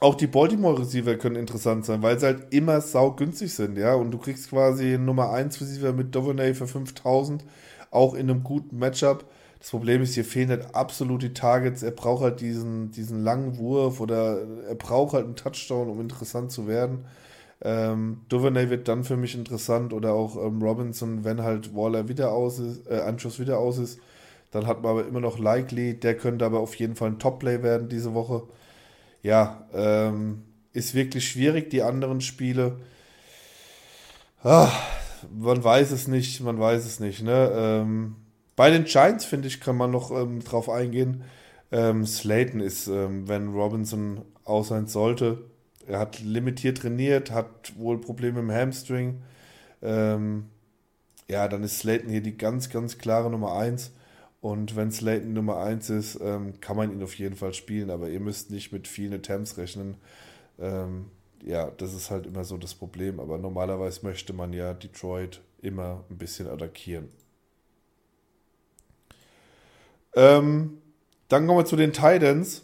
auch 0.00 0.14
die 0.14 0.28
Baltimore 0.28 0.78
Receiver 0.78 1.16
können 1.16 1.36
interessant 1.36 1.84
sein, 1.84 2.02
weil 2.02 2.20
sie 2.20 2.26
halt 2.26 2.52
immer 2.52 2.80
saugünstig 2.80 3.52
sind, 3.54 3.76
ja. 3.76 3.94
Und 3.94 4.12
du 4.12 4.18
kriegst 4.18 4.50
quasi 4.50 4.96
Nummer 4.98 5.32
1 5.32 5.60
Receiver 5.60 5.92
mit 5.92 6.14
Dovernay 6.14 6.54
für 6.54 6.68
5000, 6.68 7.44
auch 7.90 8.14
in 8.14 8.30
einem 8.30 8.44
guten 8.44 8.78
Matchup. 8.78 9.24
Das 9.64 9.70
Problem 9.70 10.02
ist, 10.02 10.12
hier 10.12 10.26
fehlen 10.26 10.50
halt 10.50 10.74
absolut 10.74 11.22
die 11.22 11.32
Targets. 11.32 11.82
Er 11.82 11.92
braucht 11.92 12.22
halt 12.22 12.42
diesen, 12.42 12.90
diesen 12.90 13.24
langen 13.24 13.56
Wurf 13.56 13.98
oder 13.98 14.42
er 14.68 14.74
braucht 14.74 15.14
halt 15.14 15.24
einen 15.24 15.36
Touchdown, 15.36 15.88
um 15.88 16.02
interessant 16.02 16.52
zu 16.52 16.68
werden. 16.68 17.06
Ähm, 17.62 18.20
Duvernay 18.28 18.68
wird 18.68 18.88
dann 18.88 19.04
für 19.04 19.16
mich 19.16 19.34
interessant 19.34 19.94
oder 19.94 20.12
auch 20.12 20.36
ähm, 20.36 20.60
Robinson, 20.60 21.24
wenn 21.24 21.42
halt 21.42 21.74
Waller 21.74 22.10
wieder 22.10 22.32
aus 22.32 22.58
ist, 22.58 22.86
äh, 22.90 23.00
Anschluss 23.00 23.40
wieder 23.40 23.58
aus 23.58 23.78
ist. 23.78 24.00
Dann 24.50 24.66
hat 24.66 24.82
man 24.82 24.90
aber 24.90 25.06
immer 25.06 25.20
noch 25.20 25.38
Likely, 25.38 25.98
der 25.98 26.14
könnte 26.14 26.44
aber 26.44 26.60
auf 26.60 26.74
jeden 26.74 26.94
Fall 26.94 27.12
ein 27.12 27.18
Top-Play 27.18 27.62
werden 27.62 27.88
diese 27.88 28.12
Woche. 28.12 28.42
Ja, 29.22 29.66
ähm, 29.72 30.42
ist 30.74 30.94
wirklich 30.94 31.26
schwierig, 31.26 31.70
die 31.70 31.82
anderen 31.82 32.20
Spiele. 32.20 32.80
Ah, 34.42 34.70
man 35.34 35.64
weiß 35.64 35.90
es 35.90 36.06
nicht, 36.06 36.42
man 36.42 36.60
weiß 36.60 36.84
es 36.84 37.00
nicht. 37.00 37.22
Ne? 37.22 37.50
Ähm, 37.54 38.16
bei 38.56 38.70
den 38.70 38.84
Giants, 38.84 39.24
finde 39.24 39.48
ich, 39.48 39.60
kann 39.60 39.76
man 39.76 39.90
noch 39.90 40.10
ähm, 40.10 40.40
drauf 40.40 40.68
eingehen. 40.68 41.24
Ähm, 41.72 42.06
Slayton 42.06 42.60
ist, 42.60 42.86
ähm, 42.86 43.28
wenn 43.28 43.52
Robinson 43.52 44.22
aus 44.44 44.68
sein 44.68 44.86
sollte, 44.86 45.44
er 45.86 45.98
hat 45.98 46.20
limitiert 46.20 46.78
trainiert, 46.78 47.30
hat 47.30 47.72
wohl 47.76 48.00
Probleme 48.00 48.40
im 48.40 48.50
Hamstring. 48.50 49.22
Ähm, 49.82 50.46
ja, 51.28 51.48
dann 51.48 51.62
ist 51.62 51.78
Slayton 51.80 52.10
hier 52.10 52.22
die 52.22 52.36
ganz, 52.36 52.70
ganz 52.70 52.98
klare 52.98 53.30
Nummer 53.30 53.54
1. 53.54 53.92
Und 54.40 54.76
wenn 54.76 54.92
Slayton 54.92 55.32
Nummer 55.32 55.58
1 55.58 55.90
ist, 55.90 56.18
ähm, 56.22 56.60
kann 56.60 56.76
man 56.76 56.92
ihn 56.92 57.02
auf 57.02 57.14
jeden 57.14 57.36
Fall 57.36 57.54
spielen, 57.54 57.90
aber 57.90 58.08
ihr 58.10 58.20
müsst 58.20 58.50
nicht 58.50 58.72
mit 58.72 58.88
vielen 58.88 59.14
Attempts 59.14 59.56
rechnen. 59.56 59.96
Ähm, 60.58 61.06
ja, 61.42 61.70
das 61.70 61.94
ist 61.94 62.10
halt 62.10 62.26
immer 62.26 62.44
so 62.44 62.56
das 62.56 62.74
Problem. 62.74 63.20
Aber 63.20 63.38
normalerweise 63.38 64.04
möchte 64.04 64.32
man 64.32 64.52
ja 64.52 64.74
Detroit 64.74 65.40
immer 65.62 66.04
ein 66.10 66.18
bisschen 66.18 66.46
attackieren. 66.46 67.08
Ähm, 70.16 70.78
dann 71.28 71.46
kommen 71.46 71.58
wir 71.58 71.64
zu 71.64 71.76
den 71.76 71.92
Titans. 71.92 72.62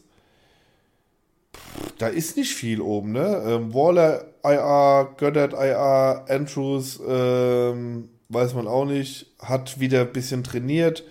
Da 1.98 2.08
ist 2.08 2.36
nicht 2.36 2.54
viel 2.54 2.80
oben, 2.80 3.12
ne? 3.12 3.42
Ähm, 3.46 3.74
Waller 3.74 4.24
IR, 4.42 5.14
Goddard 5.18 5.52
IR, 5.52 6.24
Andrews, 6.28 7.00
ähm, 7.06 8.08
weiß 8.28 8.54
man 8.54 8.66
auch 8.66 8.84
nicht, 8.84 9.26
hat 9.40 9.80
wieder 9.80 10.02
ein 10.02 10.12
bisschen 10.12 10.42
trainiert 10.44 11.04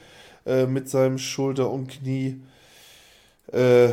äh, 0.46 0.66
mit 0.66 0.90
seinem 0.90 1.18
Schulter 1.18 1.70
und 1.70 1.90
Knie. 1.90 2.42
Äh, 3.52 3.90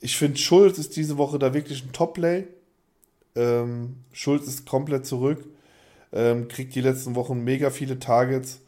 ich 0.00 0.16
finde, 0.16 0.38
Schulz 0.38 0.78
ist 0.78 0.96
diese 0.96 1.16
Woche 1.16 1.38
da 1.38 1.54
wirklich 1.54 1.84
ein 1.84 1.92
Top-Play. 1.92 2.44
Ähm, 3.34 3.96
Schulz 4.12 4.46
ist 4.46 4.66
komplett 4.66 5.06
zurück, 5.06 5.44
ähm, 6.12 6.48
kriegt 6.48 6.74
die 6.74 6.80
letzten 6.80 7.14
Wochen 7.14 7.44
mega 7.44 7.70
viele 7.70 7.98
Targets. 7.98 8.60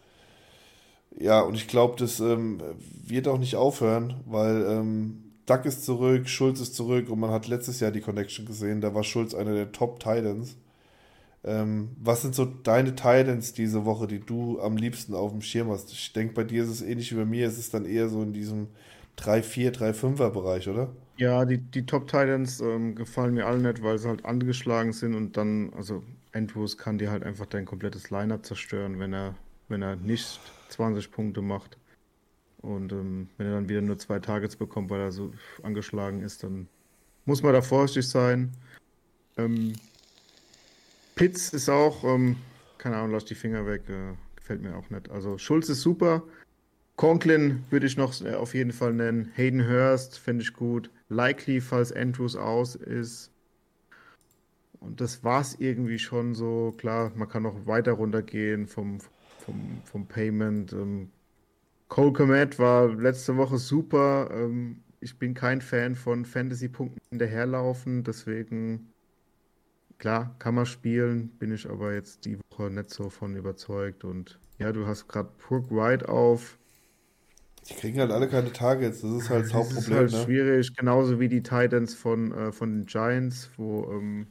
Ja, 1.21 1.41
und 1.41 1.55
ich 1.55 1.67
glaube, 1.67 1.97
das 1.99 2.21
ähm, 2.21 2.61
wird 3.05 3.27
auch 3.27 3.39
nicht 3.39 3.57
aufhören, 3.57 4.15
weil 4.27 4.65
ähm, 4.69 5.33
Duck 5.47 5.65
ist 5.65 5.85
zurück, 5.85 6.29
Schulz 6.29 6.61
ist 6.61 6.77
zurück 6.77 7.11
und 7.11 7.19
man 7.19 7.31
hat 7.31 7.49
letztes 7.49 7.81
Jahr 7.81 7.91
die 7.91 8.01
Connection 8.01 8.47
gesehen, 8.47 8.81
da 8.81 8.95
war 8.95 9.03
Schulz 9.03 9.35
einer 9.35 9.55
der 9.55 9.73
Top-Titans. 9.73 10.57
Ähm, 11.45 11.91
was 11.99 12.23
sind 12.23 12.35
so 12.35 12.45
deine 12.45 12.95
Titans 12.95 13.53
diese 13.53 13.85
Woche, 13.85 14.07
die 14.07 14.21
du 14.21 14.61
am 14.61 14.77
liebsten 14.77 15.15
auf 15.15 15.33
dem 15.33 15.43
Schirm 15.43 15.71
hast? 15.71 15.91
Ich 15.93 16.13
denke, 16.13 16.35
bei 16.35 16.45
dir 16.45 16.63
ist 16.63 16.69
es 16.69 16.83
ähnlich 16.83 17.11
wie 17.13 17.17
bei 17.17 17.25
mir, 17.25 17.49
es 17.49 17.59
ist 17.59 17.75
dann 17.75 17.85
eher 17.85 18.09
so 18.09 18.23
in 18.23 18.33
diesem 18.33 18.69
3-4, 19.19 19.73
3-5er 19.73 20.31
Bereich, 20.31 20.69
oder? 20.69 20.91
Ja, 21.17 21.45
die, 21.45 21.59
die 21.59 21.85
Top-Titans 21.85 22.61
ähm, 22.61 22.95
gefallen 22.95 23.35
mir 23.35 23.47
alle 23.47 23.59
nicht, 23.59 23.83
weil 23.83 23.99
sie 23.99 24.09
halt 24.09 24.25
angeschlagen 24.25 24.93
sind 24.93 25.15
und 25.15 25.37
dann, 25.37 25.73
also 25.77 26.05
Andrews 26.33 26.79
kann 26.79 26.99
dir 26.99 27.11
halt 27.11 27.25
einfach 27.25 27.47
dein 27.47 27.65
komplettes 27.65 28.11
Lineup 28.11 28.47
zerstören, 28.47 29.01
wenn 29.01 29.13
er, 29.13 29.35
wenn 29.69 29.83
er 29.83 29.97
nicht 29.97 30.39
20 30.69 31.11
Punkte 31.11 31.43
macht. 31.43 31.79
Und 32.59 32.93
ähm, 32.93 33.29
wenn 33.37 33.47
er 33.47 33.55
dann 33.55 33.69
wieder 33.69 33.81
nur 33.81 33.99
zwei 33.99 34.19
Targets 34.19 34.57
bekommt, 34.57 34.91
weil 34.91 35.01
er 35.01 35.13
so 35.13 35.33
angeschlagen 35.63 36.23
ist, 36.23 36.43
dann 36.43 36.69
muss 37.25 37.43
man 37.43 37.53
da 37.53 37.63
vorsichtig 37.63 38.09
sein. 38.09 38.53
Ähm, 39.37 39.75
Pitts 41.15 41.53
ist 41.53 41.69
auch, 41.69 42.05
ähm, 42.05 42.37
keine 42.79 42.97
Ahnung, 42.97 43.13
lass 43.13 43.25
die 43.25 43.35
Finger 43.35 43.67
weg, 43.67 43.83
äh, 43.89 44.15
gefällt 44.37 44.63
mir 44.63 44.77
auch 44.77 44.91
nicht. 44.91 45.11
Also 45.11 45.39
Schulz 45.39 45.69
ist 45.69 45.83
super. 45.83 46.23
Conklin 46.97 47.65
würde 47.71 47.87
ich 47.87 47.97
noch 47.97 48.21
äh, 48.23 48.35
auf 48.35 48.55
jeden 48.55 48.73
Fall 48.73 48.93
nennen. 48.93 49.31
Hayden 49.37 49.69
Hurst 49.69 50.19
finde 50.19 50.43
ich 50.43 50.53
gut. 50.53 50.91
Likely, 51.09 51.61
falls 51.61 51.93
Andrews 51.93 52.35
aus 52.35 52.75
ist. 52.75 53.31
Und 54.81 55.01
das 55.01 55.23
war 55.23 55.41
es 55.41 55.57
irgendwie 55.59 55.99
schon 55.99 56.35
so. 56.35 56.75
Klar, 56.77 57.13
man 57.15 57.29
kann 57.29 57.45
noch 57.45 57.67
weiter 57.67 57.93
runtergehen 57.93 58.67
vom, 58.67 59.01
vom, 59.01 59.13
vom 59.85 60.07
Payment. 60.07 60.73
Ähm, 60.73 61.11
Cole 61.89 62.13
Komet 62.13 62.59
war 62.59 62.95
letzte 62.95 63.37
Woche 63.37 63.59
super. 63.59 64.31
Ähm, 64.33 64.83
ich 65.01 65.19
bin 65.19 65.35
kein 65.35 65.61
Fan 65.61 65.95
von 65.95 66.25
Fantasy-Punkten 66.25 67.01
hinterherlaufen, 67.11 68.05
deswegen, 68.05 68.93
klar, 69.99 70.35
kann 70.39 70.55
man 70.55 70.67
spielen, 70.67 71.29
bin 71.39 71.53
ich 71.53 71.69
aber 71.69 71.95
jetzt 71.95 72.25
die 72.25 72.39
Woche 72.39 72.71
nicht 72.71 72.91
so 72.91 73.09
von 73.09 73.37
überzeugt. 73.37 74.05
Und 74.05 74.39
ja, 74.59 74.73
du 74.73 74.87
hast 74.87 75.09
gerade 75.09 75.31
Brook 75.39 75.71
White 75.71 76.09
auf. 76.09 76.59
Die 77.69 77.75
kriegen 77.75 78.01
halt 78.01 78.11
alle 78.11 78.29
keine 78.29 78.53
Targets, 78.53 79.03
das 79.03 79.11
ist 79.11 79.31
halt 79.31 79.45
das, 79.45 79.49
das 79.49 79.55
Hauptproblem. 79.55 80.03
Das 80.03 80.13
ist 80.13 80.19
halt 80.19 80.29
ne? 80.29 80.35
schwierig, 80.35 80.75
genauso 80.75 81.21
wie 81.21 81.29
die 81.29 81.43
Titans 81.43 81.95
von, 81.95 82.33
äh, 82.33 82.53
von 82.53 82.71
den 82.71 82.87
Giants, 82.87 83.51
wo, 83.57 83.91
ähm, 83.93 84.27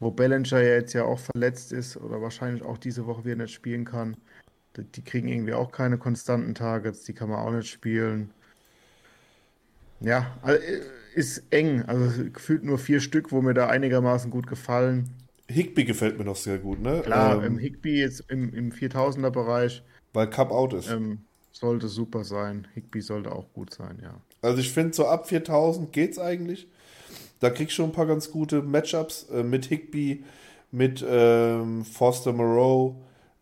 wo 0.00 0.10
Bellinger 0.10 0.60
ja 0.60 0.74
jetzt 0.74 0.92
ja 0.92 1.04
auch 1.04 1.18
verletzt 1.18 1.72
ist 1.72 1.96
oder 1.96 2.20
wahrscheinlich 2.20 2.62
auch 2.62 2.78
diese 2.78 3.06
Woche 3.06 3.24
wieder 3.24 3.36
nicht 3.36 3.54
spielen 3.54 3.84
kann. 3.84 4.16
Die 4.76 5.02
kriegen 5.02 5.28
irgendwie 5.28 5.54
auch 5.54 5.70
keine 5.70 5.98
konstanten 5.98 6.54
Targets, 6.54 7.04
die 7.04 7.12
kann 7.12 7.28
man 7.28 7.38
auch 7.38 7.52
nicht 7.52 7.70
spielen. 7.70 8.30
Ja, 10.00 10.36
also, 10.42 10.60
äh, 10.60 10.80
ist 11.14 11.44
eng. 11.50 11.82
Also 11.82 12.24
gefühlt 12.30 12.64
nur 12.64 12.78
vier 12.78 13.00
Stück, 13.00 13.32
wo 13.32 13.40
mir 13.40 13.54
da 13.54 13.68
einigermaßen 13.68 14.30
gut 14.30 14.46
gefallen. 14.46 15.10
Higby 15.48 15.84
gefällt 15.84 16.18
mir 16.18 16.24
noch 16.24 16.36
sehr 16.36 16.58
gut, 16.58 16.80
ne? 16.80 17.02
Klar, 17.04 17.38
ähm, 17.38 17.44
im 17.44 17.58
Higby 17.58 18.00
jetzt 18.00 18.24
im, 18.28 18.52
im 18.52 18.72
4000er 18.72 19.30
Bereich. 19.30 19.82
Weil 20.12 20.28
Cup 20.30 20.50
out 20.50 20.72
ist. 20.72 20.90
Ähm, 20.90 21.20
sollte 21.52 21.88
super 21.88 22.24
sein. 22.24 22.66
Higby 22.74 23.00
sollte 23.00 23.32
auch 23.32 23.52
gut 23.52 23.72
sein, 23.72 24.00
ja. 24.02 24.20
Also 24.42 24.58
ich 24.58 24.72
finde, 24.72 24.94
so 24.94 25.06
ab 25.06 25.28
4000 25.28 25.92
geht's 25.92 26.18
eigentlich. 26.18 26.68
Da 27.40 27.50
kriegst 27.50 27.72
du 27.72 27.76
schon 27.76 27.90
ein 27.90 27.92
paar 27.92 28.06
ganz 28.06 28.30
gute 28.30 28.62
Matchups 28.62 29.24
äh, 29.30 29.42
mit 29.42 29.66
Higby, 29.66 30.24
mit 30.70 31.04
ähm, 31.06 31.84
Foster 31.84 32.32
Moreau, 32.32 32.96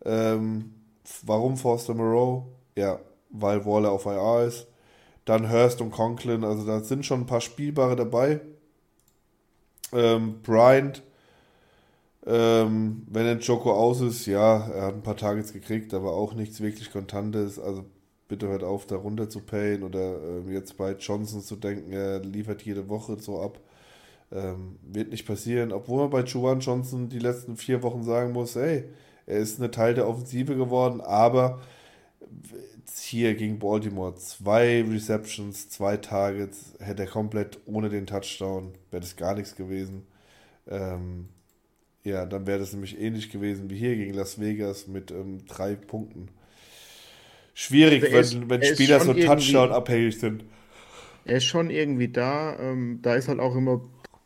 ähm, 0.05 0.73
Warum 1.23 1.57
Forster 1.57 1.93
Moreau? 1.93 2.47
Ja, 2.75 2.99
weil 3.29 3.65
Waller 3.65 3.91
auf 3.91 4.05
IR 4.05 4.45
ist. 4.47 4.67
Dann 5.25 5.49
Hurst 5.51 5.81
und 5.81 5.91
Conklin, 5.91 6.43
also 6.43 6.65
da 6.65 6.81
sind 6.81 7.05
schon 7.05 7.21
ein 7.21 7.25
paar 7.25 7.41
Spielbare 7.41 7.95
dabei. 7.95 8.41
Ähm, 9.93 10.41
Bryant, 10.41 11.03
ähm, 12.25 13.05
wenn 13.09 13.27
ein 13.27 13.39
Joko 13.39 13.73
aus 13.73 14.01
ist, 14.01 14.25
ja, 14.25 14.67
er 14.67 14.81
hat 14.87 14.95
ein 14.95 15.03
paar 15.03 15.17
Targets 15.17 15.53
gekriegt, 15.53 15.93
aber 15.93 16.13
auch 16.13 16.33
nichts 16.33 16.61
wirklich 16.61 16.91
Kontantes. 16.91 17.59
Also 17.59 17.85
bitte 18.27 18.47
hört 18.47 18.63
auf, 18.63 18.85
da 18.87 18.95
runter 18.95 19.29
zu 19.29 19.41
payen 19.41 19.83
oder 19.83 20.17
ähm, 20.23 20.51
jetzt 20.51 20.77
bei 20.77 20.93
Johnson 20.93 21.41
zu 21.41 21.55
denken, 21.55 21.91
er 21.91 22.19
liefert 22.19 22.61
jede 22.63 22.89
Woche 22.89 23.17
so 23.19 23.41
ab. 23.41 23.59
Ähm, 24.33 24.79
wird 24.81 25.11
nicht 25.11 25.27
passieren, 25.27 25.71
obwohl 25.71 26.01
man 26.01 26.09
bei 26.09 26.23
Juwan 26.23 26.59
Johnson 26.59 27.07
die 27.07 27.19
letzten 27.19 27.55
vier 27.55 27.83
Wochen 27.83 28.03
sagen 28.03 28.31
muss, 28.31 28.55
ey, 28.55 28.85
er 29.27 29.37
ist 29.37 29.59
eine 29.59 29.69
Teil 29.69 29.93
der 29.93 30.07
Offensive 30.07 30.55
geworden, 30.55 31.01
aber 31.01 31.61
hier 32.99 33.35
gegen 33.35 33.59
Baltimore 33.59 34.15
zwei 34.15 34.83
Receptions, 34.83 35.69
zwei 35.69 35.97
Targets, 35.97 36.73
hätte 36.79 37.03
er 37.03 37.09
komplett 37.09 37.59
ohne 37.65 37.89
den 37.89 38.07
Touchdown, 38.07 38.73
wäre 38.89 39.01
das 39.01 39.15
gar 39.15 39.35
nichts 39.35 39.55
gewesen. 39.55 40.07
Ähm, 40.67 41.29
ja, 42.03 42.25
dann 42.25 42.47
wäre 42.47 42.59
das 42.59 42.73
nämlich 42.73 42.99
ähnlich 42.99 43.31
gewesen 43.31 43.69
wie 43.69 43.77
hier 43.77 43.95
gegen 43.95 44.13
Las 44.13 44.39
Vegas 44.39 44.87
mit 44.87 45.11
ähm, 45.11 45.45
drei 45.45 45.75
Punkten. 45.75 46.29
Schwierig, 47.53 48.11
also 48.11 48.41
wenn, 48.41 48.49
wenn 48.49 48.63
Spieler 48.63 48.99
so 48.99 49.13
Touchdown-abhängig 49.13 50.19
sind. 50.19 50.43
Er 51.23 51.37
ist 51.37 51.45
schon 51.45 51.69
irgendwie 51.69 52.07
da. 52.07 52.57
Ähm, 52.59 52.99
da 53.01 53.13
ist 53.13 53.27
halt 53.27 53.39
auch 53.39 53.55
immer 53.55 53.81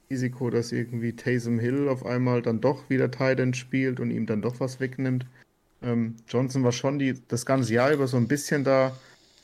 Risiko, 0.09 0.49
dass 0.49 0.71
irgendwie 0.71 1.13
Taysom 1.13 1.59
Hill 1.59 1.89
auf 1.89 2.05
einmal 2.05 2.41
dann 2.41 2.61
doch 2.61 2.89
wieder 2.89 3.11
Titan 3.11 3.53
spielt 3.53 3.99
und 3.99 4.11
ihm 4.11 4.25
dann 4.25 4.41
doch 4.41 4.59
was 4.59 4.79
wegnimmt. 4.79 5.25
Ähm, 5.81 6.15
Johnson 6.27 6.63
war 6.63 6.71
schon 6.71 6.99
die, 6.99 7.15
das 7.27 7.45
ganze 7.45 7.73
Jahr 7.73 7.91
über 7.91 8.07
so 8.07 8.17
ein 8.17 8.27
bisschen 8.27 8.63
da, 8.63 8.97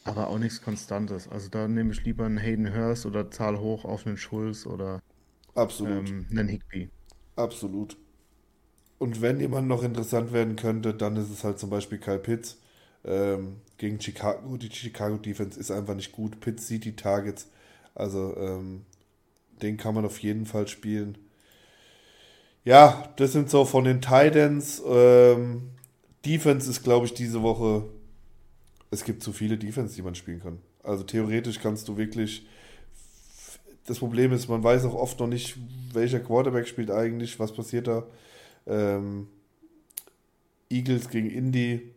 aber 0.04 0.28
auch 0.28 0.40
nichts 0.40 0.62
Konstantes. 0.62 1.28
Also 1.28 1.50
da 1.50 1.68
nehme 1.68 1.92
ich 1.92 2.04
lieber 2.04 2.26
einen 2.26 2.38
Hayden 2.38 2.74
Hurst 2.74 3.06
oder 3.06 3.30
Zahl 3.30 3.60
hoch 3.60 3.86
auf 3.86 4.08
einen 4.08 4.18
Schulz 4.18 4.66
oder 4.66 5.02
Absolut. 5.56 6.10
Ähm, 6.10 6.26
einen 6.32 6.48
Higby. 6.48 6.90
Absolut. 7.36 7.98
Und 8.98 9.22
wenn 9.22 9.40
jemand 9.40 9.68
noch 9.68 9.84
interessant 9.84 10.32
werden 10.34 10.56
könnte, 10.56 10.94
dann 10.94 11.16
ist 11.18 11.30
es 11.30 11.44
halt 11.44 11.60
zum 11.60 11.70
Beispiel 11.70 11.98
Kyle 11.98 12.20
Pitts 12.20 12.58
ähm, 13.04 13.58
gegen 13.78 14.00
Chicago. 14.00 14.58
Die 14.58 14.72
Chicago 14.72 15.18
Defense 15.18 15.60
ist 15.60 15.72
einfach 15.72 15.96
nicht 15.96 16.12
gut. 16.12 16.40
Pitts 16.40 16.68
sieht 16.68 16.86
die 16.86 16.96
Targets. 16.96 17.50
Also 17.96 18.36
ähm, 18.38 18.86
den 19.64 19.78
kann 19.78 19.96
man 19.96 20.06
auf 20.06 20.20
jeden 20.20 20.46
Fall 20.46 20.68
spielen. 20.68 21.18
Ja, 22.66 23.12
das 23.18 23.34
sind 23.34 23.50
so 23.50 23.66
von 23.66 23.84
den 23.84 24.02
Titans. 24.02 24.82
Ähm, 24.86 25.72
Defense 26.26 26.70
ist, 26.70 26.84
glaube 26.84 27.06
ich, 27.06 27.14
diese 27.14 27.42
Woche. 27.42 27.86
Es 28.92 29.04
gibt 29.04 29.24
zu 29.24 29.34
viele 29.34 29.58
Defense, 29.58 29.96
die 29.96 30.02
man 30.02 30.16
spielen 30.16 30.42
kann. 30.42 30.60
Also 30.84 31.04
theoretisch 31.04 31.60
kannst 31.60 31.88
du 31.88 31.98
wirklich. 31.98 32.46
Das 33.86 34.00
Problem 34.00 34.32
ist, 34.32 34.48
man 34.48 34.64
weiß 34.64 34.86
auch 34.86 34.94
oft 34.94 35.20
noch 35.20 35.28
nicht, 35.28 35.58
welcher 35.92 36.22
Quarterback 36.22 36.68
spielt 36.68 36.90
eigentlich, 36.90 37.38
was 37.40 37.52
passiert 37.52 37.88
da. 37.88 38.06
Ähm, 38.66 39.28
Eagles 40.70 41.10
gegen 41.10 41.30
Indy 41.30 41.94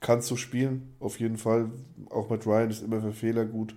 kannst 0.00 0.30
du 0.30 0.36
spielen, 0.36 0.94
auf 1.00 1.18
jeden 1.18 1.38
Fall. 1.38 1.70
Auch 2.10 2.28
mit 2.28 2.46
Ryan 2.46 2.70
ist 2.70 2.82
immer 2.82 3.00
für 3.00 3.12
Fehler 3.12 3.46
gut. 3.46 3.74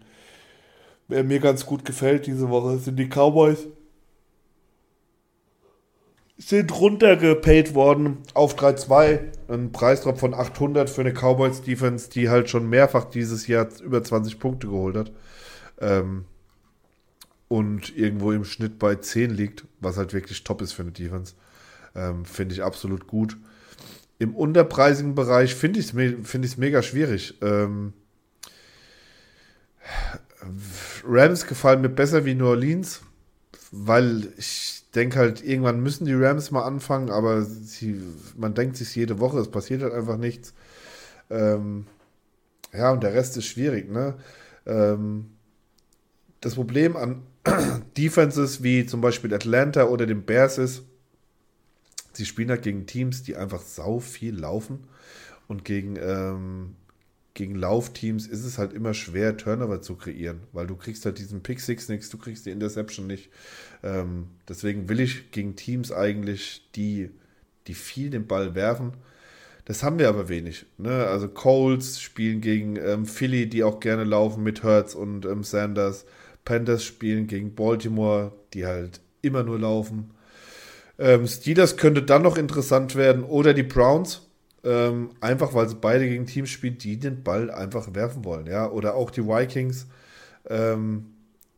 Wer 1.07 1.23
mir 1.23 1.39
ganz 1.39 1.65
gut 1.65 1.85
gefällt 1.85 2.27
diese 2.27 2.49
Woche 2.49 2.77
sind 2.77 2.97
die 2.97 3.09
Cowboys 3.09 3.67
sind 6.37 6.77
runtergepaid 6.77 7.73
worden 7.73 8.17
auf 8.33 8.57
3-2. 8.57 9.19
Ein 9.47 9.71
Preisdrop 9.71 10.19
von 10.19 10.33
800 10.33 10.89
für 10.89 11.01
eine 11.01 11.13
Cowboys-Defense, 11.13 12.09
die 12.09 12.29
halt 12.29 12.49
schon 12.49 12.69
mehrfach 12.69 13.05
dieses 13.05 13.47
Jahr 13.47 13.67
über 13.81 14.03
20 14.03 14.39
Punkte 14.39 14.67
geholt 14.67 14.97
hat. 14.97 15.11
Ähm, 15.79 16.25
und 17.47 17.95
irgendwo 17.95 18.31
im 18.31 18.45
Schnitt 18.45 18.79
bei 18.79 18.95
10 18.95 19.29
liegt, 19.29 19.65
was 19.79 19.97
halt 19.97 20.13
wirklich 20.13 20.43
top 20.43 20.61
ist 20.61 20.73
für 20.73 20.81
eine 20.81 20.91
Defense. 20.91 21.35
Ähm, 21.95 22.25
finde 22.25 22.55
ich 22.55 22.63
absolut 22.63 23.07
gut. 23.07 23.37
Im 24.17 24.35
unterpreisigen 24.35 25.15
Bereich 25.15 25.53
finde 25.53 25.79
ich 25.79 25.93
es 25.93 26.27
find 26.27 26.57
mega 26.57 26.81
schwierig. 26.81 27.35
Ähm, 27.41 27.93
Rams 31.05 31.47
gefallen 31.47 31.81
mir 31.81 31.89
besser 31.89 32.25
wie 32.25 32.35
New 32.35 32.47
Orleans, 32.47 33.01
weil 33.71 34.33
ich 34.37 34.83
denke 34.95 35.19
halt, 35.19 35.43
irgendwann 35.43 35.81
müssen 35.81 36.05
die 36.05 36.13
Rams 36.13 36.51
mal 36.51 36.63
anfangen, 36.63 37.09
aber 37.09 37.43
sie, 37.43 38.01
man 38.37 38.53
denkt 38.53 38.77
sich 38.77 38.95
jede 38.95 39.19
Woche, 39.19 39.39
es 39.39 39.49
passiert 39.49 39.81
halt 39.81 39.93
einfach 39.93 40.17
nichts. 40.17 40.53
Ähm, 41.29 41.87
ja, 42.73 42.91
und 42.91 43.03
der 43.03 43.13
Rest 43.13 43.37
ist 43.37 43.45
schwierig, 43.45 43.89
ne? 43.89 44.15
Ähm, 44.65 45.31
das 46.41 46.55
Problem 46.55 46.95
an 46.95 47.23
Defenses 47.97 48.63
wie 48.63 48.85
zum 48.85 49.01
Beispiel 49.01 49.33
Atlanta 49.33 49.85
oder 49.85 50.05
den 50.05 50.23
Bears 50.23 50.57
ist, 50.57 50.83
sie 52.13 52.25
spielen 52.25 52.49
halt 52.49 52.63
gegen 52.63 52.85
Teams, 52.85 53.23
die 53.23 53.35
einfach 53.35 53.61
sau 53.61 53.99
viel 53.99 54.37
laufen 54.37 54.87
und 55.47 55.65
gegen 55.65 55.95
ähm, 55.97 56.75
gegen 57.34 57.55
Laufteams 57.55 58.27
ist 58.27 58.45
es 58.45 58.57
halt 58.57 58.73
immer 58.73 58.93
schwer, 58.93 59.38
Turnover 59.38 59.81
zu 59.81 59.95
kreieren, 59.95 60.41
weil 60.51 60.67
du 60.67 60.75
kriegst 60.75 61.05
halt 61.05 61.17
diesen 61.17 61.41
Pick 61.41 61.59
Six 61.59 61.89
nichts, 61.89 62.09
du 62.09 62.17
kriegst 62.17 62.45
die 62.45 62.51
Interception 62.51 63.07
nicht. 63.07 63.29
Ähm, 63.81 64.27
deswegen 64.47 64.88
will 64.88 64.99
ich 64.99 65.31
gegen 65.31 65.55
Teams 65.55 65.91
eigentlich, 65.91 66.69
die, 66.75 67.09
die 67.67 67.73
viel 67.73 68.11
den 68.11 68.27
Ball 68.27 68.53
werfen. 68.53 68.93
Das 69.65 69.81
haben 69.81 69.97
wir 69.97 70.09
aber 70.09 70.29
wenig. 70.29 70.65
Ne? 70.77 71.07
Also 71.07 71.27
Coles 71.27 72.01
spielen 72.01 72.41
gegen 72.41 72.75
ähm, 72.75 73.05
Philly, 73.05 73.49
die 73.49 73.63
auch 73.63 73.79
gerne 73.79 74.03
laufen 74.03 74.43
mit 74.43 74.63
Hurts 74.63 74.93
und 74.93 75.25
ähm, 75.25 75.43
Sanders. 75.43 76.05
Panthers 76.45 76.84
spielen 76.84 77.27
gegen 77.27 77.55
Baltimore, 77.55 78.34
die 78.53 78.65
halt 78.65 78.99
immer 79.21 79.43
nur 79.43 79.59
laufen. 79.59 80.11
Ähm, 80.99 81.25
Steelers 81.25 81.77
könnte 81.77 82.03
dann 82.03 82.21
noch 82.21 82.38
interessant 82.38 82.95
werden 82.95 83.23
oder 83.23 83.53
die 83.53 83.63
Browns 83.63 84.27
ähm, 84.64 85.09
einfach 85.20 85.53
weil 85.53 85.68
sie 85.68 85.76
beide 85.76 86.07
gegen 86.07 86.26
Teams 86.26 86.49
spielen, 86.49 86.78
die 86.78 86.97
den 86.97 87.24
Ball 87.24 87.51
einfach 87.51 87.93
werfen 87.93 88.24
wollen. 88.24 88.47
Ja? 88.47 88.70
Oder 88.70 88.95
auch 88.95 89.11
die 89.11 89.26
Vikings. 89.26 89.88
Ähm, 90.49 91.05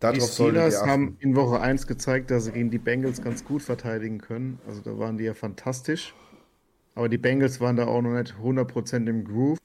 die 0.01 0.21
Steelers 0.21 0.85
haben 0.85 1.17
in 1.19 1.35
Woche 1.35 1.59
1 1.59 1.87
gezeigt, 1.87 2.29
dass 2.29 2.45
sie 2.45 2.51
gegen 2.51 2.69
die 2.69 2.77
Bengals 2.77 3.21
ganz 3.21 3.43
gut 3.43 3.63
verteidigen 3.63 4.19
können. 4.19 4.59
Also 4.67 4.81
da 4.81 4.97
waren 4.99 5.17
die 5.17 5.23
ja 5.23 5.33
fantastisch. 5.33 6.13
Aber 6.93 7.09
die 7.09 7.17
Bengals 7.17 7.59
waren 7.59 7.75
da 7.75 7.87
auch 7.87 8.01
noch 8.01 8.13
nicht 8.13 8.35
100% 8.41 9.07
im 9.07 9.25
Groove. 9.25 9.57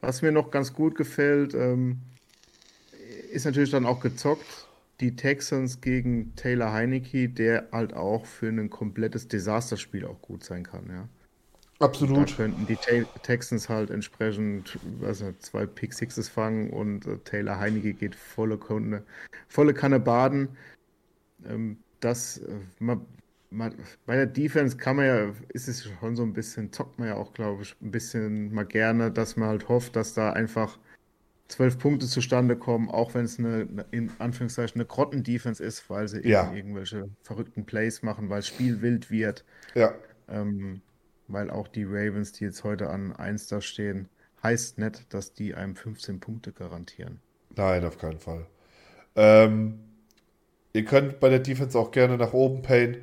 Was 0.00 0.22
mir 0.22 0.32
noch 0.32 0.50
ganz 0.50 0.72
gut 0.72 0.94
gefällt, 0.94 1.54
ähm, 1.54 1.98
ist 3.30 3.44
natürlich 3.44 3.70
dann 3.70 3.86
auch 3.86 4.00
gezockt. 4.00 4.66
Die 5.00 5.16
Texans 5.16 5.80
gegen 5.80 6.34
Taylor 6.36 6.72
Heinecke, 6.72 7.28
der 7.28 7.68
halt 7.72 7.94
auch 7.94 8.26
für 8.26 8.48
ein 8.48 8.70
komplettes 8.70 9.28
Desasterspiel 9.28 10.04
auch 10.06 10.20
gut 10.22 10.44
sein 10.44 10.62
kann. 10.62 10.86
Ja. 10.88 11.08
Absolut. 11.82 12.30
Da 12.30 12.36
könnten 12.36 12.66
die 12.66 12.78
Texans 13.22 13.68
halt 13.68 13.90
entsprechend 13.90 14.78
also 15.04 15.32
zwei 15.40 15.66
Pick 15.66 15.92
Sixes 15.92 16.28
fangen 16.28 16.70
und 16.70 17.06
äh, 17.06 17.18
Taylor 17.24 17.58
Heinecke 17.58 17.92
geht 17.92 18.14
volle 18.14 18.56
Kanne, 18.56 19.02
volle 19.48 19.74
Kanne 19.74 19.98
baden. 19.98 20.48
Ähm, 21.44 21.78
das, 22.00 22.38
äh, 22.38 22.54
man, 22.78 23.04
man, 23.50 23.74
bei 24.06 24.14
der 24.14 24.26
Defense 24.26 24.76
kann 24.76 24.96
man 24.96 25.06
ja, 25.06 25.32
ist 25.48 25.68
es 25.68 25.84
schon 25.84 26.14
so 26.14 26.22
ein 26.22 26.32
bisschen, 26.32 26.72
zockt 26.72 26.98
man 26.98 27.08
ja 27.08 27.14
auch, 27.16 27.32
glaube 27.32 27.62
ich, 27.62 27.74
ein 27.82 27.90
bisschen 27.90 28.54
mal 28.54 28.64
gerne, 28.64 29.10
dass 29.10 29.36
man 29.36 29.48
halt 29.48 29.68
hofft, 29.68 29.96
dass 29.96 30.14
da 30.14 30.32
einfach 30.32 30.78
zwölf 31.48 31.78
Punkte 31.78 32.06
zustande 32.06 32.56
kommen, 32.56 32.90
auch 32.90 33.14
wenn 33.14 33.24
es 33.24 33.38
eine, 33.38 33.66
in 33.90 34.10
Anführungszeichen, 34.18 34.80
eine 34.80 34.86
Grotten-Defense 34.86 35.62
ist, 35.62 35.90
weil 35.90 36.08
sie 36.08 36.26
ja. 36.26 36.52
irgendwelche 36.52 37.08
verrückten 37.22 37.66
Plays 37.66 38.02
machen, 38.02 38.30
weil 38.30 38.38
das 38.38 38.48
Spiel 38.48 38.80
wild 38.82 39.10
wird. 39.10 39.44
Ja. 39.74 39.94
Ähm, 40.28 40.80
weil 41.32 41.50
auch 41.50 41.68
die 41.68 41.84
Ravens, 41.84 42.32
die 42.32 42.44
jetzt 42.44 42.64
heute 42.64 42.90
an 42.90 43.12
1 43.12 43.48
da 43.48 43.60
stehen, 43.60 44.08
heißt 44.42 44.78
nicht, 44.78 45.12
dass 45.14 45.32
die 45.32 45.54
einem 45.54 45.76
15 45.76 46.20
Punkte 46.20 46.52
garantieren. 46.52 47.20
Nein, 47.54 47.84
auf 47.84 47.98
keinen 47.98 48.18
Fall. 48.18 48.46
Ähm, 49.14 49.80
ihr 50.72 50.84
könnt 50.84 51.20
bei 51.20 51.28
der 51.28 51.38
Defense 51.38 51.78
auch 51.78 51.90
gerne 51.90 52.16
nach 52.16 52.32
oben 52.32 52.62
payen. 52.62 52.98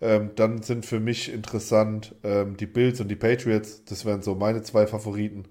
Ähm, 0.00 0.30
dann 0.36 0.62
sind 0.62 0.86
für 0.86 1.00
mich 1.00 1.32
interessant 1.32 2.14
ähm, 2.22 2.56
die 2.56 2.66
Bills 2.66 3.00
und 3.00 3.08
die 3.08 3.16
Patriots. 3.16 3.84
Das 3.84 4.04
wären 4.04 4.22
so 4.22 4.34
meine 4.34 4.62
zwei 4.62 4.86
Favoriten. 4.86 5.44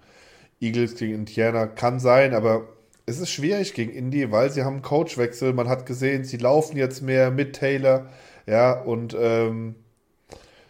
Eagles 0.59 0.95
gegen 0.95 1.13
Indiana 1.13 1.67
kann 1.67 1.99
sein, 1.99 2.33
aber 2.33 2.67
es 3.05 3.19
ist 3.19 3.29
schwierig 3.29 3.73
gegen 3.73 3.91
Indy, 3.91 4.31
weil 4.31 4.49
sie 4.51 4.63
haben 4.63 4.75
einen 4.75 4.81
Coachwechsel. 4.81 5.53
Man 5.53 5.69
hat 5.69 5.85
gesehen, 5.85 6.23
sie 6.23 6.37
laufen 6.37 6.77
jetzt 6.77 7.01
mehr 7.01 7.29
mit 7.29 7.53
Taylor. 7.53 8.09
Ja, 8.47 8.71
und 8.71 9.15
ähm, 9.19 9.75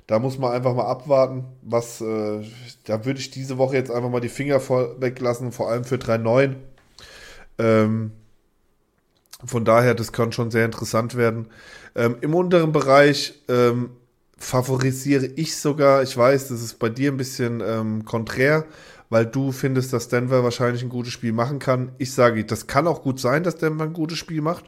da 0.07 0.19
muss 0.19 0.37
man 0.37 0.53
einfach 0.53 0.73
mal 0.73 0.85
abwarten, 0.85 1.43
was, 1.61 1.99
äh, 2.01 2.41
da 2.85 3.05
würde 3.05 3.19
ich 3.19 3.29
diese 3.29 3.57
Woche 3.57 3.75
jetzt 3.75 3.91
einfach 3.91 4.09
mal 4.09 4.21
die 4.21 4.29
Finger 4.29 4.61
weglassen, 4.99 5.51
vor 5.51 5.69
allem 5.69 5.83
für 5.83 5.97
3-9. 5.97 6.55
Ähm, 7.59 8.11
von 9.45 9.65
daher, 9.65 9.93
das 9.93 10.13
kann 10.13 10.31
schon 10.31 10.49
sehr 10.49 10.65
interessant 10.65 11.15
werden. 11.15 11.47
Ähm, 11.95 12.15
Im 12.21 12.33
unteren 12.33 12.71
Bereich 12.71 13.41
ähm, 13.49 13.91
favorisiere 14.37 15.25
ich 15.25 15.57
sogar, 15.57 16.03
ich 16.03 16.15
weiß, 16.15 16.47
das 16.47 16.61
ist 16.61 16.79
bei 16.79 16.89
dir 16.89 17.11
ein 17.11 17.17
bisschen 17.17 17.61
ähm, 17.65 18.05
konträr, 18.05 18.65
weil 19.09 19.25
du 19.25 19.51
findest, 19.51 19.93
dass 19.93 20.07
Denver 20.07 20.43
wahrscheinlich 20.43 20.83
ein 20.83 20.89
gutes 20.89 21.13
Spiel 21.13 21.33
machen 21.33 21.59
kann. 21.59 21.91
Ich 21.97 22.13
sage, 22.13 22.45
das 22.45 22.67
kann 22.67 22.87
auch 22.87 23.01
gut 23.01 23.19
sein, 23.19 23.43
dass 23.43 23.57
Denver 23.57 23.83
ein 23.83 23.93
gutes 23.93 24.17
Spiel 24.17 24.41
macht. 24.41 24.65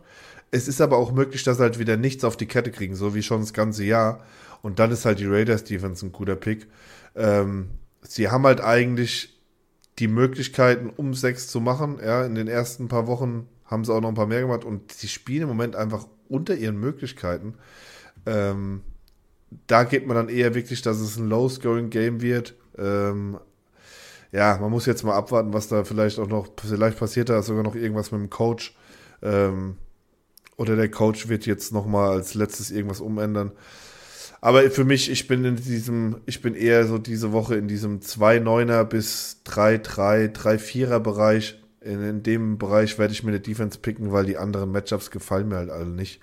Es 0.52 0.68
ist 0.68 0.82
aber 0.82 0.98
auch 0.98 1.12
möglich, 1.12 1.44
dass 1.44 1.58
sie 1.58 1.64
halt 1.64 1.80
wieder 1.80 1.96
nichts 1.96 2.24
auf 2.24 2.36
die 2.36 2.48
Kette 2.48 2.72
kriegen, 2.72 2.96
so 2.96 3.14
wie 3.14 3.22
schon 3.22 3.42
das 3.42 3.54
ganze 3.54 3.84
Jahr. 3.84 4.24
Und 4.62 4.80
dann 4.80 4.92
ist 4.92 5.06
halt 5.06 5.20
die 5.20 5.26
Raiders 5.26 5.64
Defense 5.64 6.06
ein 6.06 6.12
guter 6.12 6.36
Pick. 6.36 6.68
Ähm, 7.16 7.70
sie 8.02 8.30
haben 8.30 8.46
halt 8.46 8.62
eigentlich 8.62 9.40
die 10.00 10.08
Möglichkeiten, 10.08 10.90
um 10.96 11.14
sechs 11.14 11.48
zu 11.48 11.60
machen. 11.62 12.00
Ja, 12.04 12.26
in 12.26 12.36
den 12.36 12.48
ersten 12.48 12.88
paar 12.88 13.08
Wochen 13.08 13.48
haben 13.66 13.86
sie 13.86 13.94
auch 13.94 14.02
noch 14.02 14.10
ein 14.10 14.16
paar 14.16 14.28
mehr 14.28 14.42
gemacht 14.42 14.66
und 14.66 14.92
sie 14.92 15.08
spielen 15.08 15.44
im 15.44 15.50
Moment 15.50 15.76
einfach 15.76 16.08
unter 16.28 16.56
ihren 16.56 16.80
Möglichkeiten. 16.80 17.56
Ähm, 18.26 18.82
da 19.68 19.84
geht 19.84 20.08
man 20.08 20.16
dann 20.16 20.30
eher 20.30 20.56
wirklich, 20.56 20.82
dass 20.82 21.00
es 21.00 21.18
ein 21.18 21.28
Low-Scoring-Game 21.28 22.22
wird. 22.22 22.56
Ähm, 22.78 23.40
ja, 24.32 24.58
man 24.62 24.72
muss 24.72 24.86
jetzt 24.86 25.04
mal 25.04 25.16
abwarten, 25.16 25.54
was 25.54 25.68
da 25.68 25.84
vielleicht 25.84 26.20
auch 26.20 26.28
noch, 26.28 26.50
vielleicht 26.64 27.00
passiert 27.00 27.30
da 27.30 27.42
sogar 27.42 27.64
noch 27.64 27.76
irgendwas 27.76 28.12
mit 28.12 28.22
dem 28.22 28.30
Coach. 28.30 28.76
Ähm, 29.22 29.78
oder 30.56 30.76
der 30.76 30.92
Coach 30.92 31.30
wird 31.30 31.46
jetzt 31.46 31.74
nochmal 31.74 32.12
als 32.12 32.34
letztes 32.36 32.70
irgendwas 32.70 33.02
umändern. 33.02 33.52
Aber 34.42 34.70
für 34.72 34.86
mich, 34.86 35.12
ich 35.12 35.28
bin 35.28 35.44
in 35.44 35.58
diesem, 35.58 36.22
ich 36.26 36.42
bin 36.42 36.56
eher 36.56 36.86
so 36.88 36.98
diese 36.98 37.32
Woche 37.32 37.56
in 37.56 37.68
diesem 37.68 38.00
2-9er 38.00 38.86
bis 38.86 39.42
3-3, 39.46 40.34
3-4er 40.34 41.00
Bereich. 41.00 41.60
In, 41.82 42.04
in, 42.04 42.24
dem 42.24 42.58
Bereich 42.58 42.98
werde 43.00 43.14
ich 43.14 43.24
mir 43.24 43.32
eine 43.32 43.40
Defense 43.40 43.80
picken, 43.80 44.12
weil 44.12 44.26
die 44.26 44.38
anderen 44.38 44.72
Matchups 44.72 45.12
gefallen 45.12 45.50
mir 45.50 45.58
halt 45.58 45.70
alle 45.70 45.86
nicht. 45.86 46.22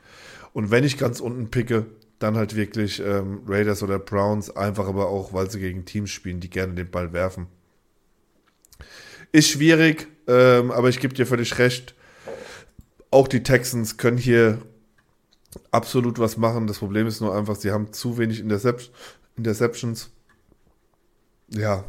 Und 0.52 0.70
wenn 0.70 0.84
ich 0.84 0.96
ganz 0.96 1.20
unten 1.20 1.50
picke, 1.50 1.86
dann 2.18 2.36
halt 2.36 2.56
wirklich 2.56 3.02
ähm, 3.04 3.42
Raiders 3.46 3.82
oder 3.82 3.98
Browns, 3.98 4.54
einfach 4.54 4.88
aber 4.88 5.08
auch, 5.08 5.34
weil 5.34 5.50
sie 5.50 5.60
gegen 5.60 5.84
Teams 5.84 6.10
spielen, 6.10 6.40
die 6.40 6.48
gerne 6.48 6.74
den 6.74 6.90
Ball 6.90 7.12
werfen. 7.12 7.46
Ist 9.32 9.50
schwierig, 9.50 10.08
ähm, 10.26 10.70
aber 10.70 10.88
ich 10.88 11.00
gebe 11.00 11.14
dir 11.14 11.26
völlig 11.26 11.58
recht. 11.58 11.94
Auch 13.10 13.28
die 13.28 13.42
Texans 13.42 13.98
können 13.98 14.16
hier 14.16 14.62
absolut 15.70 16.18
was 16.18 16.36
machen. 16.36 16.66
Das 16.66 16.78
Problem 16.78 17.07
ist 17.07 17.20
nur 17.20 17.34
einfach, 17.34 17.57
sie 17.57 17.70
haben 17.70 17.92
zu 17.92 18.18
wenig 18.18 18.40
Intercep 18.40 18.80
Interceptions. 19.36 20.11
Ja. 21.48 21.84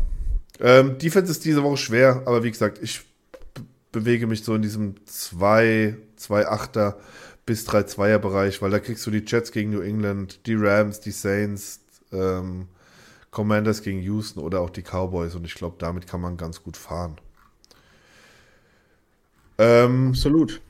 Ähm, 0.60 0.98
Defense 0.98 1.32
ist 1.32 1.46
diese 1.46 1.64
Woche 1.64 1.78
schwer, 1.78 2.24
aber 2.26 2.44
wie 2.44 2.52
gesagt, 2.52 2.80
ich 2.82 3.02
bewege 3.92 4.28
mich 4.28 4.44
so 4.44 4.56
in 4.56 4.62
diesem 4.62 4.96
2, 5.06 5.98
2-8er 6.20 6.96
bis 7.46 7.68
3-2er-Bereich, 7.68 8.62
weil 8.62 8.72
da 8.72 8.80
kriegst 8.80 9.06
du 9.08 9.12
die 9.12 9.24
Jets 9.26 9.52
gegen 9.52 9.72
New 9.72 9.82
England, 9.82 10.46
die 10.46 10.56
Rams, 10.56 11.00
die 11.00 11.12
Saints, 11.12 11.82
ähm, 12.12 12.68
Commanders 13.32 13.82
gegen 13.82 14.00
Houston 14.02 14.40
oder 14.40 14.62
auch 14.62 14.70
die 14.70 14.82
Cowboys 14.82 15.36
und 15.36 15.46
ich 15.46 15.56
glaube, 15.56 15.76
damit 15.80 16.08
kann 16.08 16.22
man 16.22 16.38
ganz 16.38 16.64
gut 16.64 16.76
fahren. 16.76 17.18
Ähm, 19.58 20.10
Absolut. 20.10 20.62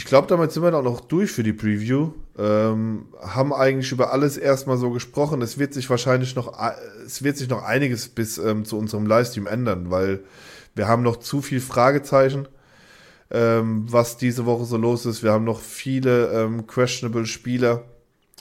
Ich 0.00 0.06
glaube, 0.06 0.28
damit 0.28 0.50
sind 0.50 0.62
wir 0.62 0.70
dann 0.70 0.80
auch 0.80 0.92
noch 0.92 1.02
durch 1.02 1.30
für 1.30 1.42
die 1.42 1.52
Preview. 1.52 2.12
Ähm, 2.38 3.08
haben 3.20 3.52
eigentlich 3.52 3.92
über 3.92 4.14
alles 4.14 4.38
erstmal 4.38 4.78
so 4.78 4.88
gesprochen. 4.88 5.42
Es 5.42 5.58
wird 5.58 5.74
sich 5.74 5.90
wahrscheinlich 5.90 6.34
noch, 6.34 6.58
es 7.04 7.22
wird 7.22 7.36
sich 7.36 7.50
noch 7.50 7.62
einiges 7.62 8.08
bis 8.08 8.38
ähm, 8.38 8.64
zu 8.64 8.78
unserem 8.78 9.04
Livestream 9.04 9.46
ändern, 9.46 9.90
weil 9.90 10.20
wir 10.74 10.88
haben 10.88 11.02
noch 11.02 11.18
zu 11.18 11.42
viel 11.42 11.60
Fragezeichen, 11.60 12.48
ähm, 13.30 13.84
was 13.90 14.16
diese 14.16 14.46
Woche 14.46 14.64
so 14.64 14.78
los 14.78 15.04
ist. 15.04 15.22
Wir 15.22 15.32
haben 15.32 15.44
noch 15.44 15.60
viele 15.60 16.28
ähm, 16.28 16.66
questionable 16.66 17.26
Spieler, 17.26 17.84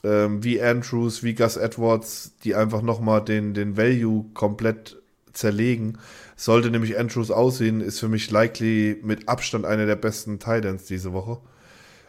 ähm, 0.06 0.42
wie 0.42 0.62
Andrews, 0.62 1.24
wie 1.24 1.36
Gus 1.36 1.58
Edwards, 1.58 2.38
die 2.46 2.56
einfach 2.56 2.82
nochmal 2.82 3.22
den, 3.22 3.54
den 3.54 3.76
Value 3.76 4.28
komplett 4.34 4.99
zerlegen. 5.40 5.98
Sollte 6.36 6.70
nämlich 6.70 6.98
Andrews 6.98 7.32
aussehen, 7.32 7.82
ist 7.82 8.00
für 8.00 8.08
mich 8.08 8.30
likely 8.30 9.00
mit 9.04 9.28
Abstand 9.28 9.66
einer 9.66 9.86
der 9.86 9.96
besten 9.96 10.40
Titans 10.40 10.86
diese 10.86 11.14
Woche. 11.14 11.40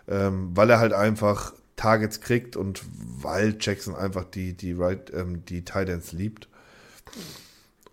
Ähm, 0.09 0.51
weil 0.55 0.71
er 0.71 0.81
halt 0.81 0.93
einfach 0.93 1.55
Targets 1.77 2.21
kriegt 2.21 2.57
und 2.57 2.83
weil 3.23 3.57
Jackson 3.59 3.95
einfach 3.95 4.25
die, 4.25 4.55
die, 4.55 4.73
right, 4.73 5.11
ähm, 5.15 5.45
die 5.47 5.65
Titans 5.65 6.13
liebt. 6.13 6.49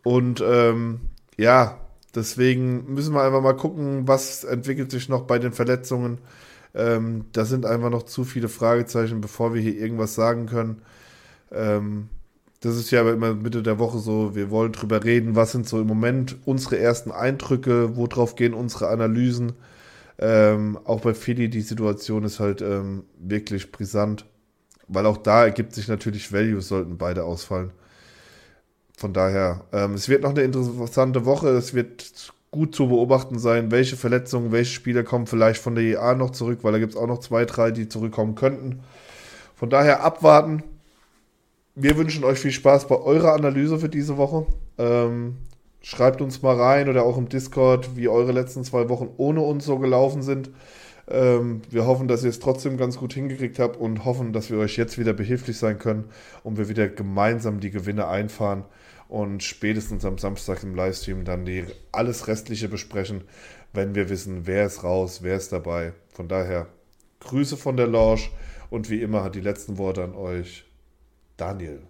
Und 0.03 0.43
ähm, 0.45 1.01
ja, 1.37 1.79
deswegen 2.15 2.93
müssen 2.93 3.13
wir 3.13 3.23
einfach 3.23 3.41
mal 3.41 3.55
gucken, 3.55 4.07
was 4.07 4.43
entwickelt 4.43 4.91
sich 4.91 5.09
noch 5.09 5.23
bei 5.23 5.39
den 5.39 5.53
Verletzungen. 5.53 6.17
Ähm, 6.73 7.25
da 7.31 7.45
sind 7.45 7.65
einfach 7.65 7.89
noch 7.89 8.03
zu 8.03 8.23
viele 8.23 8.49
Fragezeichen, 8.49 9.21
bevor 9.21 9.53
wir 9.53 9.61
hier 9.61 9.77
irgendwas 9.77 10.15
sagen 10.15 10.47
können. 10.47 10.81
Ähm, 11.51 12.09
das 12.61 12.75
ist 12.75 12.91
ja 12.91 13.07
immer 13.09 13.35
Mitte 13.35 13.61
der 13.61 13.79
Woche 13.79 13.99
so, 13.99 14.35
wir 14.35 14.49
wollen 14.49 14.71
drüber 14.71 15.03
reden, 15.03 15.35
was 15.35 15.51
sind 15.51 15.67
so 15.67 15.79
im 15.79 15.87
Moment 15.87 16.37
unsere 16.45 16.79
ersten 16.79 17.11
Eindrücke, 17.11 17.95
worauf 17.95 18.35
gehen 18.35 18.53
unsere 18.53 18.87
Analysen. 18.89 19.53
Ähm, 20.19 20.79
auch 20.83 21.01
bei 21.01 21.13
Philly, 21.13 21.49
die 21.49 21.61
Situation 21.61 22.23
ist 22.23 22.39
halt 22.39 22.61
ähm, 22.61 23.03
wirklich 23.19 23.71
brisant, 23.71 24.25
weil 24.87 25.05
auch 25.05 25.17
da 25.17 25.43
ergibt 25.43 25.73
sich 25.73 25.87
natürlich 25.87 26.33
Value, 26.33 26.61
sollten 26.61 26.97
beide 26.97 27.23
ausfallen. 27.23 27.71
Von 28.97 29.13
daher, 29.13 29.65
ähm, 29.71 29.93
es 29.93 30.09
wird 30.09 30.23
noch 30.23 30.31
eine 30.31 30.41
interessante 30.41 31.25
Woche, 31.25 31.49
es 31.49 31.75
wird 31.75 32.33
gut 32.49 32.73
zu 32.73 32.87
beobachten 32.87 33.37
sein, 33.37 33.69
welche 33.69 33.95
Verletzungen, 33.95 34.51
welche 34.51 34.71
Spieler 34.71 35.03
kommen 35.03 35.27
vielleicht 35.27 35.61
von 35.61 35.75
der 35.75 35.83
EA 35.83 36.15
noch 36.15 36.31
zurück, 36.31 36.59
weil 36.63 36.71
da 36.71 36.79
gibt 36.79 36.93
es 36.93 36.97
auch 36.97 37.05
noch 37.05 37.19
zwei, 37.19 37.45
drei, 37.45 37.69
die 37.69 37.87
zurückkommen 37.87 38.33
könnten. 38.33 38.79
Von 39.55 39.69
daher 39.69 40.03
abwarten, 40.03 40.63
wir 41.79 41.95
wünschen 41.95 42.23
euch 42.23 42.39
viel 42.39 42.51
Spaß 42.51 42.87
bei 42.87 42.95
eurer 42.95 43.33
Analyse 43.33 43.77
für 43.77 43.87
diese 43.87 44.17
Woche. 44.17 44.47
Ähm, 44.79 45.37
schreibt 45.81 46.21
uns 46.21 46.41
mal 46.41 46.55
rein 46.55 46.89
oder 46.89 47.03
auch 47.03 47.19
im 47.19 47.29
Discord, 47.29 47.95
wie 47.95 48.09
eure 48.09 48.31
letzten 48.31 48.63
zwei 48.63 48.89
Wochen 48.89 49.09
ohne 49.17 49.41
uns 49.41 49.65
so 49.65 49.77
gelaufen 49.77 50.23
sind. 50.23 50.49
Ähm, 51.07 51.61
wir 51.69 51.85
hoffen, 51.85 52.07
dass 52.07 52.23
ihr 52.23 52.31
es 52.31 52.39
trotzdem 52.39 52.77
ganz 52.77 52.97
gut 52.97 53.13
hingekriegt 53.13 53.59
habt 53.59 53.77
und 53.77 54.05
hoffen, 54.05 54.33
dass 54.33 54.49
wir 54.49 54.57
euch 54.57 54.75
jetzt 54.75 54.97
wieder 54.97 55.13
behilflich 55.13 55.59
sein 55.59 55.77
können 55.77 56.05
und 56.43 56.57
wir 56.57 56.67
wieder 56.67 56.89
gemeinsam 56.89 57.59
die 57.59 57.69
Gewinne 57.69 58.07
einfahren 58.07 58.65
und 59.07 59.43
spätestens 59.43 60.03
am 60.03 60.17
Samstag 60.17 60.63
im 60.63 60.73
Livestream 60.73 61.25
dann 61.25 61.45
die 61.45 61.63
alles 61.91 62.27
Restliche 62.27 62.69
besprechen, 62.69 63.21
wenn 63.71 63.93
wir 63.93 64.09
wissen, 64.09 64.47
wer 64.47 64.65
ist 64.65 64.83
raus, 64.83 65.19
wer 65.21 65.37
ist 65.37 65.51
dabei. 65.53 65.93
Von 66.11 66.27
daher 66.27 66.65
Grüße 67.19 67.55
von 67.55 67.77
der 67.77 67.87
Lounge 67.87 68.29
und 68.71 68.89
wie 68.89 69.03
immer 69.03 69.23
hat 69.23 69.35
die 69.35 69.41
letzten 69.41 69.77
Worte 69.77 70.03
an 70.03 70.15
euch 70.15 70.66
Daniel. 71.37 71.81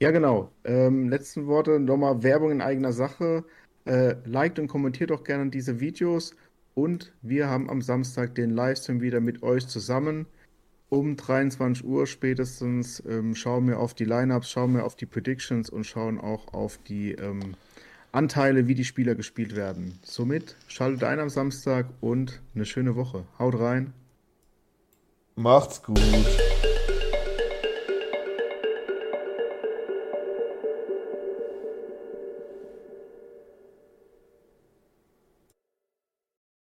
Ja, 0.00 0.10
genau. 0.10 0.50
Ähm, 0.64 1.08
letzten 1.08 1.46
Worte 1.46 1.78
nochmal 1.78 2.22
Werbung 2.22 2.50
in 2.50 2.60
eigener 2.60 2.92
Sache. 2.92 3.44
Äh, 3.84 4.16
liked 4.24 4.58
und 4.58 4.68
kommentiert 4.68 5.12
auch 5.12 5.24
gerne 5.24 5.50
diese 5.50 5.80
Videos. 5.80 6.34
Und 6.74 7.12
wir 7.22 7.48
haben 7.48 7.68
am 7.68 7.82
Samstag 7.82 8.34
den 8.34 8.50
Livestream 8.50 9.00
wieder 9.00 9.20
mit 9.20 9.42
euch 9.42 9.66
zusammen. 9.66 10.26
Um 10.88 11.16
23 11.16 11.84
Uhr 11.84 12.06
spätestens 12.06 13.02
ähm, 13.08 13.34
schauen 13.34 13.66
wir 13.66 13.78
auf 13.78 13.94
die 13.94 14.04
Lineups, 14.04 14.50
schauen 14.50 14.74
wir 14.74 14.84
auf 14.84 14.94
die 14.94 15.06
Predictions 15.06 15.70
und 15.70 15.84
schauen 15.84 16.20
auch 16.20 16.52
auf 16.52 16.78
die 16.78 17.12
ähm, 17.12 17.54
Anteile, 18.12 18.68
wie 18.68 18.74
die 18.74 18.84
Spieler 18.84 19.14
gespielt 19.14 19.56
werden. 19.56 19.98
Somit 20.02 20.56
schaltet 20.68 21.04
ein 21.04 21.18
am 21.18 21.30
Samstag 21.30 21.86
und 22.00 22.42
eine 22.54 22.66
schöne 22.66 22.94
Woche. 22.94 23.24
Haut 23.38 23.58
rein. 23.58 23.94
Macht's 25.34 25.82
gut. 25.82 25.98